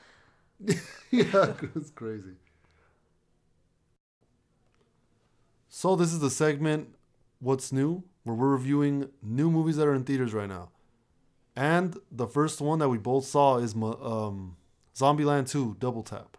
yeah, 1.11 1.55
it's 1.75 1.91
crazy. 1.91 2.37
So 5.69 5.97
this 5.97 6.13
is 6.13 6.21
the 6.21 6.31
segment 6.31 6.95
What's 7.41 7.73
New, 7.73 8.05
where 8.23 8.35
we're 8.37 8.49
reviewing 8.49 9.11
new 9.23 9.51
movies 9.51 9.77
that 9.77 9.87
are 9.87 9.95
in 9.95 10.05
theaters 10.05 10.33
right 10.33 10.49
now. 10.49 10.71
And 11.57 11.97
the 12.11 12.27
first 12.27 12.61
one 12.61 12.79
that 12.79 12.89
we 12.89 12.99
both 12.99 13.27
saw 13.27 13.59
is 13.59 13.75
um, 13.75 14.57
Zombieland 14.97 15.49
2 15.51 15.77
Double 15.79 16.03
Tap. 16.03 16.37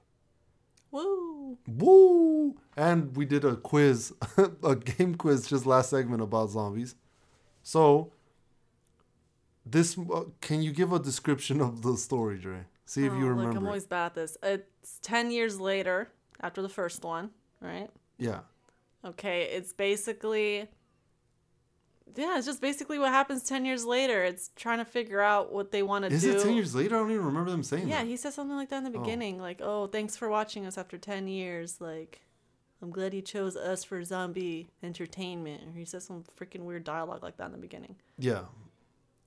Woo! 0.92 1.58
Woo! 1.68 2.56
And 2.76 3.16
we 3.16 3.26
did 3.26 3.46
a 3.46 3.56
quiz, 3.56 4.14
a 4.64 4.76
game 4.76 5.16
quiz 5.16 5.48
just 5.48 5.66
last 5.66 5.90
segment 5.90 6.22
about 6.22 6.50
zombies. 6.50 6.96
So 7.64 8.12
this 9.66 9.98
uh, 9.98 10.26
can 10.42 10.62
you 10.62 10.72
give 10.72 10.94
a 10.94 11.00
description 11.00 11.62
of 11.62 11.82
the 11.82 11.98
story, 11.98 12.38
Dre? 12.38 12.66
See 12.86 13.06
if 13.06 13.12
Oh, 13.14 13.16
you 13.18 13.22
Look, 13.28 13.38
remember. 13.38 13.58
I'm 13.58 13.66
always 13.66 13.86
bad 13.86 14.08
at 14.08 14.14
this. 14.16 14.38
It's 14.44 15.00
ten 15.02 15.32
years 15.32 15.60
later 15.60 16.10
after 16.42 16.62
the 16.62 16.70
first 16.70 17.04
one. 17.04 17.32
right? 17.62 17.90
Yeah. 18.18 18.42
Okay, 19.04 19.44
it's 19.52 19.74
basically 19.74 20.68
yeah, 22.16 22.38
it's 22.38 22.46
just 22.46 22.62
basically 22.62 22.98
what 22.98 23.10
happens 23.10 23.44
10 23.44 23.66
years 23.66 23.84
later. 23.84 24.24
It's 24.24 24.50
trying 24.56 24.78
to 24.78 24.86
figure 24.86 25.20
out 25.20 25.52
what 25.52 25.72
they 25.72 25.84
want 25.84 26.04
to 26.06 26.10
do. 26.10 26.16
Is 26.16 26.24
it 26.24 26.42
10 26.44 26.54
years 26.56 26.74
later? 26.74 26.96
I 26.96 27.00
don't 27.00 27.12
even 27.12 27.26
remember 27.26 27.52
them 27.52 27.62
saying 27.64 27.90
Yeah, 27.90 28.02
that. 28.04 28.08
he 28.08 28.16
said 28.16 28.32
something 28.34 28.56
like 28.56 28.70
that 28.70 28.86
in 28.86 28.92
the 28.92 28.98
Oh. 28.98 29.02
beginning 29.02 29.38
like, 29.40 29.60
"Oh, 29.62 29.88
thanks 29.88 30.16
for 30.16 30.30
watching 30.30 30.66
us 30.66 30.78
after 30.78 30.98
10 30.98 31.28
years." 31.28 31.82
Like, 31.82 32.22
I'm 32.82 32.90
glad 32.92 33.14
you 33.14 33.22
chose 33.22 33.58
us 33.58 33.84
for 33.84 34.02
zombie 34.06 34.70
entertainment. 34.82 35.64
Or 35.68 35.72
he 35.78 35.84
says 35.84 36.06
some 36.06 36.24
freaking 36.40 36.62
weird 36.62 36.84
dialogue 36.86 37.22
like 37.24 37.36
that 37.38 37.48
in 37.48 37.52
the 37.52 37.58
beginning. 37.58 37.96
Yeah. 38.18 38.44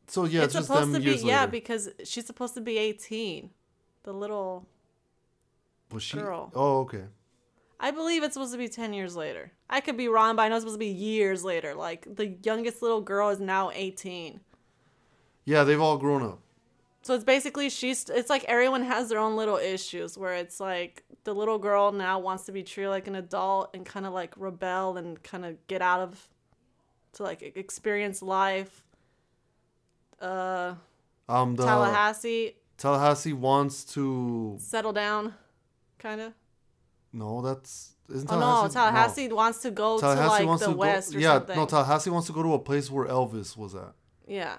So 0.08 0.24
yeah, 0.24 0.42
it's 0.42 0.46
it's 0.46 0.54
just 0.54 0.66
supposed 0.68 0.94
to 0.94 1.00
be 1.00 1.16
yeah, 1.16 1.40
later. 1.40 1.50
because 1.52 1.88
she's 2.04 2.26
supposed 2.26 2.54
to 2.54 2.60
be 2.60 2.78
18. 2.78 3.50
The 4.04 4.12
little 4.12 4.66
Was 5.92 6.02
she? 6.02 6.16
girl. 6.16 6.50
Oh, 6.54 6.80
okay. 6.80 7.04
I 7.80 7.90
believe 7.90 8.22
it's 8.22 8.34
supposed 8.34 8.52
to 8.52 8.58
be 8.58 8.68
10 8.68 8.92
years 8.92 9.14
later. 9.14 9.52
I 9.70 9.80
could 9.80 9.96
be 9.96 10.08
wrong, 10.08 10.34
but 10.34 10.42
I 10.42 10.48
know 10.48 10.56
it's 10.56 10.62
supposed 10.62 10.76
to 10.76 10.78
be 10.78 10.86
years 10.86 11.44
later. 11.44 11.74
Like 11.74 12.16
the 12.16 12.28
youngest 12.42 12.82
little 12.82 13.00
girl 13.00 13.28
is 13.28 13.38
now 13.38 13.70
18. 13.72 14.40
Yeah, 15.44 15.64
they've 15.64 15.80
all 15.80 15.98
grown 15.98 16.22
up. 16.22 16.40
So 17.02 17.14
it's 17.14 17.24
basically 17.24 17.70
she's 17.70 18.08
it's 18.10 18.28
like 18.28 18.44
everyone 18.44 18.82
has 18.82 19.08
their 19.08 19.18
own 19.18 19.36
little 19.36 19.56
issues 19.56 20.18
where 20.18 20.34
it's 20.34 20.58
like 20.60 21.04
the 21.24 21.34
little 21.34 21.58
girl 21.58 21.92
now 21.92 22.18
wants 22.18 22.44
to 22.46 22.52
be 22.52 22.62
treated 22.62 22.90
like 22.90 23.06
an 23.06 23.14
adult 23.14 23.70
and 23.74 23.86
kind 23.86 24.04
of 24.04 24.12
like 24.12 24.34
rebel 24.36 24.96
and 24.96 25.22
kind 25.22 25.44
of 25.46 25.54
get 25.68 25.80
out 25.80 26.00
of 26.00 26.28
to 27.14 27.22
like 27.22 27.40
experience 27.56 28.20
life. 28.20 28.84
Uh 30.20 30.74
Um, 31.28 31.54
the 31.56 31.64
Tallahassee 31.64 32.54
Tallahassee 32.76 33.32
wants 33.32 33.84
to. 33.94 34.56
settle 34.60 34.92
down 34.92 35.34
kind 35.98 36.20
of. 36.20 36.32
No, 37.12 37.40
that's 37.42 37.94
isn't 38.10 38.28
Oh 38.30 38.38
Tallahassee. 38.38 38.68
no, 38.68 38.68
Tallahassee 38.80 39.28
wants 39.32 39.58
to 39.62 39.70
go 39.70 39.98
Tallahassee 39.98 40.44
to 40.44 40.50
like 40.50 40.60
the 40.60 40.70
west 40.70 41.12
go. 41.12 41.18
or 41.18 41.20
yeah, 41.20 41.34
something. 41.34 41.56
no, 41.56 41.66
Tallahassee 41.66 42.10
wants 42.10 42.26
to 42.28 42.32
go 42.32 42.42
to 42.42 42.54
a 42.54 42.58
place 42.58 42.90
where 42.90 43.06
Elvis 43.06 43.56
was 43.56 43.74
at. 43.74 43.92
yeah. 44.26 44.56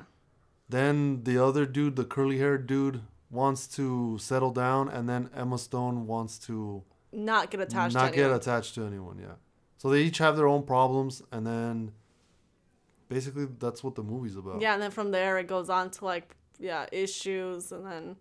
Then 0.68 1.24
the 1.24 1.44
other 1.44 1.66
dude, 1.66 1.96
the 1.96 2.06
curly 2.06 2.38
haired 2.38 2.68
dude, 2.68 3.02
wants 3.32 3.66
to 3.70 4.18
settle 4.20 4.52
down, 4.52 4.88
and 4.88 5.10
then 5.10 5.30
Emma 5.36 5.58
Stone 5.58 6.06
wants 6.06 6.38
to 6.46 6.84
Not 7.12 7.50
get 7.50 7.60
attached 7.60 7.96
not 7.96 8.10
to 8.10 8.16
get 8.16 8.20
anyone. 8.26 8.38
attached 8.40 8.76
to 8.76 8.84
anyone. 8.86 9.18
Yeah. 9.20 9.34
So 9.78 9.90
they 9.90 10.02
each 10.04 10.20
have 10.20 10.38
their 10.38 10.48
own 10.48 10.64
problems, 10.64 11.24
and 11.32 11.48
then 11.48 11.92
basically 13.10 13.48
that's 13.60 13.84
what 13.84 13.96
the 13.96 14.04
movie's 14.04 14.36
about. 14.36 14.62
Yeah, 14.62 14.74
and 14.74 14.82
then 14.82 14.92
from 14.92 15.12
there 15.12 15.38
it 15.38 15.48
goes 15.48 15.70
on 15.70 15.90
to 15.92 16.06
like 16.06 16.36
yeah 16.60 16.86
issues, 16.92 17.72
and 17.72 17.86
then 17.86 18.16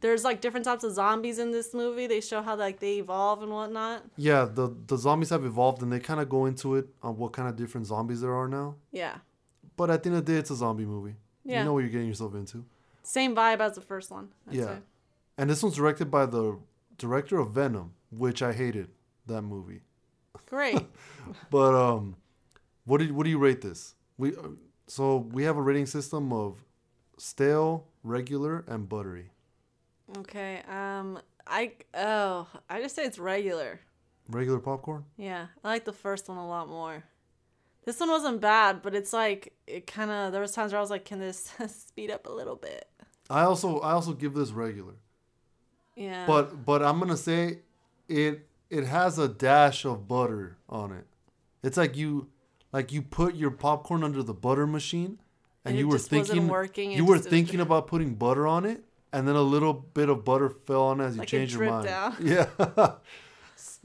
there's 0.00 0.24
like 0.24 0.40
different 0.40 0.64
types 0.64 0.84
of 0.84 0.92
zombies 0.92 1.38
in 1.38 1.52
this 1.52 1.74
movie. 1.74 2.06
They 2.06 2.20
show 2.20 2.42
how 2.42 2.56
like 2.56 2.80
they 2.80 2.98
evolve 2.98 3.42
and 3.42 3.52
whatnot. 3.52 4.02
Yeah, 4.16 4.46
the 4.46 4.74
the 4.86 4.96
zombies 4.96 5.30
have 5.30 5.44
evolved, 5.44 5.82
and 5.82 5.92
they 5.92 6.00
kind 6.00 6.20
of 6.20 6.28
go 6.28 6.46
into 6.46 6.74
it 6.76 6.88
on 7.02 7.16
what 7.16 7.32
kind 7.32 7.48
of 7.48 7.56
different 7.56 7.86
zombies 7.86 8.20
there 8.22 8.34
are 8.34 8.48
now. 8.48 8.76
Yeah, 8.90 9.18
But 9.76 9.90
at 9.90 10.02
the 10.02 10.10
end 10.10 10.18
of 10.18 10.26
the 10.26 10.32
day, 10.32 10.38
it's 10.38 10.50
a 10.50 10.56
zombie 10.56 10.86
movie. 10.86 11.14
Yeah. 11.44 11.60
You 11.60 11.64
know 11.64 11.72
what 11.74 11.80
you're 11.80 11.88
getting 11.90 12.08
yourself 12.08 12.34
into. 12.34 12.64
same 13.02 13.34
vibe 13.34 13.60
as 13.60 13.74
the 13.74 13.80
first 13.80 14.10
one. 14.10 14.28
I'd 14.48 14.54
yeah. 14.54 14.64
say. 14.64 14.78
And 15.38 15.48
this 15.48 15.62
one's 15.62 15.74
directed 15.76 16.10
by 16.10 16.26
the 16.26 16.58
director 16.98 17.38
of 17.38 17.52
Venom, 17.52 17.94
which 18.10 18.42
I 18.42 18.52
hated 18.52 18.88
that 19.26 19.42
movie. 19.42 19.80
great. 20.46 20.78
But 21.50 21.74
um, 21.74 22.16
what 22.84 22.98
did 22.98 23.12
what 23.12 23.24
do 23.24 23.30
you 23.30 23.38
rate 23.38 23.60
this? 23.60 23.94
We 24.20 24.36
uh, 24.36 24.50
so 24.86 25.28
we 25.32 25.44
have 25.44 25.56
a 25.56 25.62
rating 25.62 25.86
system 25.86 26.30
of 26.30 26.62
stale, 27.16 27.86
regular, 28.02 28.64
and 28.68 28.86
buttery. 28.86 29.30
okay, 30.18 30.62
um, 30.68 31.18
I 31.46 31.72
oh 31.94 32.46
I 32.68 32.82
just 32.82 32.94
say 32.96 33.04
it's 33.04 33.18
regular. 33.18 33.80
Regular 34.28 34.58
popcorn. 34.58 35.06
Yeah, 35.16 35.46
I 35.64 35.68
like 35.68 35.86
the 35.86 35.94
first 35.94 36.28
one 36.28 36.36
a 36.36 36.46
lot 36.46 36.68
more. 36.68 37.02
This 37.86 37.98
one 37.98 38.10
wasn't 38.10 38.42
bad, 38.42 38.82
but 38.82 38.94
it's 38.94 39.14
like 39.14 39.54
it 39.66 39.86
kind 39.86 40.10
of 40.10 40.32
there 40.32 40.42
was 40.42 40.52
times 40.52 40.72
where 40.72 40.78
I 40.78 40.82
was 40.82 40.90
like, 40.90 41.06
can 41.06 41.18
this 41.18 41.54
speed 41.68 42.10
up 42.10 42.26
a 42.26 42.32
little 42.32 42.56
bit? 42.56 42.88
I 43.30 43.44
also 43.44 43.78
I 43.78 43.92
also 43.92 44.12
give 44.12 44.34
this 44.34 44.50
regular. 44.50 44.96
Yeah. 45.96 46.26
But 46.26 46.66
but 46.66 46.82
I'm 46.82 46.98
gonna 46.98 47.16
say 47.16 47.60
it 48.06 48.46
it 48.68 48.84
has 48.84 49.18
a 49.18 49.28
dash 49.28 49.86
of 49.86 50.06
butter 50.06 50.58
on 50.68 50.92
it. 50.92 51.06
It's 51.62 51.78
like 51.78 51.96
you 51.96 52.28
like 52.72 52.92
you 52.92 53.02
put 53.02 53.34
your 53.34 53.50
popcorn 53.50 54.02
under 54.04 54.22
the 54.22 54.34
butter 54.34 54.66
machine 54.66 55.18
and, 55.64 55.72
And 55.72 55.78
you 55.78 55.88
were 55.88 55.98
thinking 55.98 56.48
working, 56.48 56.92
you 56.92 57.04
were 57.04 57.16
didn't- 57.16 57.30
thinking 57.30 57.60
about 57.66 57.86
putting 57.86 58.14
butter 58.14 58.46
on 58.46 58.64
it 58.64 58.84
and 59.12 59.26
then 59.26 59.34
a 59.36 59.42
little 59.42 59.72
bit 59.72 60.08
of 60.08 60.24
butter 60.24 60.48
fell 60.48 60.82
on 60.84 61.00
as 61.00 61.14
you 61.14 61.20
Like 61.20 61.28
changed 61.28 61.54
your 61.54 61.68
mind. 61.70 61.88
out. 61.88 62.20
Yeah. 62.20 62.46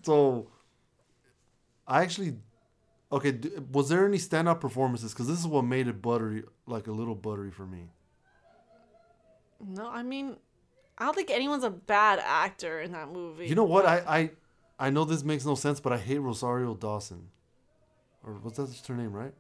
so 0.04 0.48
I 1.88 2.02
actually 2.02 2.36
okay, 3.12 3.38
was 3.72 3.90
there 3.90 4.06
any 4.06 4.18
standout 4.18 4.60
performances 4.60 5.14
cuz 5.14 5.28
this 5.28 5.40
is 5.40 5.48
what 5.48 5.64
made 5.64 5.88
it 5.88 6.02
buttery 6.02 6.44
like 6.68 6.88
a 6.88 6.92
little 6.92 7.16
buttery 7.16 7.52
for 7.52 7.66
me. 7.66 7.90
no, 9.66 9.88
I 9.88 10.04
mean, 10.04 10.38
I 10.98 11.06
don't 11.06 11.16
think 11.16 11.30
anyone's 11.32 11.64
a 11.64 11.70
bad 11.70 12.20
actor 12.20 12.80
in 12.82 12.92
that 12.94 13.10
movie. 13.12 13.48
You 13.48 13.56
know 13.56 13.64
what? 13.64 13.86
but- 13.86 14.08
I, 14.08 14.18
I 14.20 14.32
I 14.78 14.90
know 14.90 15.06
this 15.06 15.24
makes 15.24 15.46
no 15.46 15.56
sense, 15.56 15.80
but 15.80 15.94
I 15.94 15.98
hate 15.98 16.20
Rosario 16.20 16.74
Dawson. 16.76 17.30
Or 18.26 18.34
was 18.44 18.54
that 18.54 18.68
just 18.72 18.88
her 18.88 18.96
name, 18.96 19.14
right? 19.14 19.34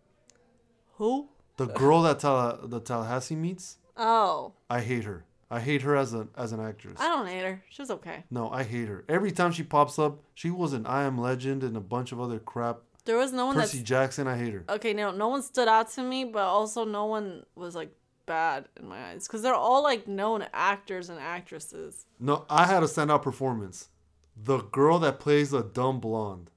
who? 0.98 1.30
The 1.58 1.68
girl 1.68 2.02
that 2.04 2.20
Talla, 2.20 2.70
the 2.70 2.80
Tallahassee 2.82 3.36
meets. 3.36 3.78
Oh, 3.98 4.54
I 4.70 4.82
hate 4.82 5.06
her. 5.06 5.26
I 5.50 5.60
hate 5.62 5.84
her 5.84 5.96
as 5.96 6.12
an 6.14 6.30
as 6.38 6.52
an 6.52 6.60
actress. 6.60 7.00
I 7.00 7.08
don't 7.08 7.28
hate 7.28 7.44
her. 7.44 7.64
She 7.70 7.82
was 7.82 7.92
okay. 7.92 8.24
No, 8.30 8.50
I 8.50 8.64
hate 8.64 8.88
her. 8.90 9.06
Every 9.08 9.32
time 9.32 9.52
she 9.52 9.64
pops 9.64 9.98
up, 9.98 10.20
she 10.34 10.50
was 10.50 10.74
in 10.74 10.86
I 10.86 11.04
Am 11.04 11.18
Legend 11.18 11.64
and 11.64 11.78
a 11.78 11.82
bunch 11.82 12.12
of 12.12 12.20
other 12.20 12.40
crap. 12.40 12.80
There 13.06 13.18
was 13.18 13.32
no 13.32 13.46
one 13.46 13.56
Percy 13.56 13.78
that's 13.78 13.88
Jackson, 13.88 14.28
I 14.28 14.38
hate 14.38 14.54
her. 14.54 14.66
okay. 14.68 14.94
No, 14.94 15.12
no 15.12 15.28
one 15.30 15.44
stood 15.44 15.68
out 15.68 15.92
to 15.92 16.02
me, 16.04 16.26
but 16.26 16.44
also 16.44 16.84
no 16.84 17.06
one 17.06 17.46
was 17.56 17.76
like 17.76 17.92
bad 18.26 18.66
in 18.78 18.88
my 18.88 19.12
eyes 19.12 19.28
because 19.28 19.42
they're 19.44 19.54
all 19.54 19.84
like 19.84 20.08
known 20.08 20.46
actors 20.54 21.10
and 21.10 21.20
actresses. 21.20 22.06
No, 22.20 22.46
I 22.50 22.66
had 22.66 22.84
a 22.84 22.88
standout 22.88 23.22
performance. 23.22 23.90
The 24.36 24.58
girl 24.58 25.00
that 25.00 25.20
plays 25.20 25.52
the 25.52 25.62
dumb 25.64 26.00
blonde. 26.00 26.50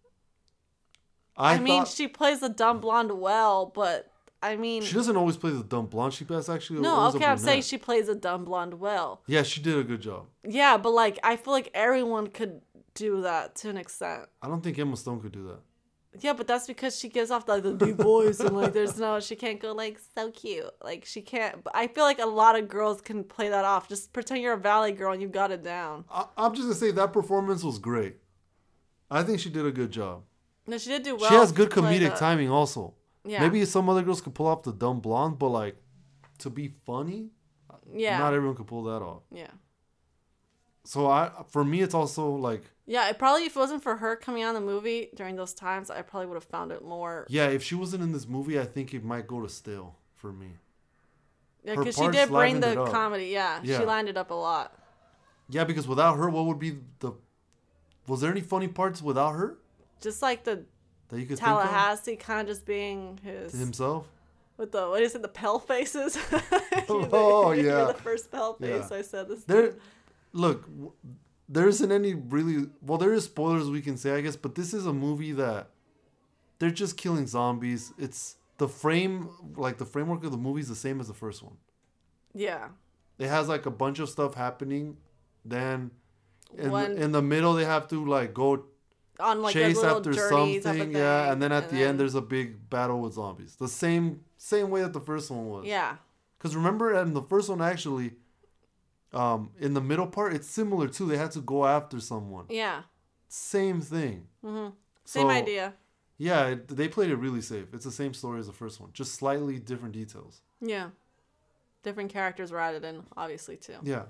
I, 1.38 1.54
I, 1.54 1.58
mean, 1.58 1.80
thought- 1.84 1.88
she 1.88 2.08
plays 2.08 2.40
the 2.40 2.48
dumb 2.48 2.80
blonde 2.80 3.12
well, 3.12 3.66
but 3.74 4.10
I 4.42 4.56
mean, 4.56 4.82
she 4.82 4.94
doesn't 4.94 5.16
always 5.16 5.36
play 5.36 5.50
the 5.50 5.64
dumb 5.64 5.86
blonde. 5.86 6.14
She 6.14 6.24
plays 6.24 6.48
actually. 6.48 6.80
no, 6.80 7.08
okay, 7.08 7.24
I'm 7.24 7.38
saying 7.38 7.62
she 7.62 7.78
plays 7.78 8.08
a 8.08 8.14
dumb 8.14 8.44
blonde 8.44 8.74
well. 8.74 9.22
Yeah, 9.26 9.42
she 9.42 9.60
did 9.60 9.76
a 9.76 9.82
good 9.82 10.00
job. 10.00 10.26
Yeah, 10.46 10.76
but 10.76 10.90
like 10.90 11.18
I 11.22 11.36
feel 11.36 11.52
like 11.52 11.70
everyone 11.74 12.28
could 12.28 12.60
do 12.94 13.22
that 13.22 13.56
to 13.56 13.70
an 13.70 13.76
extent. 13.76 14.26
I 14.42 14.48
don't 14.48 14.62
think 14.62 14.78
Emma 14.78 14.96
Stone 14.96 15.20
could 15.20 15.32
do 15.32 15.46
that. 15.48 15.60
Yeah, 16.20 16.32
but 16.32 16.46
that's 16.46 16.66
because 16.66 16.98
she 16.98 17.08
gives 17.08 17.30
off 17.30 17.48
like 17.48 17.62
the 17.62 17.74
deep 17.74 17.96
voice 17.96 18.40
and 18.40 18.56
like 18.56 18.72
there's 18.72 18.98
no 18.98 19.20
she 19.20 19.36
can't 19.36 19.60
go 19.60 19.72
like 19.72 19.98
so 20.14 20.30
cute. 20.30 20.70
Like 20.82 21.04
she 21.04 21.20
can't 21.20 21.62
but 21.62 21.74
I 21.76 21.86
feel 21.86 22.04
like 22.04 22.18
a 22.18 22.26
lot 22.26 22.58
of 22.58 22.68
girls 22.68 23.00
can 23.00 23.24
play 23.24 23.48
that 23.48 23.64
off. 23.64 23.88
Just 23.88 24.12
pretend 24.12 24.42
you're 24.42 24.54
a 24.54 24.58
valley 24.58 24.92
girl 24.92 25.12
and 25.12 25.22
you 25.22 25.28
got 25.28 25.50
it 25.50 25.62
down. 25.62 26.04
I, 26.10 26.26
I'm 26.36 26.54
just 26.54 26.62
gonna 26.62 26.74
say 26.74 26.90
that 26.92 27.12
performance 27.12 27.62
was 27.62 27.78
great. 27.78 28.16
I 29.10 29.22
think 29.22 29.40
she 29.40 29.50
did 29.50 29.66
a 29.66 29.70
good 29.72 29.90
job. 29.90 30.22
No, 30.68 30.78
she 30.78 30.90
did 30.90 31.02
do 31.02 31.16
well. 31.16 31.28
she 31.30 31.34
has 31.34 31.50
good 31.52 31.70
comedic 31.70 32.10
the- 32.12 32.16
timing 32.16 32.50
also. 32.50 32.94
Yeah. 33.24 33.40
Maybe 33.40 33.64
some 33.64 33.88
other 33.88 34.02
girls 34.02 34.20
could 34.20 34.34
pull 34.34 34.46
off 34.46 34.62
the 34.62 34.72
dumb 34.72 35.00
blonde, 35.00 35.38
but 35.38 35.48
like 35.48 35.76
to 36.38 36.50
be 36.50 36.68
funny, 36.86 37.30
Yeah. 37.92 38.18
not 38.18 38.32
everyone 38.34 38.56
could 38.56 38.66
pull 38.68 38.84
that 38.84 39.02
off. 39.02 39.22
yeah. 39.30 39.50
So 40.84 41.06
I, 41.06 41.30
for 41.48 41.64
me, 41.64 41.82
it's 41.82 41.94
also 41.94 42.30
like, 42.30 42.62
Yeah, 42.86 43.08
it 43.10 43.18
probably 43.18 43.44
if 43.44 43.54
it 43.56 43.58
wasn't 43.58 43.82
for 43.82 43.96
her 43.98 44.16
coming 44.16 44.44
on 44.44 44.54
the 44.54 44.60
movie 44.60 45.10
during 45.14 45.36
those 45.36 45.52
times, 45.52 45.90
I 45.90 46.00
probably 46.02 46.26
would 46.28 46.36
have 46.36 46.44
found 46.44 46.72
it 46.72 46.82
more. 46.82 47.26
yeah, 47.28 47.48
if 47.48 47.62
she 47.62 47.74
wasn't 47.74 48.02
in 48.02 48.12
this 48.12 48.26
movie, 48.26 48.58
I 48.58 48.64
think 48.64 48.94
it 48.94 49.04
might 49.04 49.26
go 49.26 49.42
to 49.42 49.48
stale 49.48 49.96
for 50.14 50.32
me. 50.32 50.56
Yeah, 51.64 51.74
because 51.76 51.96
she 51.96 52.08
did 52.08 52.30
bring 52.30 52.60
the 52.60 52.86
comedy. 52.86 53.26
Yeah, 53.26 53.60
Yeah. 53.62 53.78
she 53.80 53.84
lined 53.84 54.08
it 54.08 54.16
up 54.16 54.30
a 54.30 54.34
lot. 54.34 54.72
Yeah, 55.50 55.64
because 55.64 55.86
without 55.86 56.16
her, 56.16 56.30
what 56.30 56.46
would 56.46 56.58
be 56.58 56.78
the? 57.00 57.12
Was 58.06 58.20
there 58.22 58.30
any 58.30 58.40
funny 58.40 58.68
parts 58.68 59.02
without 59.02 59.32
her 59.32 59.58
Just 60.00 60.22
like 60.22 60.44
the 60.44 60.64
that 61.08 61.18
you 61.20 61.26
could 61.26 61.38
Tallahassee 61.38 62.16
kind 62.16 62.42
of 62.42 62.46
just 62.54 62.66
being 62.66 63.18
his 63.22 63.52
himself? 63.52 64.06
with 64.56 64.72
the 64.72 64.88
what 64.88 65.02
is 65.02 65.14
it 65.14 65.22
the 65.22 65.28
pale 65.28 65.58
faces. 65.58 66.18
Oh, 66.90 67.48
were 67.48 67.54
yeah. 67.54 67.84
the 67.84 67.94
first 67.94 68.30
pale 68.30 68.54
face 68.54 68.86
Yeah. 68.90 68.96
I 68.96 69.02
said 69.02 69.28
this. 69.28 69.44
There, 69.44 69.74
look, 70.32 70.62
w- 70.66 70.92
there 71.48 71.68
isn't 71.68 71.92
any 71.92 72.14
really. 72.14 72.68
Well, 72.82 72.98
there 72.98 73.12
is 73.12 73.24
spoilers 73.24 73.68
we 73.70 73.80
can 73.82 73.96
say, 73.96 74.12
I 74.12 74.20
guess, 74.20 74.36
but 74.36 74.54
this 74.54 74.72
is 74.74 74.86
a 74.86 74.92
movie 74.92 75.32
that 75.32 75.70
they're 76.58 76.70
just 76.70 76.96
killing 76.96 77.26
zombies. 77.26 77.92
It's 77.98 78.36
the 78.58 78.68
frame, 78.68 79.28
like 79.56 79.78
the 79.78 79.84
framework 79.86 80.24
of 80.24 80.32
the 80.32 80.38
movie 80.38 80.60
is 80.60 80.68
the 80.68 80.74
same 80.74 81.00
as 81.00 81.06
the 81.08 81.14
first 81.14 81.42
one. 81.42 81.56
Yeah. 82.34 82.68
It 83.18 83.28
has 83.28 83.48
like 83.48 83.66
a 83.66 83.70
bunch 83.70 83.98
of 84.00 84.08
stuff 84.08 84.34
happening, 84.34 84.96
then 85.44 85.90
in, 86.56 86.70
One- 86.70 86.96
in 86.96 87.12
the 87.12 87.22
middle 87.22 87.54
they 87.54 87.64
have 87.64 87.86
to 87.88 88.04
like 88.04 88.32
go 88.34 88.64
On 89.20 89.42
like 89.42 89.54
a 89.56 89.58
chase 89.58 89.76
little 89.76 89.96
after 89.96 90.12
journey 90.12 90.60
type 90.60 90.72
of 90.74 90.78
something, 90.78 90.92
yeah, 90.92 91.32
and 91.32 91.42
then 91.42 91.50
at 91.50 91.70
the 91.70 91.82
end 91.82 91.98
there's 91.98 92.14
a 92.14 92.20
big 92.20 92.70
battle 92.70 93.00
with 93.00 93.14
zombies. 93.14 93.56
The 93.56 93.66
same 93.68 94.20
same 94.36 94.70
way 94.70 94.82
that 94.82 94.92
the 94.92 95.00
first 95.00 95.30
one 95.30 95.48
was. 95.48 95.66
Yeah. 95.66 95.96
Because 96.38 96.54
remember, 96.54 96.94
in 96.94 97.14
the 97.14 97.22
first 97.22 97.48
one, 97.48 97.60
actually, 97.60 98.12
um, 99.12 99.50
in 99.58 99.74
the 99.74 99.80
middle 99.80 100.06
part, 100.06 100.34
it's 100.34 100.48
similar 100.48 100.86
too. 100.86 101.06
They 101.06 101.16
had 101.16 101.32
to 101.32 101.40
go 101.40 101.66
after 101.66 101.98
someone. 101.98 102.44
Yeah. 102.48 102.82
Same 103.26 103.80
thing. 103.80 104.28
Mm-hmm. 104.44 104.68
Same 105.04 105.22
So, 105.22 105.30
idea. 105.30 105.74
Yeah, 106.16 106.46
it, 106.48 106.68
they 106.68 106.88
played 106.88 107.10
it 107.10 107.16
really 107.16 107.40
safe. 107.40 107.66
It's 107.72 107.84
the 107.84 107.92
same 107.92 108.14
story 108.14 108.38
as 108.40 108.46
the 108.46 108.52
first 108.52 108.80
one, 108.80 108.90
just 108.92 109.14
slightly 109.14 109.58
different 109.58 109.94
details. 109.94 110.42
Yeah. 110.60 110.90
Different 111.82 112.12
characters 112.12 112.50
were 112.50 112.60
added 112.60 112.84
in, 112.84 113.02
obviously 113.16 113.56
too. 113.56 113.76
Yeah, 113.82 114.04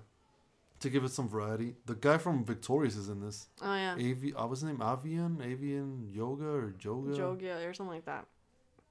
to 0.80 0.90
give 0.90 1.04
it 1.04 1.10
some 1.10 1.28
variety. 1.28 1.74
The 1.86 1.94
guy 1.94 2.18
from 2.18 2.44
Victorious 2.44 2.96
is 2.96 3.08
in 3.08 3.20
this. 3.20 3.48
Oh 3.62 3.74
yeah. 3.74 3.92
Avi, 3.94 4.32
uh, 4.34 4.46
what's 4.46 4.60
his 4.60 4.68
name? 4.68 4.80
Avian, 4.82 5.40
Avian 5.42 6.08
Yoga 6.12 6.44
or 6.46 6.74
Joga? 6.78 7.16
Jogia 7.16 7.68
or 7.68 7.74
something 7.74 7.94
like 7.94 8.04
that. 8.06 8.26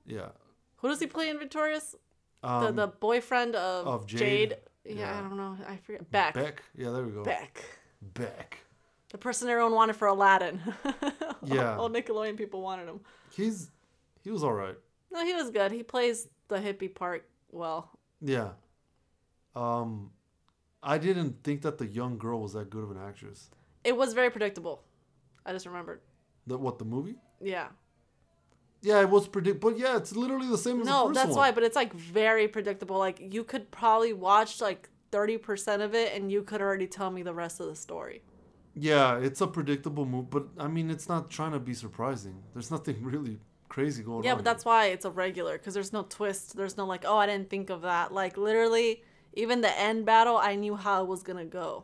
Yeah. 0.06 0.30
Who 0.78 0.90
does 0.90 1.00
he 1.00 1.08
play 1.08 1.30
in 1.30 1.40
Victorious? 1.40 1.96
Um, 2.44 2.76
the 2.76 2.86
the 2.86 2.88
boyfriend 2.88 3.56
of, 3.56 3.88
of 3.88 4.06
Jade. 4.08 4.20
Jade. 4.20 4.58
Yeah, 4.86 4.96
Yeah. 4.96 5.18
I 5.18 5.22
don't 5.22 5.38
know. 5.38 5.58
I 5.68 5.78
forget. 5.78 6.10
Beck. 6.12 6.34
Beck. 6.34 6.64
Yeah, 6.76 6.92
there 6.92 7.04
we 7.04 7.12
go. 7.12 7.24
Beck. 7.24 7.64
Beck. 8.14 8.60
The 9.10 9.18
person 9.18 9.48
everyone 9.50 9.74
wanted 9.74 9.96
for 9.96 10.08
Aladdin. 10.08 10.62
Yeah. 11.44 11.78
All 11.78 11.90
Nickelodeon 11.90 12.36
people 12.36 12.62
wanted 12.62 12.90
him. 12.90 13.00
He's 13.32 13.70
he 14.24 14.32
was 14.32 14.44
all 14.44 14.52
right. 14.54 14.76
No, 15.14 15.24
he 15.24 15.34
was 15.34 15.50
good. 15.50 15.72
He 15.72 15.82
plays 15.82 16.28
the 16.50 16.58
hippie 16.58 16.94
part 16.94 17.30
well. 17.52 17.90
Yeah. 18.22 18.50
Um, 19.56 20.12
I 20.84 20.98
didn't 20.98 21.44
think 21.44 21.62
that 21.64 21.78
the 21.78 21.88
young 21.88 22.18
girl 22.18 22.42
was 22.42 22.54
that 22.54 22.70
good 22.70 22.84
of 22.84 22.92
an 22.92 22.98
actress. 22.98 23.50
It 23.84 23.96
was 23.98 24.14
very 24.14 24.30
predictable. 24.30 24.84
I 25.46 25.52
just 25.54 25.66
remembered. 25.66 26.02
The 26.46 26.58
what 26.58 26.78
the 26.80 26.86
movie? 26.86 27.16
Yeah. 27.42 27.68
Yeah, 28.82 29.02
it 29.02 29.10
was 29.10 29.28
predict, 29.28 29.60
but 29.60 29.78
yeah, 29.78 29.98
it's 29.98 30.16
literally 30.16 30.48
the 30.48 30.58
same 30.58 30.80
as 30.82 30.86
the 30.86 30.92
No, 30.92 31.08
first 31.08 31.16
that's 31.16 31.30
one. 31.30 31.38
why, 31.38 31.52
but 31.52 31.64
it's 31.64 31.76
like 31.76 31.94
very 31.94 32.48
predictable. 32.48 32.98
Like 32.98 33.34
you 33.34 33.44
could 33.44 33.72
probably 33.72 34.14
watch 34.14 34.62
like 34.62 34.90
30% 35.12 35.82
of 35.82 35.96
it 35.96 36.14
and 36.16 36.32
you 36.32 36.44
could 36.44 36.62
already 36.62 36.88
tell 36.88 37.10
me 37.10 37.24
the 37.24 37.34
rest 37.34 37.60
of 37.60 37.68
the 37.68 37.76
story. 37.76 38.22
Yeah, 38.76 39.18
it's 39.18 39.42
a 39.42 39.48
predictable 39.48 40.06
move, 40.06 40.30
but 40.30 40.48
I 40.60 40.68
mean, 40.68 40.92
it's 40.92 41.10
not 41.10 41.32
trying 41.32 41.54
to 41.54 41.60
be 41.60 41.74
surprising. 41.74 42.44
There's 42.54 42.70
nothing 42.78 43.02
really 43.04 43.40
crazy 43.68 44.04
going 44.04 44.24
Yeah, 44.24 44.32
on. 44.32 44.34
Yeah, 44.34 44.36
but 44.36 44.46
that's 44.46 44.64
why 44.64 44.88
it's 44.88 45.06
a 45.06 45.10
regular 45.10 45.58
because 45.58 45.74
there's 45.74 45.92
no 45.92 46.04
twist. 46.04 46.56
There's 46.56 46.78
no 46.78 46.86
like, 46.86 47.04
oh, 47.06 47.18
I 47.18 47.26
didn't 47.26 47.50
think 47.50 47.70
of 47.72 47.82
that. 47.82 48.14
Like 48.14 48.38
literally, 48.38 49.02
even 49.34 49.62
the 49.62 49.80
end 49.80 50.06
battle, 50.06 50.38
I 50.38 50.56
knew 50.56 50.76
how 50.76 51.02
it 51.04 51.08
was 51.08 51.24
gonna 51.24 51.46
go. 51.46 51.84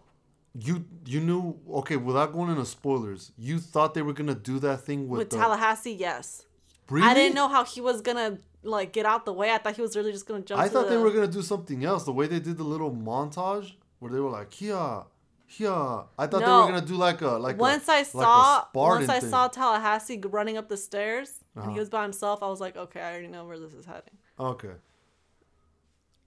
you 0.56 0.86
you 1.06 1.20
knew 1.20 1.58
okay 1.82 1.98
without 1.98 2.32
going 2.34 2.50
into 2.52 2.66
spoilers. 2.66 3.32
You 3.38 3.60
thought 3.60 3.94
they 3.96 4.02
were 4.04 4.14
gonna 4.14 4.36
do 4.36 4.60
that 4.60 4.82
thing 4.82 5.08
with, 5.10 5.18
With 5.20 5.30
the, 5.32 5.38
Tallahassee, 5.38 5.94
yes. 5.94 6.46
Really? 6.90 7.08
I 7.08 7.14
didn't 7.14 7.36
know 7.36 7.48
how 7.48 7.64
he 7.66 7.82
was 7.82 8.02
gonna 8.02 8.38
like 8.62 8.94
get 8.94 9.06
out 9.06 9.26
the 9.26 9.34
way. 9.34 9.52
I 9.52 9.58
thought 9.58 9.76
he 9.76 9.82
was 9.82 9.96
really 9.96 10.12
just 10.12 10.28
gonna 10.28 10.42
jump. 10.42 10.62
I 10.62 10.68
thought 10.70 10.90
they 10.90 10.98
were 10.98 11.12
gonna 11.12 11.28
do 11.28 11.42
something 11.42 11.84
else. 11.84 12.04
The 12.04 12.12
way 12.14 12.28
they 12.28 12.40
did 12.40 12.58
the 12.58 12.64
little 12.64 12.92
montage 12.92 13.74
where 14.00 14.12
they 14.12 14.20
were 14.20 14.30
like, 14.30 14.54
"Here, 14.54 15.04
here." 15.48 15.72
I 15.72 16.28
thought 16.28 16.40
they 16.42 16.46
were 16.46 16.68
gonna 16.72 16.82
do 16.82 16.96
like 16.96 17.22
a 17.22 17.32
like. 17.48 17.58
Once 17.58 17.88
a, 17.88 17.94
I 17.94 18.04
saw, 18.04 18.66
Spartan 18.68 19.08
once 19.08 19.10
I 19.10 19.20
thing. 19.22 19.30
saw 19.32 19.48
Tallahassee 19.48 20.22
running 20.38 20.58
up 20.58 20.68
the 20.70 20.78
stairs 20.78 21.30
and 21.56 21.64
Uh-huh. 21.64 21.74
he 21.74 21.80
was 21.80 21.90
by 21.90 22.04
himself, 22.04 22.44
I 22.44 22.48
was 22.48 22.60
like, 22.60 22.76
okay, 22.78 23.02
I 23.02 23.12
already 23.14 23.28
know 23.28 23.46
where 23.46 23.58
this 23.60 23.74
is 23.74 23.86
heading. 23.86 24.18
Okay. 24.40 24.76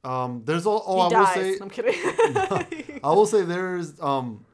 Um, 0.05 0.43
there's 0.45 0.67
all. 0.67 0.85
Oh, 0.87 1.09
he 1.09 1.15
I 1.15 1.19
will 1.19 1.27
say. 1.27 1.59
I'm 1.61 1.71
kidding. 1.71 1.95
I 3.05 3.11
will 3.11 3.27
say 3.27 3.43
there's 3.43 4.01
um, 4.01 4.45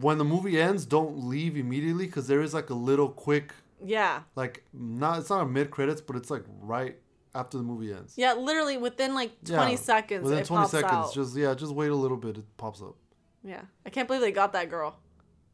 when 0.00 0.18
the 0.18 0.24
movie 0.24 0.60
ends, 0.60 0.86
don't 0.86 1.24
leave 1.28 1.56
immediately 1.56 2.06
because 2.06 2.26
there 2.28 2.40
is 2.40 2.54
like 2.54 2.70
a 2.70 2.74
little 2.74 3.08
quick 3.08 3.52
yeah, 3.84 4.20
like 4.36 4.64
not 4.72 5.18
it's 5.18 5.30
not 5.30 5.40
a 5.42 5.46
mid 5.46 5.70
credits, 5.72 6.00
but 6.00 6.14
it's 6.14 6.30
like 6.30 6.44
right 6.60 6.96
after 7.34 7.56
the 7.58 7.64
movie 7.64 7.92
ends. 7.92 8.14
yeah. 8.16 8.34
Literally 8.34 8.76
within 8.76 9.14
like 9.14 9.32
20 9.44 9.72
Yeah, 9.72 9.76
seconds, 9.76 10.22
Within 10.22 10.38
it 10.40 10.44
20 10.46 10.60
pops 10.60 10.70
seconds, 10.70 10.92
out. 11.08 11.14
just 11.14 11.36
yeah, 11.36 11.52
just 11.54 11.74
wait 11.74 11.90
a 11.90 11.94
little 11.96 12.16
bit, 12.16 12.36
it 12.38 12.44
pops 12.56 12.80
up. 12.80 12.94
Yeah, 13.42 13.62
I 13.84 13.90
can't 13.90 14.06
believe 14.06 14.20
they 14.22 14.30
got 14.30 14.52
that 14.52 14.70
girl. 14.70 14.96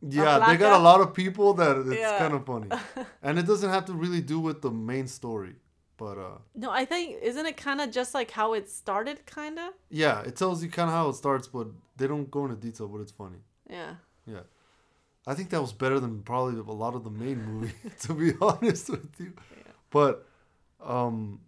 Yeah, 0.02 0.46
they 0.46 0.56
got 0.58 0.78
a 0.78 0.82
lot 0.82 1.00
of 1.00 1.14
people 1.14 1.54
that 1.54 1.76
it's 1.78 1.96
Yeah. 1.96 2.18
kind 2.18 2.34
of 2.34 2.44
funny, 2.44 2.68
and 3.22 3.38
it 3.38 3.46
doesn't 3.46 3.70
have 3.70 3.86
to 3.86 3.94
really 3.94 4.20
do 4.20 4.38
with 4.40 4.60
the 4.60 4.70
main 4.70 5.06
story, 5.08 5.54
but 5.98 6.16
uh, 6.16 6.38
No, 6.54 6.70
I 6.70 6.84
think 6.86 7.16
isn't 7.22 7.44
it 7.44 7.56
kind 7.58 7.80
of 7.82 7.90
just 7.90 8.14
like 8.14 8.30
how 8.30 8.54
it 8.54 8.70
started, 8.70 9.26
kind 9.26 9.58
of? 9.58 9.74
yeah, 9.90 10.22
it 10.22 10.36
tells 10.36 10.62
you 10.62 10.70
kind 10.70 10.88
of 10.88 10.94
how 10.94 11.08
it 11.10 11.14
starts, 11.16 11.46
but 11.48 11.66
they 11.98 12.06
don't 12.06 12.30
go 12.30 12.44
into 12.46 12.56
detail, 12.56 12.88
but 12.88 13.00
it's 13.02 13.12
funny. 13.12 13.38
Yeah. 13.68 13.94
Yeah. 14.26 14.44
I 15.26 15.34
think 15.34 15.50
that 15.50 15.60
was 15.60 15.74
better 15.74 16.00
than 16.00 16.22
probably 16.22 16.58
a 16.58 16.62
lot 16.84 16.94
of 16.94 17.04
the 17.04 17.10
main 17.10 17.42
movie, 17.44 17.74
to 18.00 18.14
be 18.14 18.32
honest 18.40 18.88
with 18.88 19.10
you. 19.20 19.32
yeah. 19.36 19.72
But 19.90 20.26
um 20.80 21.40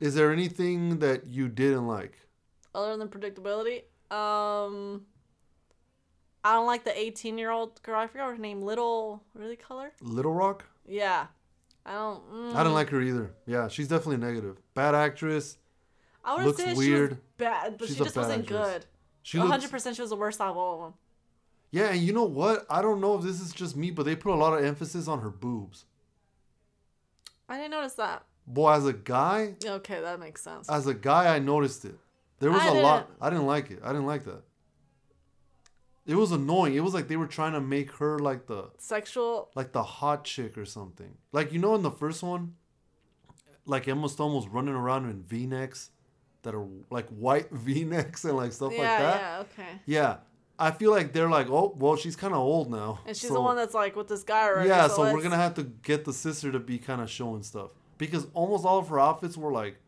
is 0.00 0.14
there 0.14 0.30
anything 0.32 0.98
that 0.98 1.26
you 1.26 1.48
didn't 1.48 1.86
like? 1.86 2.18
Other 2.74 2.96
than 2.96 3.08
predictability, 3.08 3.84
um, 4.12 5.06
I 6.44 6.52
don't 6.54 6.66
like 6.66 6.84
the 6.84 6.96
18 6.98 7.38
year 7.38 7.50
old 7.50 7.80
girl. 7.82 8.00
I 8.00 8.06
forgot 8.08 8.30
her 8.30 8.36
name. 8.36 8.60
Little, 8.62 9.22
really 9.34 9.56
color? 9.56 9.92
Little 10.02 10.32
Rock? 10.34 10.64
Yeah. 10.86 11.28
I 11.86 11.92
don't. 11.92 12.32
Mm, 12.32 12.54
I 12.54 12.58
didn't 12.62 12.74
like 12.74 12.88
her 12.90 13.00
either. 13.00 13.34
Yeah, 13.46 13.68
she's 13.68 13.88
definitely 13.88 14.16
negative. 14.26 14.56
Bad 14.74 14.94
actress. 14.94 15.58
I 16.24 16.36
would 16.36 16.44
looks 16.46 16.58
say 16.62 16.70
she 16.72 16.76
weird. 16.78 17.10
was 17.10 17.18
bad, 17.36 17.76
but 17.78 17.88
She's 17.88 17.96
she 17.98 18.04
just 18.04 18.16
wasn't 18.16 18.42
actress. 18.44 18.72
good. 18.72 18.86
She 19.22 19.38
100% 19.38 19.48
looks 19.72 19.94
she 19.96 20.00
was 20.02 20.10
the 20.10 20.16
worst 20.16 20.40
out 20.40 20.48
of 20.50 20.56
all 20.56 20.74
of 20.76 20.80
them. 20.82 20.94
Yeah, 21.70 21.88
and 21.90 22.00
you 22.00 22.12
know 22.12 22.24
what? 22.24 22.64
I 22.70 22.80
don't 22.80 23.00
know 23.00 23.16
if 23.16 23.22
this 23.22 23.40
is 23.40 23.52
just 23.52 23.76
me, 23.76 23.90
but 23.90 24.04
they 24.04 24.16
put 24.16 24.32
a 24.32 24.36
lot 24.36 24.56
of 24.58 24.64
emphasis 24.64 25.08
on 25.08 25.20
her 25.20 25.28
boobs. 25.30 25.84
I 27.48 27.56
didn't 27.56 27.72
notice 27.72 27.94
that. 27.94 28.22
Boy, 28.46 28.72
as 28.72 28.86
a 28.86 28.92
guy, 28.92 29.54
Okay, 29.64 30.00
that 30.00 30.20
makes 30.20 30.42
sense. 30.42 30.68
as 30.68 30.86
a 30.86 30.94
guy, 30.94 31.34
I 31.34 31.38
noticed 31.38 31.84
it. 31.84 31.96
There 32.40 32.50
was 32.50 32.62
I 32.62 32.68
a 32.68 32.74
lot. 32.82 33.08
didn't. 33.08 33.22
I 33.22 33.30
didn't 33.30 33.46
like 33.46 33.70
it. 33.70 33.80
I 33.82 33.88
didn't 33.88 34.06
like 34.06 34.24
that. 34.24 34.42
It 36.06 36.16
was 36.16 36.32
annoying. 36.32 36.74
It 36.74 36.80
was 36.80 36.92
like 36.94 37.08
they 37.08 37.16
were 37.16 37.26
trying 37.26 37.52
to 37.52 37.60
make 37.60 37.90
her 37.92 38.18
like 38.18 38.46
the 38.46 38.70
Sexual. 38.78 39.50
like 39.54 39.72
the 39.72 39.82
hot 39.82 40.24
chick 40.24 40.58
or 40.58 40.64
something. 40.66 41.16
Like 41.32 41.52
you 41.52 41.58
know 41.58 41.74
in 41.74 41.82
the 41.82 41.90
first 41.90 42.22
one, 42.22 42.54
like 43.66 43.88
Emma 43.88 44.08
Stone 44.08 44.34
was 44.34 44.46
running 44.48 44.74
around 44.74 45.08
in 45.08 45.22
V 45.22 45.46
necks 45.46 45.90
that 46.42 46.54
are 46.54 46.66
like 46.90 47.08
white 47.08 47.50
V 47.52 47.84
necks 47.84 48.24
and 48.24 48.36
like 48.36 48.52
stuff 48.52 48.72
Yeah, 48.72 48.78
like 48.80 48.98
that. 48.98 49.20
yeah, 49.20 49.38
okay. 49.40 49.80
Yeah. 49.86 50.16
I 50.56 50.70
feel 50.70 50.92
like 50.92 51.12
they're 51.12 51.28
like, 51.28 51.48
oh, 51.50 51.74
well, 51.76 51.96
she's 51.96 52.14
kind 52.14 52.32
of 52.32 52.38
old 52.38 52.70
now. 52.70 53.00
And 53.06 53.16
she's 53.16 53.26
so- 53.28 53.34
the 53.34 53.40
one 53.40 53.56
that's 53.56 53.74
like 53.74 53.96
with 53.96 54.06
this 54.08 54.22
guy 54.22 54.50
right. 54.52 54.68
yeah, 54.68 54.86
so, 54.86 55.02
we're 55.12 55.22
gonna 55.22 55.34
have 55.36 55.54
to 55.54 55.64
get 55.64 56.04
the 56.04 56.12
sister 56.12 56.52
to 56.52 56.60
be 56.60 56.78
kind 56.78 57.00
of 57.00 57.10
showing 57.10 57.42
stuff 57.42 57.70
because 57.98 58.26
almost 58.34 58.64
all 58.64 58.78
of 58.78 58.88
her 58.88 59.00
outfits 59.00 59.36
were 59.36 59.50
like 59.50 59.78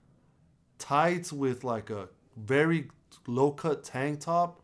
tights 0.78 1.32
with 1.32 1.62
like 1.62 1.90
a 1.90 2.08
very 2.36 2.88
low 3.26 3.50
cut 3.52 3.84
tank 3.84 4.20
top 4.20 4.60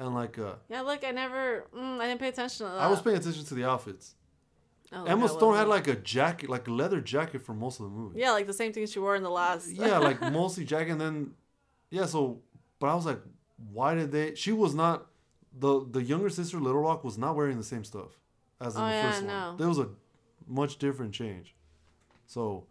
and 0.00 0.14
like 0.14 0.36
a. 0.38 0.58
Yeah, 0.68 0.80
look, 0.80 1.04
I 1.04 1.12
never. 1.12 1.66
Mm, 1.76 2.00
I 2.00 2.06
didn't 2.08 2.20
pay 2.20 2.28
attention 2.28 2.66
to 2.66 2.72
that. 2.72 2.80
I 2.80 2.88
was 2.88 3.00
paying 3.00 3.16
attention 3.16 3.44
to 3.44 3.54
the 3.54 3.64
outfits. 3.64 4.14
Oh, 4.92 5.04
Emma 5.04 5.28
Stone 5.28 5.54
had 5.54 5.68
like 5.68 5.86
a 5.86 5.94
jacket, 5.94 6.50
like 6.50 6.66
a 6.66 6.72
leather 6.72 7.00
jacket 7.00 7.42
for 7.42 7.54
most 7.54 7.78
of 7.78 7.84
the 7.86 7.92
movie. 7.92 8.18
Yeah, 8.18 8.32
like 8.32 8.48
the 8.48 8.52
same 8.52 8.72
thing 8.72 8.86
she 8.86 8.98
wore 8.98 9.14
in 9.14 9.22
the 9.22 9.30
last. 9.30 9.70
yeah, 9.70 9.98
like 9.98 10.20
mostly 10.32 10.64
jacket. 10.64 10.90
And 10.92 11.00
then, 11.00 11.30
yeah. 11.90 12.06
So, 12.06 12.40
but 12.80 12.88
I 12.88 12.94
was 12.96 13.06
like, 13.06 13.20
why 13.72 13.94
did 13.94 14.10
they? 14.10 14.34
She 14.34 14.50
was 14.50 14.74
not 14.74 15.06
the 15.56 15.86
the 15.88 16.02
younger 16.02 16.28
sister, 16.30 16.58
Little 16.58 16.80
Rock, 16.80 17.04
was 17.04 17.16
not 17.18 17.36
wearing 17.36 17.56
the 17.56 17.62
same 17.62 17.84
stuff 17.84 18.18
as 18.60 18.74
in 18.74 18.82
Oh, 18.82 18.86
the 18.86 18.90
yeah, 18.92 19.10
first 19.10 19.22
one. 19.22 19.28
know. 19.28 19.54
There 19.58 19.68
was 19.68 19.78
a 19.78 19.88
much 20.48 20.78
different 20.78 21.12
change. 21.14 21.54
So, 22.26 22.66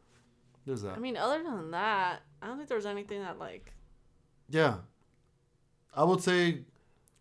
there's 0.66 0.82
that. 0.82 0.96
I 0.98 1.00
mean, 1.00 1.16
other 1.16 1.42
than 1.42 1.72
that, 1.72 2.22
I 2.42 2.48
don't 2.48 2.58
think 2.58 2.68
there 2.70 2.78
was 2.78 2.86
anything 2.86 3.22
that 3.22 3.40
like. 3.40 3.72
yeah, 4.50 4.76
I 5.96 6.04
would 6.04 6.22
say. 6.22 6.64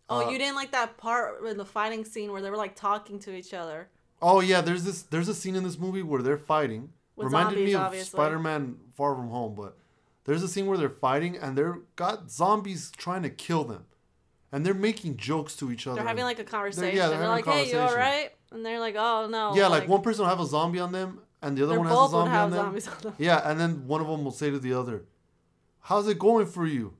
Oh, 0.09 0.25
uh, 0.25 0.29
you 0.31 0.37
didn't 0.37 0.55
like 0.55 0.71
that 0.71 0.97
part 0.97 1.43
in 1.45 1.57
the 1.57 1.65
fighting 1.65 2.03
scene 2.03 2.31
where 2.31 2.41
they 2.41 2.49
were 2.49 2.57
like 2.57 2.75
talking 2.75 3.19
to 3.19 3.35
each 3.35 3.53
other. 3.53 3.89
Oh 4.21 4.39
yeah, 4.39 4.61
there's 4.61 4.83
this 4.83 5.03
there's 5.03 5.27
a 5.27 5.35
scene 5.35 5.55
in 5.55 5.63
this 5.63 5.77
movie 5.77 6.03
where 6.03 6.21
they're 6.21 6.37
fighting. 6.37 6.89
With 7.15 7.25
Reminded 7.25 7.65
me 7.65 7.73
of 7.73 7.81
obviously. 7.81 8.17
Spider-Man 8.17 8.77
Far 8.95 9.13
From 9.13 9.29
Home, 9.29 9.53
but 9.53 9.77
there's 10.23 10.41
a 10.41 10.47
scene 10.47 10.67
where 10.67 10.77
they're 10.77 10.89
fighting 10.89 11.37
and 11.37 11.57
they're 11.57 11.79
got 11.95 12.31
zombies 12.31 12.91
trying 12.95 13.23
to 13.23 13.29
kill 13.29 13.63
them, 13.65 13.85
and 14.51 14.65
they're 14.65 14.73
making 14.73 15.17
jokes 15.17 15.55
to 15.57 15.71
each 15.71 15.85
other. 15.85 15.95
They're 15.95 16.07
having 16.07 16.23
like 16.23 16.39
a 16.39 16.43
conversation. 16.43 16.95
they're 16.97 17.09
They're, 17.09 17.17
having 17.17 17.27
a 17.27 17.29
like, 17.31 17.45
"Hey, 17.45 17.71
you 17.71 17.79
all 17.79 17.95
right?" 17.95 18.31
And 18.51 18.65
they're 18.65 18.79
like, 18.79 18.95
"Oh 18.97 19.27
no." 19.27 19.53
yeah, 19.55 19.67
like, 19.67 19.87
one 19.87 20.01
person 20.01 20.23
will 20.23 20.29
have 20.29 20.39
a 20.39 20.45
zombie 20.45 20.79
on 20.79 20.91
them, 20.91 21.19
and 21.41 21.57
the 21.57 21.63
other 21.63 21.77
one 21.77 21.87
has 21.87 21.97
a 21.97 22.09
zombie 22.09 22.31
on 22.35 22.51
them. 22.51 22.65
zombies 22.65 22.87
on 22.87 22.97
them. 23.01 23.13
Yeah, 23.17 23.41
and 23.49 23.59
then 23.59 23.85
one 23.85 24.01
of 24.01 24.07
them 24.07 24.23
will 24.23 24.31
say 24.31 24.49
to 24.49 24.59
the 24.59 24.73
other, 24.73 25.03
"How's 25.81 26.07
it 26.07 26.17
going 26.17 26.47
for 26.47 26.65
you?" 26.65 26.93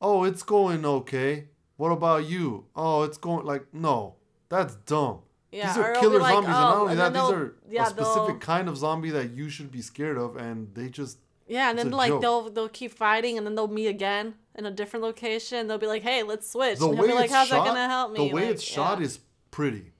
"Oh, 0.00 0.24
it's 0.24 0.42
going 0.42 0.84
okay." 0.84 1.48
"What 1.76 1.90
about 1.90 2.26
you?" 2.26 2.66
"Oh, 2.74 3.02
it's 3.02 3.18
going 3.18 3.44
like 3.46 3.72
no, 3.72 4.16
that's 4.48 4.74
dumb." 4.76 5.20
Yeah, 5.50 5.68
these 5.68 5.76
are 5.84 5.94
killer 5.94 6.18
like, 6.18 6.34
zombies, 6.34 6.48
and 6.48 6.56
oh, 6.56 6.60
not 6.60 6.76
only 6.78 6.92
and 6.92 7.00
that, 7.00 7.12
these 7.12 7.22
are 7.22 7.54
yeah, 7.70 7.86
a 7.86 7.90
specific 7.90 8.40
kind 8.40 8.68
of 8.68 8.76
zombie 8.76 9.10
that 9.10 9.30
you 9.30 9.48
should 9.48 9.70
be 9.70 9.82
scared 9.82 10.18
of, 10.18 10.36
and 10.36 10.74
they 10.74 10.88
just 10.88 11.18
Yeah, 11.46 11.70
and 11.70 11.78
then 11.78 11.90
like 11.92 12.08
joke. 12.10 12.22
they'll 12.22 12.50
they'll 12.50 12.68
keep 12.68 12.92
fighting, 12.92 13.38
and 13.38 13.46
then 13.46 13.54
they'll 13.54 13.68
meet 13.68 13.86
again 13.86 14.34
in 14.56 14.66
a 14.66 14.70
different 14.72 15.04
location. 15.04 15.68
They'll 15.68 15.78
be 15.78 15.86
like, 15.86 16.02
"Hey, 16.02 16.22
let's 16.24 16.50
switch." 16.50 16.78
the 16.80 16.88
and 16.88 16.98
way 16.98 17.06
be 17.08 17.14
like, 17.14 17.30
"How's 17.30 17.48
shot. 17.48 17.64
that 17.64 17.68
gonna 17.68 17.86
help 17.88 18.12
me?" 18.12 18.28
The 18.28 18.34
way 18.34 18.46
Like, 18.46 18.54
it's 18.54 18.64
shot 18.64 18.98
yeah. 18.98 19.04
is 19.04 19.20
pretty. 19.52 19.92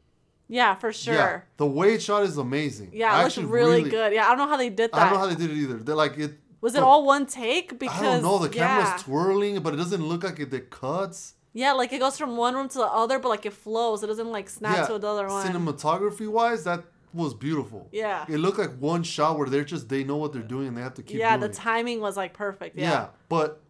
yeah, 0.49 0.75
for 0.75 0.93
sure. 0.93 1.15
Yeah, 1.15 1.41
the 1.57 1.67
way 1.67 1.95
it's 1.95 2.05
shot 2.05 2.25
is 2.25 2.37
amazing. 2.37 2.91
Yeah, 2.93 3.15
it 3.15 3.23
looks 3.23 3.39
actually 3.39 3.53
really, 3.53 3.83
good. 3.89 4.13
Yeah, 4.13 4.25
I 4.27 4.29
don't 4.31 4.39
know 4.39 4.49
how 4.49 4.57
they 4.57 4.71
did 4.71 4.91
that. 4.91 4.97
I 4.97 5.05
don't 5.05 5.13
know 5.15 5.19
how 5.21 5.27
they 5.27 5.37
did 5.37 5.51
it 5.51 5.57
either. 5.57 5.79
They're 5.79 5.95
like 5.95 6.19
it. 6.19 6.33
Was 6.61 6.75
it 6.75 6.83
all 6.83 7.05
one 7.05 7.27
take? 7.27 7.79
Because 7.79 8.01
I 8.01 8.03
don't 8.15 8.23
know. 8.23 8.39
The 8.39 8.49
camera's 8.49 8.89
yeah. 8.89 8.97
twirling, 8.99 9.61
but 9.61 9.75
it 9.75 9.77
doesn't 9.77 10.03
look 10.05 10.25
like 10.25 10.41
it. 10.41 10.53
It 10.53 10.71
cuts. 10.71 11.35
Yeah, 11.55 11.73
like 11.73 11.93
it 11.93 12.01
goes 12.01 12.19
from 12.19 12.37
one 12.37 12.55
room 12.55 12.69
to 12.69 12.79
the 12.79 12.85
other, 12.85 13.19
but 13.19 13.29
like 13.31 13.47
it 13.47 13.55
flows. 13.55 14.03
It 14.03 14.09
doesn't 14.09 14.31
like 14.31 14.51
snap 14.51 14.77
yeah, 14.77 14.87
to 14.89 14.95
another 14.97 15.29
one. 15.29 15.47
cinematography 15.47 16.29
wise, 16.29 16.65
that 16.65 16.85
was 17.15 17.33
beautiful. 17.33 17.89
Yeah. 17.93 18.27
It 18.29 18.39
looked 18.39 18.59
like 18.59 18.75
one 18.79 19.03
shot 19.05 19.39
where 19.39 19.49
they're 19.49 19.65
just 19.65 19.89
they 19.89 20.05
know 20.05 20.17
what 20.17 20.33
they're 20.33 20.43
doing 20.43 20.69
and 20.69 20.77
they 20.77 20.83
have 20.83 20.95
to 20.95 21.03
keep 21.03 21.17
yeah, 21.19 21.37
the 21.37 21.47
it. 21.47 21.53
timing 21.55 22.01
was 22.01 22.17
like 22.17 22.35
perfect. 22.35 22.77
Yeah. 22.77 22.91
Yeah. 22.91 23.07
but 23.29 23.61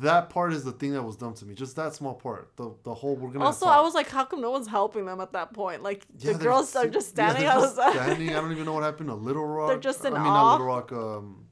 that 0.00 0.30
part 0.30 0.54
is 0.54 0.64
the 0.64 0.72
thing 0.72 0.92
that 0.92 1.02
was 1.02 1.16
dumb 1.16 1.34
to 1.34 1.44
me. 1.44 1.54
Just 1.54 1.76
that 1.76 1.94
small 1.94 2.14
part. 2.14 2.50
The 2.56 2.74
the 2.84 2.94
whole 2.94 3.14
we're 3.16 3.30
gonna. 3.30 3.44
Also. 3.44 3.66
I 3.66 3.80
was 3.82 3.92
like, 3.94 4.08
how 4.08 4.24
come 4.24 4.40
no 4.40 4.50
one's 4.50 4.68
helping 4.68 5.04
them 5.04 5.20
at 5.20 5.32
that 5.32 5.52
point? 5.52 5.82
Like 5.82 6.06
Yeah, 6.18 6.32
the 6.32 6.38
girls 6.38 6.74
are 6.76 6.86
just 6.88 7.08
standing 7.10 7.42
they're 7.44 7.52
just 7.52 7.78
outside. 7.78 7.92
standing. 8.04 8.30
I 8.30 8.34
don't 8.40 8.52
even 8.52 8.64
know 8.64 8.72
what 8.72 8.84
happened 8.84 9.08
to 9.10 9.14
Little 9.14 9.44
Rock. 9.44 9.68
They're 9.68 9.78
just 9.78 10.04
in 10.04 10.14
I 10.14 10.18
mean, 10.18 10.26
awe. 10.28 10.34
not 10.34 10.52
Little 10.52 10.66
Rock. 10.66 10.92
Um, 10.92 11.46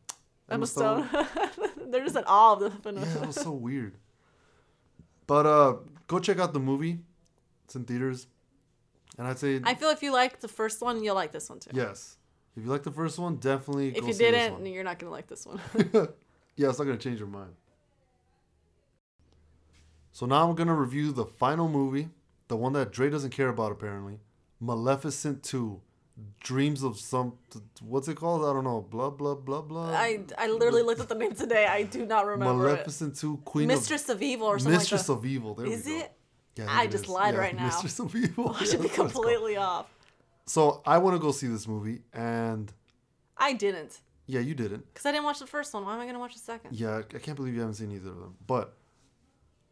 Emma 0.49 0.67
Stone. 0.67 1.09
They're 1.91 2.05
just 2.05 2.17
in 2.17 2.25
awe 2.27 2.53
of 2.55 2.61
the. 2.83 2.93
yeah, 2.93 3.01
it 3.23 3.27
was 3.27 3.37
so 3.37 3.51
weird. 3.69 3.99
But 5.27 5.47
uh, 5.47 5.77
go 6.07 6.19
check 6.19 6.39
out 6.39 6.53
the 6.53 6.61
movie. 6.61 6.99
It's 7.65 7.75
in 7.77 7.85
theaters, 7.85 8.27
and 9.17 9.27
I'd 9.27 9.39
say 9.39 9.61
I 9.65 9.75
feel 9.75 9.89
if 9.91 10.03
you 10.03 10.13
like 10.13 10.41
the 10.41 10.49
first 10.49 10.83
one, 10.83 11.03
you'll 11.03 11.15
like 11.15 11.33
this 11.33 11.49
one 11.49 11.61
too. 11.61 11.71
yes. 11.73 12.19
If 12.57 12.63
you 12.65 12.71
like 12.71 12.85
the 12.85 12.93
first 12.93 13.19
one, 13.19 13.37
definitely. 13.37 13.89
If 13.89 14.03
go 14.03 14.07
you 14.07 14.13
see 14.13 14.31
didn't, 14.31 14.53
one. 14.55 14.67
you're 14.67 14.85
not 14.85 14.99
gonna 14.99 15.11
like 15.11 15.27
this 15.27 15.45
one. 15.45 15.61
yeah, 16.57 16.69
it's 16.69 16.79
not 16.79 16.85
gonna 16.85 16.97
change 16.97 17.19
your 17.19 17.29
mind. 17.29 17.55
So 20.13 20.27
now 20.27 20.49
I'm 20.49 20.55
gonna 20.55 20.75
review 20.75 21.11
the 21.11 21.25
final 21.25 21.69
movie, 21.69 22.11
the 22.49 22.57
one 22.57 22.73
that 22.75 22.93
Dre 22.93 23.11
doesn't 23.11 23.31
care 23.31 23.49
about 23.49 23.73
apparently, 23.73 24.21
Maleficent 24.61 25.43
Two, 25.43 25.81
Dreams 26.41 26.85
of 26.85 26.97
some, 26.99 27.35
what's 27.83 28.07
it 28.07 28.17
called? 28.17 28.45
I 28.45 28.53
don't 28.53 28.63
know. 28.65 28.83
Blah 28.83 29.11
blah 29.11 29.35
blah 29.35 29.63
blah. 29.63 29.91
I 29.91 30.21
I 30.39 30.47
literally 30.49 30.83
looked 30.83 31.01
at 31.01 31.09
the 31.09 31.15
name 31.17 31.35
today. 31.35 31.67
I 31.67 31.83
do 31.83 32.07
not 32.07 32.25
remember 32.27 32.55
Maleficent 32.55 33.17
Two. 33.17 33.39
Queen 33.45 33.67
Mistress 33.67 34.09
of 34.09 34.23
Evil 34.23 34.47
or 34.47 34.57
of 34.57 34.63
something 34.63 34.79
Mistress 34.79 35.09
like 35.09 35.19
of 35.19 35.27
Evil. 35.27 35.55
There. 35.55 35.67
Is 35.67 35.87
we 35.87 35.93
go. 35.93 35.99
it? 35.99 36.13
Yeah, 36.57 36.67
I 36.69 36.87
just 36.87 37.05
is. 37.05 37.11
lied 37.11 37.35
Yeah, 37.35 37.41
right 37.41 37.57
now. 37.57 37.65
Mistress 37.65 37.99
of 37.99 38.15
Evil. 38.15 38.51
I 38.55 38.61
Yeah, 38.61 38.67
should 38.67 38.81
be 38.81 38.87
it's 38.87 38.95
called. 38.97 39.13
completely 39.13 39.57
off. 39.57 39.87
So 40.47 40.83
I 40.87 40.99
want 40.99 41.17
to 41.17 41.19
go 41.19 41.33
see 41.33 41.49
this 41.49 41.67
movie, 41.67 42.03
and 42.13 42.73
I 43.37 43.55
didn't 43.55 44.01
yeah, 44.27 44.41
you 44.41 44.55
didn't. 44.55 44.87
because 44.87 45.05
I 45.07 45.11
didn't 45.13 45.25
watch 45.25 45.41
the 45.41 45.47
first 45.47 45.75
one. 45.75 45.85
Why 45.85 45.95
am 45.95 46.01
I 46.01 46.07
gonna 46.07 46.19
watch 46.21 46.35
the 46.35 46.41
second? 46.41 46.77
Yeah, 46.77 46.99
I 47.15 47.19
can't 47.19 47.37
believe 47.37 47.55
you 47.55 47.61
haven't 47.61 47.75
seen 47.75 47.91
either 47.91 48.11
of 48.11 48.19
them. 48.21 48.37
But 48.47 48.77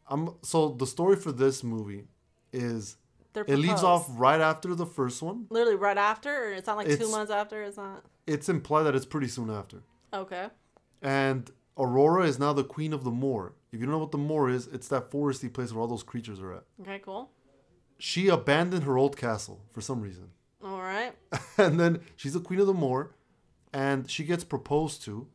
I'm 0.09 0.31
so 0.43 0.71
the 0.71 0.87
story 0.87 1.17
for 1.17 1.31
this 1.31 1.63
movie 1.63 2.09
is 2.53 2.97
They're 3.33 3.45
it 3.47 3.57
leaves 3.57 3.83
off 3.83 4.07
right 4.11 4.41
after 4.41 4.75
the 4.75 4.87
first 4.87 5.23
one. 5.23 5.47
literally 5.51 5.77
right 5.77 5.97
after, 5.97 6.31
or 6.47 6.53
it's 6.53 6.67
not 6.67 6.77
like 6.77 6.89
two 6.99 7.11
months 7.11 7.31
after. 7.33 7.63
It's 7.63 7.77
not 7.77 8.05
It's 8.27 8.49
implied 8.49 8.83
that 8.85 8.95
it's 8.95 9.07
pretty 9.07 9.29
soon 9.29 9.51
after. 9.51 9.79
okay. 10.13 10.49
And 11.01 11.51
Aurora 11.79 12.27
is 12.27 12.39
now 12.39 12.53
the 12.53 12.63
queen 12.65 12.93
of 12.93 13.03
the 13.05 13.11
moor. 13.11 13.55
If 13.73 13.81
you 13.81 13.87
don't 13.87 13.93
know 13.93 13.99
what 13.99 14.13
the 14.13 14.19
moor 14.19 14.49
is, 14.51 14.67
it's 14.69 14.89
that 14.89 15.11
foresty 15.11 15.53
place 15.53 15.73
where 15.73 15.81
all 15.81 15.89
those 15.89 16.03
creatures 16.03 16.39
are 16.41 16.53
at. 16.53 16.65
Okay, 16.83 16.99
cool. 17.01 17.31
She 17.99 18.29
abandoned 18.29 18.85
her 18.85 18.99
old 18.99 19.17
castle 19.17 19.63
for 19.73 19.81
some 19.81 20.01
reason. 20.03 20.29
All 20.63 20.81
right. 20.81 21.13
and 21.59 21.81
then 21.81 22.01
she's 22.17 22.35
the 22.35 22.41
queen 22.41 22.61
of 22.61 22.67
the 22.67 22.75
moor 22.75 23.15
and 23.73 24.09
she 24.11 24.23
gets 24.25 24.45
proposed 24.45 25.03
to 25.05 25.27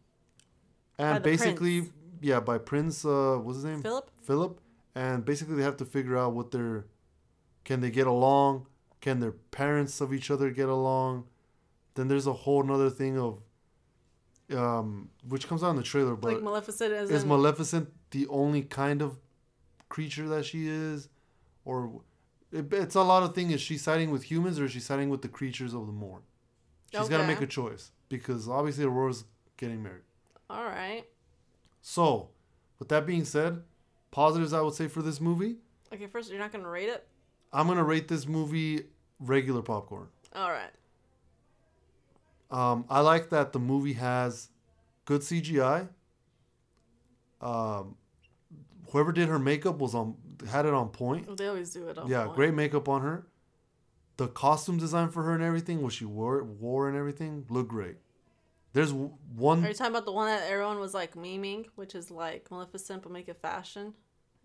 and 1.00 1.24
basically 1.24 1.82
prince. 1.82 1.94
yeah 2.22 2.40
by 2.40 2.58
prince 2.58 3.04
uh 3.06 3.38
what's 3.42 3.58
his 3.58 3.66
name 3.66 3.82
Philip? 3.82 4.10
philip 4.22 4.60
and 4.96 5.26
basically 5.26 5.56
they 5.56 5.64
have 5.64 5.78
to 5.78 5.86
figure 5.86 6.18
out 6.18 6.34
what 6.34 6.52
their 6.52 6.86
can 7.68 7.82
they 7.82 7.92
get 7.92 8.08
along 8.08 8.66
can 9.02 9.20
their 9.20 9.34
parents 9.34 10.00
of 10.00 10.14
each 10.14 10.32
other 10.32 10.50
get 10.50 10.70
along 10.70 11.26
then 11.96 12.08
there's 12.08 12.26
a 12.26 12.34
whole 12.34 12.64
nother 12.64 12.90
thing 12.90 13.20
of 13.20 13.42
um 14.56 15.10
which 15.28 15.48
comes 15.50 15.62
out 15.64 15.72
in 15.72 15.76
the 15.76 15.84
trailer 15.84 16.16
but 16.16 16.34
like 16.36 16.42
Maleficent 16.42 16.94
is. 16.94 17.26
maleficent 17.26 17.90
the 18.12 18.26
only 18.28 18.62
kind 18.62 19.02
of 19.02 19.20
creature 19.90 20.30
that 20.30 20.46
she 20.46 20.68
is 20.68 21.10
or 21.66 22.02
it, 22.54 22.72
it's 22.72 22.96
a 22.96 23.02
lot 23.02 23.24
of 23.24 23.36
things 23.36 23.54
is 23.54 23.60
she 23.62 23.78
siding 23.78 24.12
with 24.12 24.24
humans 24.32 24.58
or 24.60 24.66
is 24.66 24.72
she 24.72 24.80
siding 24.80 25.10
with 25.10 25.22
the 25.22 25.28
creatures 25.28 25.74
of 25.74 25.86
the 25.88 25.92
moor 25.92 26.22
she's 26.96 27.10
got 27.10 27.18
to 27.18 27.28
make 27.28 27.42
a 27.42 27.48
choice 27.48 27.92
because 28.08 28.48
obviously 28.48 28.86
aurora's 28.86 29.26
getting 29.58 29.84
married 29.84 30.04
All 30.50 30.64
right. 30.64 31.04
so 31.82 32.30
with 32.80 32.88
that 32.88 33.06
being 33.06 33.26
said 33.26 33.62
positives 34.12 34.54
i 34.54 34.62
would 34.62 34.74
say 34.74 34.88
for 34.88 35.02
this 35.02 35.20
movie 35.20 35.58
Okay, 35.94 36.08
first 36.08 36.30
you're 36.30 36.40
not 36.40 36.52
gonna 36.52 36.68
rate 36.68 36.90
it. 36.90 37.08
I'm 37.54 37.68
gonna 37.68 37.84
rate 37.84 38.08
this 38.08 38.28
movie 38.28 38.84
regular 39.20 39.62
popcorn 39.62 40.08
All 40.36 40.52
right. 40.52 40.72
um, 42.52 42.86
i 42.90 43.00
like 43.02 43.30
that 43.30 43.54
the 43.54 43.60
movie 43.60 43.94
has 43.94 44.50
good 45.06 45.22
cgi 45.22 45.88
um, 47.42 47.96
whoever 48.92 49.12
did 49.12 49.30
her 49.30 49.40
makeup 49.40 49.78
was 49.78 49.94
on 49.94 50.16
had 50.50 50.66
it 50.66 50.74
on 50.74 50.90
point 50.90 51.38
They 51.38 51.48
always 51.48 51.72
do 51.72 51.88
it. 51.88 51.98
on 51.98 52.08
yeah, 52.10 52.24
point. 52.26 52.36
great 52.36 52.54
makeup 52.54 52.88
on 52.90 53.02
her. 53.02 53.26
The 54.18 54.28
costume 54.28 54.78
design 54.78 55.10
for 55.10 55.24
her 55.24 55.34
and 55.36 55.44
everything, 55.44 55.82
what 55.84 55.94
she 55.94 56.06
wore, 56.06 56.44
wore 56.44 56.88
and 56.88 56.98
everything, 56.98 57.46
looked 57.50 57.70
great. 57.70 57.98
There's 58.74 58.92
one. 58.94 59.64
Are 59.64 59.68
you 59.68 59.74
talking 59.76 59.94
about 59.94 60.06
the 60.06 60.12
one 60.12 60.28
that 60.28 60.50
everyone 60.50 60.80
was 60.80 60.94
like 60.96 61.14
memeing, 61.16 61.66
which 61.76 61.94
is 61.96 62.10
like 62.12 62.50
Maleficent 62.52 63.02
but 63.04 63.12
make 63.12 63.30
it 63.30 63.38
fashion, 63.42 63.94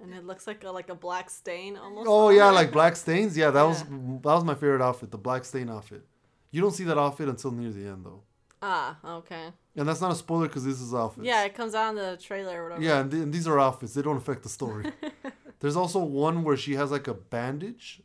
and 0.03 0.13
it 0.13 0.25
looks 0.27 0.47
like 0.47 0.65
a 0.65 0.71
like 0.71 0.89
a 0.91 0.95
black 0.95 1.31
stain 1.31 1.77
almost. 1.77 2.09
Oh 2.11 2.29
yeah, 2.31 2.51
like 2.51 2.73
black 2.73 2.97
stains. 2.97 3.37
Yeah, 3.37 3.51
that 3.51 3.63
was 3.63 3.83
that 3.85 4.35
was 4.39 4.45
my 4.45 4.55
favorite 4.55 4.83
outfit, 4.83 5.11
the 5.11 5.19
black 5.19 5.45
stain 5.45 5.71
outfit. 5.71 6.05
You 6.51 6.61
don't 6.61 6.73
see 6.73 6.85
that 6.85 6.99
outfit 6.99 7.29
until 7.29 7.51
near 7.53 7.71
the 7.71 7.87
end 7.87 8.05
though, 8.05 8.23
Ah, 8.61 8.99
okay. 9.19 9.53
and 9.77 9.89
that's 9.89 10.01
not 10.03 10.13
a 10.13 10.15
spoiler 10.15 10.49
because 10.49 10.65
this 10.65 10.81
is 10.81 10.93
outfits. 10.93 11.27
Yeah, 11.27 11.45
it 11.45 11.55
comes 11.55 11.75
out 11.75 11.91
in 11.91 11.97
the 11.97 12.19
trailer 12.21 12.61
or 12.61 12.65
whatever. 12.65 12.83
Yeah, 12.83 13.01
and, 13.01 13.11
th- 13.11 13.23
and 13.23 13.33
these 13.33 13.47
are 13.49 13.59
outfits. 13.59 13.95
They 13.95 14.03
don't 14.03 14.17
affect 14.19 14.43
the 14.43 14.49
story. 14.51 14.93
There's 15.61 15.77
also 15.77 16.01
one 16.01 16.43
where 16.45 16.57
she 16.57 16.75
has 16.75 16.91
like 16.91 17.09
a 17.09 17.15
bandage, 17.15 18.03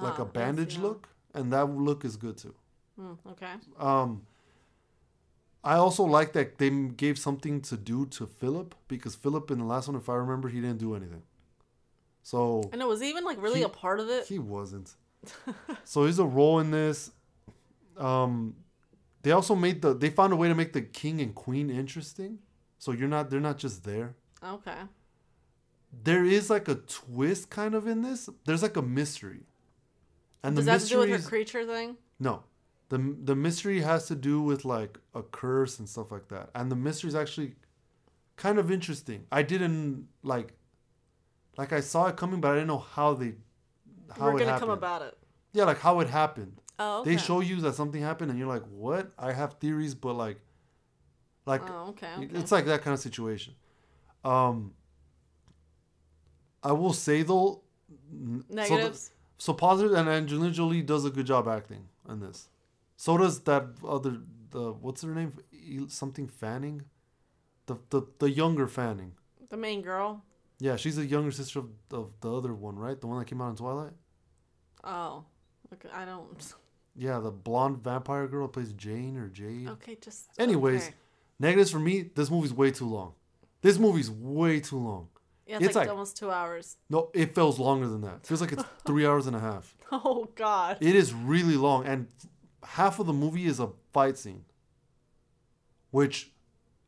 like 0.00 0.18
Ah, 0.18 0.22
a 0.22 0.26
see 0.26 0.30
bandage 0.32 0.78
look, 0.78 1.08
and 1.34 1.52
that 1.52 1.66
look 1.66 2.04
is 2.04 2.16
good 2.16 2.36
too. 2.38 2.54
Hmm, 2.98 3.12
okay. 3.30 3.52
Um, 3.78 4.22
I 5.64 5.76
also 5.76 6.04
like 6.04 6.32
that 6.34 6.58
they 6.58 6.68
gave 6.70 7.18
something 7.18 7.60
to 7.62 7.76
do 7.76 8.06
to 8.06 8.26
Philip 8.26 8.74
because 8.86 9.14
Philip 9.14 9.50
in 9.50 9.58
the 9.58 9.64
last 9.64 9.88
one, 9.88 9.96
if 9.96 10.08
I 10.10 10.14
remember, 10.14 10.48
he 10.50 10.60
didn't 10.60 10.78
do 10.78 10.94
anything. 10.94 11.22
So 12.22 12.68
And 12.72 12.80
it 12.82 12.86
was 12.88 13.02
even 13.02 13.24
like 13.24 13.40
really 13.42 13.60
He- 13.60 13.64
a 13.64 13.68
part 13.70 13.98
of 14.00 14.08
it. 14.10 14.26
he 14.26 14.38
wasn't. 14.38 14.94
so 15.84 16.04
he's 16.04 16.18
a 16.18 16.24
role 16.24 16.58
in 16.60 16.70
this. 16.70 17.10
Um, 17.96 18.56
they 19.22 19.30
also 19.30 19.54
made 19.54 19.80
the 19.80 19.94
they 19.94 20.10
found 20.10 20.32
a 20.32 20.36
way 20.36 20.48
to 20.48 20.54
make 20.54 20.72
the 20.74 20.82
king 20.82 21.20
and 21.20 21.34
queen 21.34 21.70
interesting. 21.70 22.40
So 22.78 22.92
you're 22.92 23.08
not 23.08 23.30
they're 23.30 23.40
not 23.40 23.56
just 23.58 23.84
there. 23.84 24.14
Okay. 24.42 24.80
There 26.02 26.24
is 26.24 26.50
like 26.50 26.68
a 26.68 26.74
twist 26.74 27.48
kind 27.50 27.74
of 27.74 27.86
in 27.86 28.02
this. 28.02 28.28
There's 28.44 28.62
like 28.62 28.76
a 28.76 28.82
mystery. 28.82 29.44
And 30.42 30.56
Does 30.56 30.66
the 30.66 30.72
that 30.72 30.80
to 30.82 30.86
do 30.88 30.98
with 30.98 31.10
her 31.22 31.28
creature 31.28 31.64
thing? 31.64 31.96
no. 32.20 32.42
The 32.94 33.00
the 33.30 33.36
mystery 33.46 33.80
has 33.90 34.06
to 34.12 34.14
do 34.30 34.36
with 34.50 34.64
like 34.64 34.98
a 35.14 35.22
curse 35.40 35.78
and 35.80 35.88
stuff 35.94 36.08
like 36.16 36.28
that. 36.34 36.50
And 36.54 36.70
the 36.72 36.76
mystery 36.76 37.08
is 37.08 37.14
actually 37.22 37.50
kind 38.36 38.58
of 38.58 38.70
interesting. 38.70 39.20
I 39.32 39.42
didn't 39.42 40.08
like 40.22 40.48
like 41.56 41.72
I 41.78 41.80
saw 41.80 42.06
it 42.10 42.16
coming 42.16 42.40
but 42.40 42.48
I 42.52 42.54
didn't 42.54 42.68
know 42.74 42.84
how 42.96 43.14
they 43.14 43.30
how 44.18 44.26
We're 44.26 44.36
it 44.36 44.38
gonna 44.40 44.44
happened. 44.52 44.60
come 44.60 44.70
about 44.70 45.02
it. 45.02 45.14
Yeah, 45.52 45.64
like 45.64 45.80
how 45.80 46.00
it 46.00 46.08
happened. 46.08 46.54
Oh, 46.78 47.00
okay. 47.00 47.10
They 47.10 47.16
show 47.28 47.38
you 47.40 47.60
that 47.62 47.74
something 47.74 48.02
happened 48.02 48.30
and 48.30 48.38
you're 48.38 48.48
like, 48.56 48.66
"What?" 48.84 49.12
I 49.18 49.32
have 49.32 49.50
theories 49.54 49.94
but 49.94 50.14
like 50.14 50.38
like 51.46 51.62
Oh, 51.70 51.88
okay. 51.90 52.12
okay. 52.18 52.28
it's 52.40 52.52
like 52.52 52.66
that 52.66 52.82
kind 52.82 52.94
of 52.94 53.00
situation. 53.00 53.54
Um 54.24 54.74
I 56.62 56.72
will 56.72 56.92
say 56.92 57.22
though 57.22 57.62
n- 58.12 58.44
so 58.48 58.48
the- 58.48 58.54
negatives. 58.54 59.10
so 59.38 59.52
positive, 59.52 59.92
and 59.94 60.08
Angelina 60.08 60.52
Jolie 60.52 60.82
does 60.82 61.04
a 61.04 61.10
good 61.10 61.26
job 61.26 61.46
acting 61.48 61.88
in 62.08 62.20
this. 62.20 62.48
So 62.96 63.16
does 63.18 63.40
that 63.42 63.64
other 63.86 64.18
the 64.50 64.72
what's 64.72 65.02
her 65.02 65.14
name? 65.14 65.32
Something 65.88 66.26
Fanning, 66.28 66.82
the 67.66 67.76
the 67.90 68.02
the 68.18 68.30
younger 68.30 68.66
Fanning. 68.68 69.12
the 69.50 69.56
main 69.56 69.82
girl. 69.82 70.22
Yeah, 70.60 70.76
she's 70.76 70.96
the 70.96 71.04
younger 71.04 71.32
sister 71.32 71.58
of, 71.58 71.68
of 71.90 72.12
the 72.20 72.32
other 72.32 72.54
one, 72.54 72.76
right? 72.78 72.98
The 73.00 73.06
one 73.08 73.18
that 73.18 73.26
came 73.26 73.40
out 73.42 73.50
in 73.50 73.56
Twilight. 73.56 73.92
Oh, 74.84 75.24
okay. 75.72 75.88
I 75.92 76.04
don't. 76.04 76.54
Yeah, 76.96 77.18
the 77.18 77.32
blonde 77.32 77.82
vampire 77.82 78.28
girl 78.28 78.46
plays 78.46 78.72
Jane 78.72 79.16
or 79.16 79.28
Jade. 79.28 79.68
Okay, 79.68 79.96
just. 80.00 80.28
Anyways, 80.38 80.84
okay. 80.84 80.94
negatives 81.40 81.72
for 81.72 81.80
me. 81.80 82.02
This 82.14 82.30
movie's 82.30 82.52
way 82.52 82.70
too 82.70 82.86
long. 82.88 83.14
This 83.62 83.80
movie's 83.80 84.12
way 84.12 84.60
too 84.60 84.78
long. 84.78 85.08
Yeah, 85.44 85.56
it's, 85.56 85.64
it's 85.66 85.74
like, 85.74 85.88
like- 85.88 85.90
almost 85.90 86.16
two 86.16 86.30
hours. 86.30 86.76
No, 86.88 87.10
it 87.12 87.34
feels 87.34 87.58
longer 87.58 87.88
than 87.88 88.02
that. 88.02 88.18
It 88.22 88.26
feels 88.28 88.40
like 88.40 88.52
it's 88.52 88.62
three 88.86 89.04
hours 89.04 89.26
and 89.26 89.34
a 89.34 89.40
half. 89.40 89.74
Oh 89.90 90.28
God. 90.36 90.78
It 90.80 90.94
is 90.94 91.12
really 91.12 91.56
long, 91.56 91.84
and 91.84 92.06
half 92.64 92.98
of 92.98 93.06
the 93.06 93.12
movie 93.12 93.46
is 93.46 93.60
a 93.60 93.70
fight 93.92 94.16
scene, 94.18 94.44
which 95.90 96.32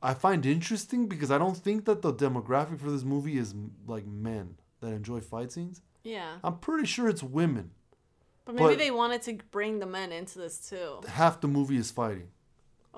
I 0.03 0.15
find 0.15 0.45
interesting 0.45 1.07
because 1.09 1.31
I 1.31 1.39
don't 1.39 1.57
think 1.57 1.85
that 1.87 2.03
the 2.03 2.13
demographic 2.13 2.79
for 2.81 2.91
this 2.91 3.05
movie 3.05 3.39
is 3.39 3.55
like 3.87 4.07
men 4.07 4.57
that 4.81 4.93
enjoy 4.93 5.21
fight 5.21 5.53
scenes. 5.53 5.83
Yeah, 6.03 6.37
I'm 6.45 6.59
pretty 6.59 6.87
sure 6.87 7.09
it's 7.09 7.23
women. 7.23 7.71
but 8.45 8.55
maybe 8.55 8.69
but- 8.69 8.79
they 8.79 8.91
wanted 8.91 9.23
to 9.23 9.39
bring 9.51 9.79
the 9.81 9.87
men 9.87 10.13
into 10.13 10.39
this 10.39 10.69
too. 10.69 11.01
Half 11.09 11.41
the 11.41 11.49
movie 11.49 11.77
is 11.77 11.91
fighting. 11.91 12.29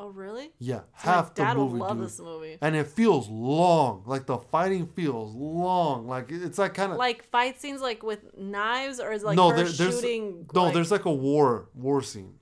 Oh 0.00 0.10
really? 0.10 0.52
Yeah, 0.60 0.80
So 0.80 1.10
half 1.10 1.34
the 1.34 1.42
dad 1.42 1.56
movie, 1.56 1.72
will 1.72 1.80
love 1.80 1.96
dude. 1.96 2.06
this 2.06 2.20
movie. 2.20 2.56
And 2.60 2.76
it 2.76 2.86
feels 2.86 3.28
long. 3.28 4.04
Like 4.06 4.26
the 4.26 4.38
fighting 4.38 4.86
feels 4.86 5.34
long. 5.34 6.06
Like 6.06 6.30
it's 6.30 6.56
like 6.56 6.74
kind 6.74 6.92
of 6.92 6.98
Like 6.98 7.24
fight 7.30 7.60
scenes, 7.60 7.80
like 7.80 8.04
with 8.04 8.36
knives, 8.38 9.00
or 9.00 9.10
is 9.10 9.24
like 9.24 9.34
no. 9.36 9.50
her 9.50 9.56
There, 9.56 9.64
there's 9.64 9.76
shooting? 10.00 10.46
no. 10.54 10.64
like- 10.64 10.74
There's 10.74 10.92
like 10.92 11.04
a 11.06 11.12
war 11.12 11.68
war 11.74 12.00
scene. 12.02 12.34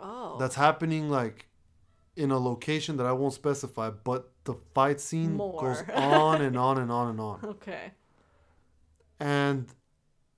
Oh. 0.00 0.36
that's 0.38 0.54
happening 0.54 1.10
like 1.10 1.46
in 2.16 2.30
a 2.30 2.38
location 2.38 2.96
that 2.96 3.06
I 3.06 3.12
won't 3.12 3.32
specify, 3.32 3.90
but 3.90 4.32
the 4.44 4.54
fight 4.74 5.00
scene 5.00 5.34
More. 5.34 5.60
goes 5.60 5.84
on 5.94 6.42
and 6.42 6.56
on 6.58 6.78
and 6.78 6.90
on 6.90 7.10
and 7.10 7.20
on. 7.20 7.40
Okay. 7.44 7.92
And 9.20 9.66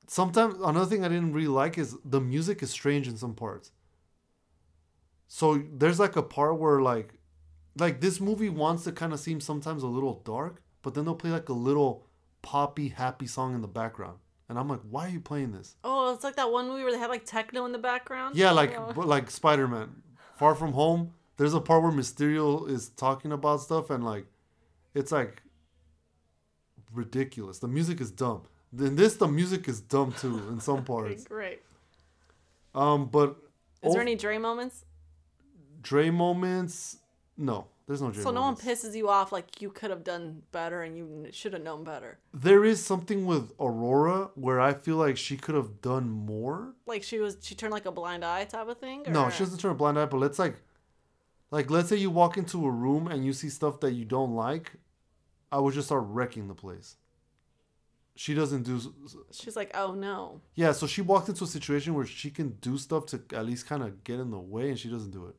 sometimes 0.07 0.57
another 0.63 0.87
thing 0.87 1.05
I 1.05 1.09
didn't 1.09 1.33
really 1.33 1.49
like 1.49 1.79
is 1.79 1.97
the 2.05 2.21
music 2.21 2.63
is 2.63 2.71
strange 2.71 3.09
in 3.09 3.17
some 3.17 3.35
parts. 3.35 3.73
So 5.27 5.63
there's 5.73 6.01
like 6.01 6.17
a 6.17 6.23
part 6.23 6.59
where 6.59 6.81
like 6.81 7.15
like 7.79 8.01
this 8.01 8.21
movie 8.21 8.49
wants 8.51 8.85
to 8.85 8.93
kind 8.93 9.13
of 9.13 9.21
seem 9.21 9.41
sometimes 9.41 9.83
a 9.83 9.87
little 9.87 10.21
dark, 10.25 10.63
but 10.83 10.95
then 10.95 11.05
they'll 11.05 11.15
play 11.15 11.31
like 11.31 11.49
a 11.49 11.55
little 11.55 12.07
poppy 12.43 12.89
happy 12.89 13.27
song 13.27 13.55
in 13.55 13.63
the 13.63 13.69
background. 13.69 14.19
And 14.51 14.59
I'm 14.59 14.69
like, 14.69 14.81
why 14.91 15.07
are 15.07 15.11
you 15.11 15.21
playing 15.21 15.53
this? 15.53 15.77
Oh, 15.85 16.13
it's 16.13 16.25
like 16.25 16.35
that 16.35 16.51
one 16.51 16.67
movie 16.69 16.83
where 16.83 16.91
they 16.93 16.99
had 16.99 17.09
like 17.09 17.25
techno 17.25 17.65
in 17.67 17.73
the 17.73 17.79
background. 17.79 18.35
Yeah, 18.35 18.51
like 18.51 18.77
Oh. 18.77 18.93
like 19.01 19.31
Spider-Man, 19.31 20.03
Far 20.37 20.57
From 20.57 20.73
Home. 20.73 21.13
There's 21.37 21.55
a 21.55 21.61
part 21.61 21.85
where 21.85 21.93
Mysterio 21.93 22.69
is 22.69 22.89
talking 22.91 23.31
about 23.31 23.61
stuff 23.61 23.91
and 23.91 24.05
like 24.05 24.27
it's 24.93 25.13
like 25.13 25.41
ridiculous. 26.93 27.61
The 27.61 27.69
music 27.69 28.01
is 28.01 28.11
dumb. 28.11 28.43
In 28.77 28.97
this, 28.97 29.17
the 29.17 29.29
music 29.29 29.69
is 29.69 29.81
dumb 29.81 30.13
too 30.13 30.37
in 30.49 30.61
some 30.69 30.79
Okay, 30.79 30.85
parts. 30.85 31.25
great. 31.25 31.63
Um, 32.75 33.07
but 33.07 33.37
Is 33.83 33.93
there 33.93 34.01
ov- 34.03 34.07
any 34.07 34.17
Dre 34.17 34.39
moments? 34.39 34.85
Dre 35.83 36.11
moments? 36.11 36.97
No, 37.37 37.67
there's 37.91 38.03
no. 38.03 38.13
So 38.13 38.31
no 38.31 38.43
one 38.43 38.55
pisses 38.55 38.95
you 38.95 39.09
off 39.09 39.33
like 39.33 39.61
you 39.61 39.69
could 39.69 39.91
have 39.91 40.05
done 40.05 40.43
better 40.53 40.83
and 40.83 40.97
you 40.97 41.27
should 41.33 41.55
have 41.55 41.63
known 41.63 41.83
better. 41.83 42.21
There 42.33 42.65
is 42.65 42.85
something 42.85 43.27
with 43.27 43.51
Aurora 43.59 44.31
where 44.37 44.61
I 44.61 44.75
feel 44.75 44.95
like 44.95 45.17
she 45.17 45.37
could 45.37 45.57
have 45.57 45.81
done 45.83 46.09
more. 46.09 46.75
Like 46.87 47.03
she 47.03 47.19
was, 47.19 47.39
she 47.41 47.57
turned 47.57 47.73
like 47.73 47.87
a 47.87 47.91
blind 47.91 48.25
eye 48.25 48.45
type 48.45 48.69
of 48.69 48.79
thing. 48.79 49.03
No, 49.09 49.29
she 49.29 49.41
doesn't 49.41 49.59
turn 49.59 49.73
a 49.73 49.75
blind 49.75 49.99
eye, 49.99 50.05
but 50.05 50.19
let's 50.19 50.39
like, 50.39 50.63
like 51.51 51.69
let's 51.69 51.89
say 51.89 51.97
you 51.97 52.11
walk 52.11 52.37
into 52.37 52.65
a 52.65 52.71
room 52.71 53.09
and 53.09 53.25
you 53.25 53.33
see 53.33 53.49
stuff 53.49 53.81
that 53.81 53.91
you 53.91 54.05
don't 54.05 54.37
like, 54.37 54.75
I 55.51 55.59
would 55.59 55.75
just 55.75 55.89
start 55.89 56.05
wrecking 56.07 56.47
the 56.47 56.55
place. 56.55 56.95
She 58.15 58.35
doesn't 58.35 58.63
do. 58.63 58.81
She's 59.33 59.57
like, 59.57 59.73
oh 59.75 59.95
no. 59.95 60.43
Yeah, 60.55 60.71
so 60.71 60.87
she 60.87 61.03
walked 61.03 61.29
into 61.29 61.43
a 61.43 61.49
situation 61.49 61.95
where 61.95 62.07
she 62.07 62.31
can 62.31 62.51
do 62.61 62.79
stuff 62.79 63.07
to 63.07 63.21
at 63.35 63.47
least 63.47 63.67
kind 63.67 63.83
of 63.83 64.05
get 64.05 64.21
in 64.21 64.31
the 64.31 64.39
way, 64.39 64.69
and 64.69 64.79
she 64.79 64.89
doesn't 64.89 65.11
do 65.11 65.27
it. 65.27 65.35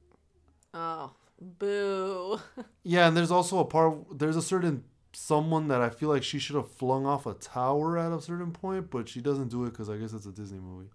Oh, 0.73 1.13
boo. 1.41 2.39
Yeah, 2.83 3.07
and 3.07 3.15
there's 3.17 3.31
also 3.31 3.59
a 3.59 3.65
part. 3.65 4.17
There's 4.17 4.35
a 4.35 4.41
certain 4.41 4.83
someone 5.13 5.67
that 5.67 5.81
I 5.81 5.89
feel 5.89 6.09
like 6.09 6.23
she 6.23 6.39
should 6.39 6.55
have 6.55 6.71
flung 6.71 7.05
off 7.05 7.25
a 7.25 7.33
tower 7.33 7.97
at 7.97 8.11
a 8.11 8.21
certain 8.21 8.51
point, 8.51 8.89
but 8.89 9.09
she 9.09 9.21
doesn't 9.21 9.49
do 9.49 9.65
it 9.65 9.71
because 9.71 9.89
I 9.89 9.97
guess 9.97 10.13
it's 10.13 10.25
a 10.25 10.31
Disney 10.31 10.59
movie. 10.59 10.89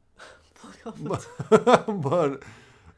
but, 0.84 1.26
but 1.86 2.42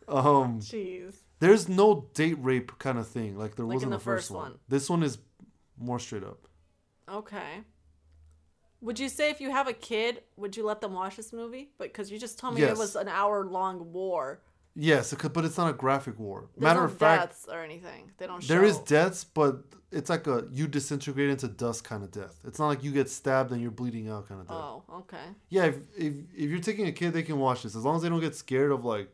um, 0.09 0.61
Jeez. 0.61 1.17
there's 1.41 1.69
no 1.69 2.09
date 2.15 2.39
rape 2.41 2.79
kind 2.79 2.99
of 2.99 3.07
thing 3.09 3.37
like 3.37 3.57
there 3.57 3.67
Like 3.67 3.75
was 3.75 3.83
in 3.83 3.91
the, 3.91 3.97
the 3.99 4.03
first, 4.05 4.29
first 4.29 4.31
one. 4.31 4.51
one. 4.53 4.59
This 4.69 4.89
one 4.89 5.03
is 5.03 5.19
more 5.77 5.99
straight 5.99 6.25
up. 6.25 6.47
Okay. 7.11 7.61
Would 8.81 8.99
you 9.01 9.09
say 9.09 9.29
if 9.31 9.41
you 9.41 9.51
have 9.51 9.67
a 9.67 9.73
kid, 9.73 10.23
would 10.37 10.57
you 10.57 10.65
let 10.65 10.81
them 10.81 10.93
watch 10.95 11.17
this 11.17 11.33
movie? 11.33 11.71
But 11.79 11.89
because 11.89 12.11
you 12.13 12.19
just 12.19 12.39
told 12.39 12.55
me 12.55 12.61
Yes. 12.61 12.71
it 12.71 12.79
was 12.79 12.95
an 12.97 13.09
hour 13.09 13.45
long 13.45 13.93
war. 13.93 14.41
Yes, 14.81 15.13
but 15.13 15.45
it's 15.45 15.59
not 15.59 15.69
a 15.71 15.73
graphic 15.73 16.21
war. 16.21 16.49
There's 16.55 16.63
Matter 16.63 16.81
no 16.81 16.87
of 16.87 16.97
fact, 16.97 17.23
deaths 17.31 17.47
or 17.51 17.65
anything. 17.65 18.13
They 18.17 18.29
don't. 18.29 18.47
there 18.47 18.63
is 18.63 18.77
show. 18.77 18.85
deaths, 18.85 19.25
but 19.25 19.65
it's 19.91 20.09
like 20.09 20.29
a 20.29 20.47
you 20.53 20.69
disintegrate 20.69 21.31
into 21.31 21.49
dust 21.49 21.83
kind 21.83 22.05
of 22.05 22.13
death. 22.13 22.39
It's 22.45 22.61
not 22.61 22.69
like 22.69 22.85
you 22.85 22.93
get 22.93 23.11
stabbed 23.11 23.51
and 23.51 23.61
you're 23.61 23.73
bleeding 23.73 24.09
out 24.09 24.29
kind 24.29 24.41
of 24.41 24.47
death. 24.47 24.57
Oh, 24.57 24.85
okay. 24.99 25.17
Yeah, 25.49 25.65
if, 25.65 25.77
if 25.97 26.15
if 26.33 26.51
you're 26.51 26.61
taking 26.61 26.87
a 26.87 26.93
kid, 26.93 27.13
they 27.13 27.25
can 27.25 27.41
watch 27.41 27.65
this 27.65 27.75
as 27.75 27.85
long 27.85 27.97
as 27.97 28.03
they 28.03 28.09
don't 28.09 28.21
get 28.21 28.37
scared 28.37 28.71
of 28.71 28.85
like 28.85 29.09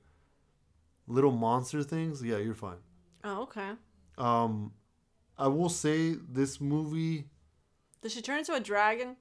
little 1.06 1.32
monster 1.32 1.82
things. 1.82 2.22
Yeah, 2.22 2.36
you're 2.36 2.52
fine. 2.54 2.76
Oh, 3.24 3.44
okay. 3.44 3.70
Um, 4.18 4.72
I 5.38 5.48
will 5.48 5.70
say 5.70 6.14
this 6.30 6.60
movie, 6.60 7.24
Does 8.02 8.12
she 8.12 8.20
turn 8.20 8.38
into 8.40 8.52
a 8.52 8.60
dragon? 8.60 9.16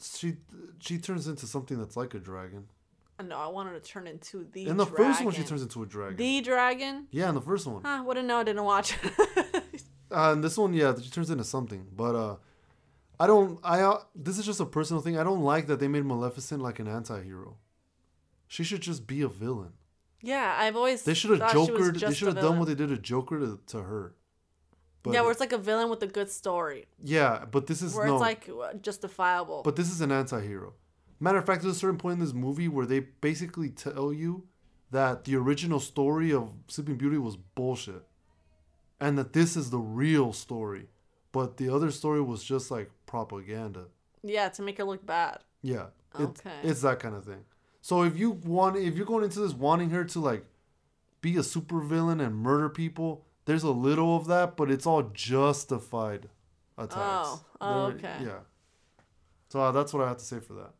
she 0.00 0.36
she 0.78 0.98
turns 0.98 1.26
into 1.26 1.46
something 1.48 1.76
that's 1.78 1.96
like 1.96 2.14
a 2.14 2.20
dragon. 2.20 2.66
No, 3.22 3.36
I 3.38 3.46
want 3.46 3.68
her 3.68 3.78
to 3.78 3.80
turn 3.80 4.06
into 4.06 4.46
the. 4.52 4.66
In 4.66 4.76
the 4.76 4.86
first 4.86 5.24
one, 5.24 5.32
she 5.32 5.44
turns 5.44 5.62
into 5.62 5.82
a 5.82 5.86
dragon. 5.86 6.16
The 6.16 6.40
dragon. 6.40 7.06
yeah, 7.10 7.28
in 7.28 7.34
the 7.34 7.40
first 7.40 7.66
one. 7.66 7.82
Huh? 7.84 8.02
Wouldn't 8.04 8.26
know. 8.26 8.38
I 8.38 8.44
didn't 8.44 8.64
watch. 8.64 8.96
Uh, 10.10 10.32
and 10.32 10.44
this 10.44 10.56
one, 10.56 10.72
yeah, 10.72 10.94
she 11.02 11.10
turns 11.10 11.28
into 11.28 11.42
something. 11.42 11.88
But 11.90 12.14
uh, 12.14 12.36
I 13.18 13.26
don't. 13.26 13.58
I 13.64 13.80
uh, 13.80 14.00
this 14.14 14.38
is 14.38 14.46
just 14.46 14.60
a 14.60 14.66
personal 14.66 15.02
thing. 15.02 15.18
I 15.18 15.24
don't 15.24 15.40
like 15.40 15.66
that 15.66 15.80
they 15.80 15.88
made 15.88 16.04
Maleficent 16.04 16.62
like 16.62 16.78
an 16.78 16.86
anti-hero. 16.86 17.56
She 18.46 18.62
should 18.62 18.80
just 18.80 19.08
be 19.08 19.22
a 19.22 19.28
villain. 19.28 19.72
yeah, 20.22 20.54
I've 20.56 20.76
always. 20.76 21.02
They 21.02 21.14
should 21.14 21.30
have 21.30 21.40
thought 21.40 21.66
she 21.66 21.72
was 21.72 21.90
Jokered. 21.90 22.00
They 22.00 22.14
should 22.14 22.28
have 22.28 22.36
done 22.36 22.60
what 22.60 22.68
they 22.68 22.76
did 22.76 22.90
to 22.90 22.98
Joker 22.98 23.40
to, 23.40 23.58
to 23.68 23.82
her. 23.82 24.14
But 25.02 25.14
yeah, 25.14 25.22
where 25.22 25.32
it's 25.32 25.40
like 25.40 25.52
a 25.52 25.58
villain 25.58 25.90
with 25.90 26.02
a 26.02 26.06
good 26.06 26.30
story, 26.30 26.86
yeah, 27.02 27.44
but 27.50 27.66
this 27.66 27.82
is 27.82 27.94
where 27.94 28.06
no. 28.06 28.14
it's 28.14 28.20
like 28.20 28.48
uh, 28.48 28.74
justifiable. 28.74 29.62
But 29.64 29.74
this 29.74 29.90
is 29.90 30.00
an 30.00 30.12
anti-hero. 30.12 30.74
Matter 31.20 31.38
of 31.38 31.46
fact, 31.46 31.62
there's 31.62 31.76
a 31.76 31.78
certain 31.78 31.98
point 31.98 32.14
in 32.14 32.24
this 32.24 32.34
movie 32.34 32.68
where 32.68 32.86
they 32.86 33.00
basically 33.00 33.70
tell 33.70 34.12
you 34.12 34.46
that 34.90 35.24
the 35.24 35.36
original 35.36 35.80
story 35.80 36.32
of 36.32 36.50
Sleeping 36.68 36.96
Beauty 36.96 37.18
was 37.18 37.36
bullshit, 37.36 38.02
and 39.00 39.16
that 39.18 39.32
this 39.32 39.56
is 39.56 39.70
the 39.70 39.78
real 39.78 40.32
story, 40.32 40.88
but 41.32 41.56
the 41.56 41.68
other 41.68 41.90
story 41.90 42.20
was 42.20 42.44
just 42.44 42.70
like 42.70 42.90
propaganda. 43.06 43.86
yeah, 44.22 44.48
to 44.50 44.62
make 44.62 44.78
her 44.78 44.84
look 44.84 45.04
bad. 45.04 45.38
Yeah, 45.62 45.86
it's, 46.18 46.40
Okay. 46.40 46.58
it's 46.62 46.80
that 46.82 46.98
kind 47.00 47.14
of 47.14 47.24
thing. 47.24 47.44
So 47.80 48.02
if 48.02 48.16
you 48.18 48.30
want, 48.30 48.76
if 48.76 48.96
you're 48.96 49.06
going 49.06 49.24
into 49.24 49.40
this 49.40 49.52
wanting 49.52 49.90
her 49.90 50.04
to 50.04 50.20
like 50.20 50.44
be 51.20 51.36
a 51.36 51.40
supervillain 51.40 52.24
and 52.24 52.34
murder 52.36 52.68
people, 52.68 53.24
there's 53.46 53.62
a 53.62 53.70
little 53.70 54.16
of 54.16 54.26
that, 54.28 54.56
but 54.56 54.70
it's 54.70 54.86
all 54.86 55.02
justified 55.12 56.28
attacks. 56.78 56.98
Oh, 57.00 57.44
oh, 57.60 57.82
okay. 57.86 58.16
Yeah. 58.22 58.38
So 59.50 59.60
uh, 59.60 59.72
that's 59.72 59.92
what 59.92 60.02
I 60.04 60.08
have 60.08 60.18
to 60.18 60.24
say 60.24 60.40
for 60.40 60.54
that. 60.54 60.72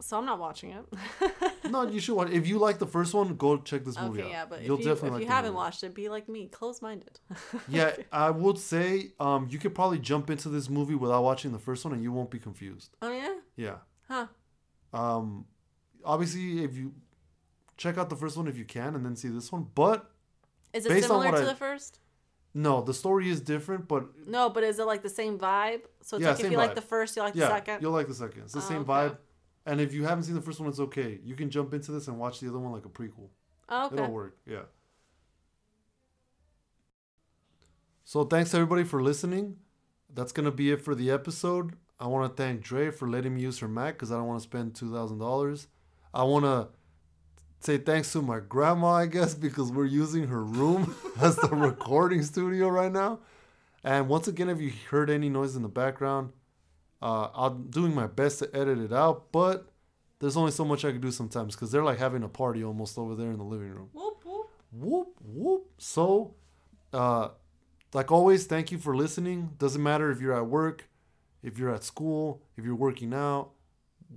So 0.00 0.18
I'm 0.18 0.26
not 0.26 0.38
watching 0.38 0.70
it. 0.70 0.84
No, 1.70 1.82
you 1.88 1.98
should 1.98 2.14
watch. 2.14 2.30
If 2.30 2.46
you 2.46 2.58
like 2.60 2.78
the 2.78 2.86
first 2.86 3.12
one, 3.12 3.34
go 3.34 3.56
check 3.56 3.84
this 3.84 3.98
movie 3.98 4.20
okay, 4.20 4.28
out. 4.28 4.30
yeah, 4.30 4.44
but 4.48 4.62
You'll 4.62 4.78
if 4.78 4.84
you, 4.84 4.92
if 4.92 5.02
like 5.02 5.20
you 5.20 5.26
haven't 5.26 5.50
movie. 5.50 5.56
watched 5.56 5.82
it, 5.82 5.94
be 5.96 6.08
like 6.08 6.28
me, 6.28 6.46
close-minded. 6.46 7.18
Yeah, 7.68 7.90
I 8.12 8.30
would 8.30 8.56
say 8.58 9.10
um, 9.18 9.48
you 9.50 9.58
could 9.58 9.74
probably 9.74 9.98
jump 9.98 10.30
into 10.30 10.48
this 10.48 10.70
movie 10.70 10.94
without 10.94 11.24
watching 11.24 11.50
the 11.50 11.58
first 11.58 11.84
one, 11.84 11.92
and 11.92 12.04
you 12.04 12.12
won't 12.12 12.30
be 12.30 12.38
confused. 12.38 12.90
oh 13.02 13.10
yeah. 13.12 13.34
Yeah. 13.56 13.76
Huh. 14.08 14.26
Um, 14.92 15.46
obviously, 16.04 16.62
if 16.62 16.76
you 16.76 16.94
check 17.76 17.98
out 17.98 18.10
the 18.10 18.16
first 18.16 18.36
one 18.36 18.46
if 18.46 18.56
you 18.56 18.64
can, 18.64 18.94
and 18.94 19.04
then 19.04 19.16
see 19.16 19.28
this 19.28 19.50
one, 19.50 19.66
but 19.74 20.08
Is 20.72 20.86
it 20.86 20.90
Based 20.90 21.10
on 21.10 21.20
similar 21.22 21.32
what 21.32 21.38
to 21.40 21.42
I- 21.42 21.52
the 21.52 21.56
first? 21.56 21.98
no, 22.54 22.80
the 22.80 22.94
story 22.94 23.28
is 23.28 23.40
different. 23.40 23.88
But 23.88 24.04
No, 24.26 24.48
but 24.50 24.62
is 24.62 24.78
it 24.78 24.84
like 24.86 25.02
the 25.02 25.10
same 25.10 25.36
vibe? 25.38 25.80
So 26.00 26.16
it's 26.16 26.22
Yeah, 26.22 26.30
like 26.32 26.40
if 26.44 26.50
you 26.52 26.56
like 26.56 26.74
the 26.76 26.80
first, 26.80 27.16
you 27.16 27.22
like 27.22 27.34
yeah, 27.34 27.48
the 27.48 27.54
second. 27.56 27.82
you'll 27.82 27.92
like 27.92 28.06
the 28.06 28.14
second. 28.14 28.42
It's 28.44 28.52
the 28.54 28.60
Oh, 28.60 28.62
same 28.62 28.82
okay. 28.82 28.92
vibe. 28.92 29.16
And 29.66 29.80
if 29.80 29.92
you 29.92 30.04
haven't 30.04 30.24
seen 30.24 30.36
the 30.36 30.40
first 30.40 30.60
one, 30.60 30.68
it's 30.68 30.78
okay. 30.78 31.18
You 31.24 31.34
can 31.34 31.50
jump 31.50 31.74
into 31.74 31.90
this 31.90 32.06
and 32.06 32.18
watch 32.18 32.38
the 32.40 32.48
other 32.48 32.58
one 32.58 32.72
like 32.72 32.86
a 32.86 32.88
prequel. 32.88 33.28
Oh, 33.68 33.86
okay. 33.86 33.96
It'll 33.96 34.12
work. 34.12 34.36
Yeah. 34.46 34.62
So 38.04 38.22
thanks 38.24 38.54
everybody 38.54 38.84
for 38.84 39.02
listening. 39.02 39.56
That's 40.14 40.30
gonna 40.30 40.52
be 40.52 40.70
it 40.70 40.80
for 40.80 40.94
the 40.94 41.10
episode. 41.10 41.74
I 41.98 42.06
want 42.06 42.30
to 42.30 42.42
thank 42.42 42.60
Dre 42.62 42.90
for 42.90 43.08
letting 43.08 43.34
me 43.34 43.40
use 43.40 43.58
her 43.58 43.68
Mac 43.68 43.94
because 43.94 44.12
I 44.12 44.16
don't 44.16 44.28
want 44.28 44.38
to 44.40 44.44
spend 44.44 44.76
two 44.76 44.92
thousand 44.92 45.18
dollars. 45.18 45.66
I 46.14 46.22
want 46.22 46.44
to 46.44 46.68
say 47.58 47.78
thanks 47.78 48.12
to 48.12 48.22
my 48.22 48.38
grandma, 48.38 48.92
I 48.92 49.06
guess, 49.06 49.34
because 49.46 49.72
we're 49.72 49.86
using 49.86 50.28
her 50.28 50.44
room 50.44 50.94
as 51.20 51.34
the 51.34 51.48
recording 51.48 52.22
studio 52.22 52.68
right 52.68 52.92
now. 52.92 53.18
And 53.82 54.08
once 54.08 54.28
again, 54.28 54.48
if 54.48 54.60
you 54.60 54.72
heard 54.90 55.10
any 55.10 55.28
noise 55.28 55.56
in 55.56 55.62
the 55.62 55.68
background, 55.68 56.30
uh, 57.02 57.28
I'm 57.34 57.68
doing 57.70 57.94
my 57.94 58.06
best 58.06 58.38
to 58.40 58.50
edit 58.54 58.78
it 58.78 58.92
out, 58.92 59.30
but 59.32 59.70
there's 60.18 60.36
only 60.36 60.52
so 60.52 60.64
much 60.64 60.84
I 60.84 60.92
can 60.92 61.00
do 61.00 61.10
sometimes 61.10 61.54
because 61.54 61.70
they're 61.70 61.84
like 61.84 61.98
having 61.98 62.22
a 62.22 62.28
party 62.28 62.64
almost 62.64 62.96
over 62.98 63.14
there 63.14 63.30
in 63.30 63.38
the 63.38 63.44
living 63.44 63.70
room. 63.70 63.90
Whoop 63.92 64.24
whoop. 64.24 64.46
Whoop 64.72 65.08
whoop. 65.22 65.70
So, 65.78 66.34
uh, 66.92 67.28
like 67.92 68.10
always, 68.10 68.46
thank 68.46 68.72
you 68.72 68.78
for 68.78 68.96
listening. 68.96 69.50
Doesn't 69.58 69.82
matter 69.82 70.10
if 70.10 70.20
you're 70.20 70.36
at 70.36 70.46
work, 70.46 70.88
if 71.42 71.58
you're 71.58 71.74
at 71.74 71.84
school, 71.84 72.42
if 72.56 72.64
you're 72.64 72.74
working 72.74 73.12
out, 73.12 73.50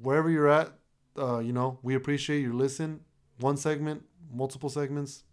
wherever 0.01 0.29
you're 0.29 0.47
at. 0.49 0.71
Uh, 1.17 1.39
you 1.39 1.51
know, 1.51 1.79
we 1.81 1.95
appreciate 1.95 2.41
your 2.41 2.53
listen. 2.53 3.01
One 3.39 3.57
segment, 3.57 4.03
multiple 4.31 4.69
segments. 4.69 5.23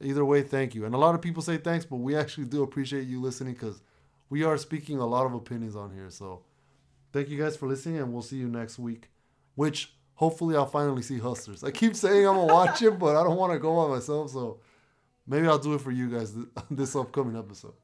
Either 0.00 0.24
way, 0.24 0.42
thank 0.42 0.74
you. 0.74 0.84
And 0.84 0.94
a 0.94 0.98
lot 0.98 1.14
of 1.14 1.22
people 1.22 1.42
say 1.42 1.56
thanks, 1.56 1.86
but 1.86 1.96
we 1.96 2.14
actually 2.14 2.46
do 2.46 2.62
appreciate 2.62 3.06
you 3.06 3.20
listening 3.20 3.54
because 3.54 3.80
we 4.28 4.42
are 4.42 4.58
speaking 4.58 4.98
a 4.98 5.06
lot 5.06 5.24
of 5.24 5.32
opinions 5.32 5.74
on 5.74 5.94
here. 5.94 6.10
So, 6.10 6.42
thank 7.12 7.28
you 7.28 7.38
guys 7.38 7.56
for 7.56 7.68
listening, 7.68 7.98
and 7.98 8.12
we'll 8.12 8.22
see 8.22 8.36
you 8.36 8.48
next 8.48 8.78
week. 8.78 9.10
Which 9.54 9.94
hopefully 10.14 10.56
I'll 10.56 10.66
finally 10.66 11.02
see 11.02 11.18
Hustlers. 11.18 11.64
I 11.64 11.70
keep 11.70 11.96
saying 11.96 12.26
I'm 12.26 12.34
gonna 12.36 12.52
watch 12.52 12.82
it, 12.82 12.98
but 12.98 13.16
I 13.16 13.22
don't 13.22 13.36
want 13.36 13.52
to 13.52 13.58
go 13.58 13.86
by 13.86 13.94
myself. 13.94 14.30
So 14.30 14.60
maybe 15.26 15.46
I'll 15.46 15.58
do 15.58 15.74
it 15.74 15.80
for 15.80 15.90
you 15.90 16.10
guys 16.10 16.34
this 16.70 16.96
upcoming 16.96 17.36
episode. 17.36 17.74